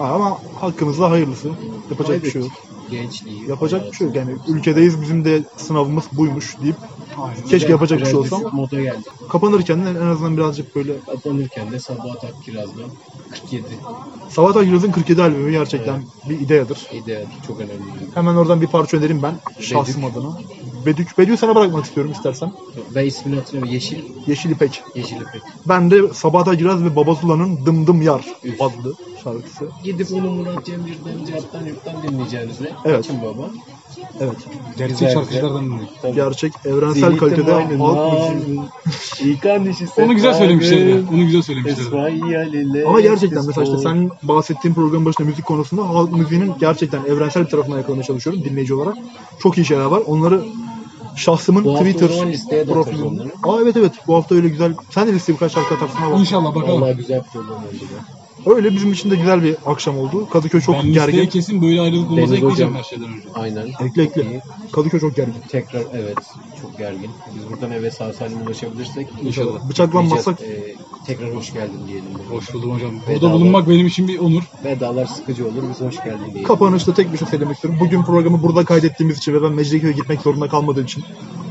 Ama 0.00 0.38
hakkımızda 0.60 1.10
hayırlısı. 1.10 1.50
Yapacak 1.90 2.24
bir 2.24 2.30
şey 2.30 2.42
yok. 2.42 2.50
Gençliği. 2.90 3.48
Yapacak 3.48 3.92
bir 3.92 3.96
şey 3.96 4.06
yok. 4.06 4.16
Yani 4.16 4.30
ülkedeyiz 4.48 5.02
bizim 5.02 5.24
de 5.24 5.42
sınavımız 5.56 6.04
buymuş 6.12 6.56
deyip 6.62 6.76
Aynen. 7.18 7.42
keşke 7.48 7.70
yapacak 7.70 8.00
bir 8.00 8.04
şey 8.04 8.14
olsam. 8.14 8.42
Moda 8.52 8.80
geldi. 8.80 9.02
Kapanırken 9.28 9.86
de 9.86 9.90
en 9.90 10.06
azından 10.06 10.36
birazcık 10.36 10.76
böyle 10.76 11.00
Kapanırken 11.00 11.72
de 11.72 11.78
Sabahat 11.78 12.24
Akkiraz'dan 12.24 12.90
47 13.30 13.64
Sabahat 14.28 14.56
Akgül'ün 14.56 14.92
47 14.92 15.22
albümü 15.22 15.50
gerçekten 15.50 16.02
bir 16.28 16.40
ideyadır. 16.40 16.86
ideal 16.92 17.24
çok 17.46 17.60
önemli. 17.60 17.82
Hemen 18.14 18.34
oradan 18.34 18.60
bir 18.60 18.66
parça 18.66 18.96
önerim 18.96 19.22
ben 19.22 19.34
şahsım 19.60 20.04
adına. 20.04 20.38
Bedük. 20.86 21.18
Bedük'ü 21.18 21.36
sana 21.36 21.54
bırakmak 21.56 21.84
istiyorum 21.84 22.12
istersen. 22.12 22.52
Ve 22.94 23.06
ismini 23.06 23.36
hatırlamıyorum. 23.36 23.74
Yeşil, 23.74 23.98
Yeşil 24.26 24.50
İpek. 24.50 24.82
Yeşil 24.94 25.16
İpek. 25.16 25.42
Ben 25.68 25.90
de 25.90 26.14
Sabahat 26.14 26.48
Akgüraz 26.48 26.84
ve 26.84 26.96
Baba 26.96 27.14
Zula'nın 27.14 27.66
Dım 27.66 27.86
Dım 27.86 28.02
Yar 28.02 28.24
Üf. 28.44 28.62
adlı 28.62 28.94
şarkısı. 29.24 29.68
Gidip 29.84 30.12
onu 30.12 30.30
Murat 30.30 30.66
Cemcir'den, 30.66 31.24
Cart'tan, 31.32 31.66
Yurt'tan 31.66 32.02
dinleyeceğinizle. 32.02 32.72
Evet. 32.84 32.98
Açın 32.98 33.22
baba. 33.22 33.50
Evet. 34.20 34.36
Gerçek 34.78 35.10
şarkıcılardan 35.10 35.64
dinliyor. 35.64 35.88
Tabii. 36.02 36.14
Gerçek 36.14 36.52
evrensel 36.64 37.16
kalitede 37.16 37.52
halk 37.52 37.70
müziği. 37.70 38.60
Onu 39.98 40.14
güzel 40.14 40.32
sefer, 40.32 40.38
söylemişlerdi. 40.38 41.04
Onu 41.14 41.24
güzel 41.24 41.42
söylemişlerdi. 41.42 41.80
İsmail'le 41.80 42.86
Ama 42.86 43.00
gerçekten 43.00 43.46
mesela 43.46 43.64
işte 43.64 43.78
sen 43.78 44.10
bahsettiğin 44.22 44.74
programın 44.74 45.06
başında 45.06 45.28
müzik 45.28 45.44
konusunda 45.44 45.88
halk 45.88 46.12
müziğinin 46.12 46.52
gerçekten 46.60 47.04
evrensel 47.04 47.44
bir 47.44 47.50
tarafına 47.50 47.76
yakalamaya 47.76 48.04
çalışıyorum 48.04 48.44
dinleyici 48.44 48.74
olarak. 48.74 48.94
Çok 49.42 49.58
iyi 49.58 49.64
şeyler 49.64 49.84
var. 49.84 50.02
Onları 50.06 50.44
şahsımın 51.16 51.64
Bu 51.64 51.74
Twitter 51.74 52.08
onları. 53.06 53.30
Aa 53.42 53.62
evet 53.62 53.76
evet 53.76 53.92
bu 54.06 54.14
hafta 54.14 54.34
öyle 54.34 54.48
güzel. 54.48 54.74
Sen 54.90 55.06
de 55.06 55.12
listeye 55.12 55.34
birkaç 55.34 55.52
şarkı 55.52 55.74
atarsın 55.74 56.02
ama. 56.02 56.16
İnşallah 56.16 56.54
bakalım. 56.54 56.82
Vallahi 56.82 56.96
güzel 56.96 57.22
program 57.32 57.56
oldu. 57.56 57.68
Öyle 58.48 58.72
bizim 58.74 58.92
için 58.92 59.10
de 59.10 59.16
güzel 59.16 59.42
bir 59.42 59.56
akşam 59.66 59.98
oldu. 59.98 60.28
Kadıköy 60.30 60.60
çok 60.60 60.74
ben 60.74 60.92
gergin. 60.92 61.26
kesin 61.26 61.62
böyle 61.62 61.80
ayrılık 61.80 62.10
olmazı 62.10 62.16
Deniz 62.16 62.32
ekleyeceğim 62.32 62.70
hocam. 62.72 62.74
her 62.74 62.82
şeyden 62.82 63.08
önce. 63.08 63.28
Aynen. 63.34 63.66
Ekle 63.86 64.02
ekle. 64.02 64.22
İyi. 64.22 64.40
Kadıköy 64.72 65.00
çok 65.00 65.16
gergin. 65.16 65.34
Tekrar 65.48 65.82
evet 65.94 66.18
çok 66.62 66.78
gergin. 66.78 67.10
Biz 67.36 67.50
buradan 67.50 67.70
eve 67.70 67.90
sağ 67.90 68.12
salim 68.12 68.42
ulaşabilirsek 68.46 69.08
İnşallah. 69.22 69.68
Bıçaklanmazsak 69.68 70.40
Ee, 70.42 70.74
tekrar 71.06 71.34
hoş 71.34 71.52
geldin 71.52 71.80
diyelim. 71.88 72.04
burada. 72.18 72.34
Hoş 72.34 72.54
buldum 72.54 72.70
hocam. 72.74 72.90
Burada 73.12 73.32
bulunmak 73.32 73.68
benim 73.68 73.86
için 73.86 74.08
bir 74.08 74.18
onur. 74.18 74.42
Vedalar 74.64 75.06
sıkıcı 75.06 75.46
olur. 75.48 75.62
Biz 75.70 75.80
hoş 75.80 75.96
geldin 75.96 76.24
diyelim. 76.24 76.42
kapanışta 76.44 76.94
tek 76.94 77.12
bir 77.12 77.18
şey 77.18 77.28
söylemek 77.28 77.54
istiyorum. 77.54 77.80
Bugün 77.82 78.02
programı 78.02 78.42
burada 78.42 78.64
kaydettiğimiz 78.64 79.18
için 79.18 79.34
ve 79.34 79.42
ben 79.42 79.52
Mecidiyeköy'e 79.52 79.92
gitmek 79.92 80.20
zorunda 80.20 80.48
kalmadığım 80.48 80.84
için 80.84 81.04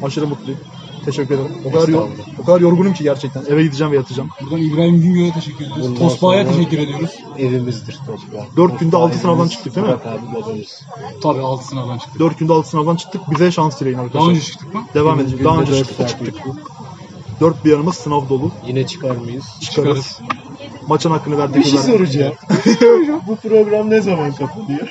aşırı 0.03 0.27
mutluyum. 0.27 0.59
Teşekkür 1.07 1.35
ederim. 1.35 1.51
O 1.65 1.71
kadar, 1.71 1.87
yor- 1.87 2.07
o 2.41 2.45
kadar 2.45 2.61
yorgunum 2.61 2.93
ki 2.93 3.03
gerçekten. 3.03 3.43
Eve 3.49 3.63
gideceğim 3.63 3.91
ve 3.93 3.95
yatacağım. 3.97 4.29
Buradan 4.41 4.61
İbrahim 4.61 5.01
Güngör'e 5.01 5.31
teşekkür 5.31 5.65
ediyoruz. 5.65 5.83
Bundan 5.87 5.99
Tosbağa'ya 5.99 6.43
sonra- 6.45 6.55
teşekkür 6.57 6.77
ediyoruz. 6.77 7.11
Evimizdir 7.37 7.99
Tosba. 8.05 8.45
Dört 8.57 8.79
günde 8.79 8.97
altı 8.97 9.17
sınavdan 9.17 9.47
çıktık 9.47 9.75
değil 9.75 9.87
mi? 9.87 9.93
Abi 9.93 10.35
babamız. 10.43 10.81
Tabii 11.23 11.39
altı 11.39 11.67
sınavdan 11.67 11.97
çıktık. 11.97 12.19
4 12.19 12.39
günde 12.39 12.53
6 12.53 12.69
sınavdan 12.69 12.95
çıktık. 12.95 13.21
Bize 13.31 13.51
şans 13.51 13.79
dileyin 13.81 13.97
arkadaşlar. 13.97 14.21
Daha 14.21 14.29
önce 14.31 14.41
çıktık 14.41 14.73
mı? 14.73 14.83
Devam 14.93 15.19
edeceğiz. 15.19 15.45
Daha 15.45 15.55
günde 15.55 15.61
önce 15.71 15.79
dört 15.79 15.87
çıktık. 15.87 15.97
saat 15.97 16.09
çıktık. 16.09 16.45
uyku. 16.45 16.57
Dört 17.39 17.65
bir 17.65 17.71
yanımız 17.71 17.95
sınav 17.95 18.29
dolu. 18.29 18.51
Yine 18.67 18.87
çıkar 18.87 19.15
mıyız? 19.15 19.45
Çıkarız. 19.61 20.19
Maçın 20.87 21.11
hakkını 21.11 21.37
verdik. 21.37 21.55
Bir 21.55 21.63
şey 21.63 21.79
soracağım. 21.79 22.33
Bu 23.27 23.35
program 23.35 23.89
ne 23.89 24.01
zaman 24.01 24.31
kapanıyor? 24.33 24.87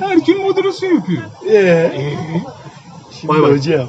Her 0.00 0.16
gün 0.16 0.42
moderasyon 0.42 0.94
yapıyor. 0.94 1.22
Eee? 1.46 2.14
Şimdi 3.20 3.32
Bay 3.34 3.42
bay. 3.42 3.52
hocam. 3.52 3.88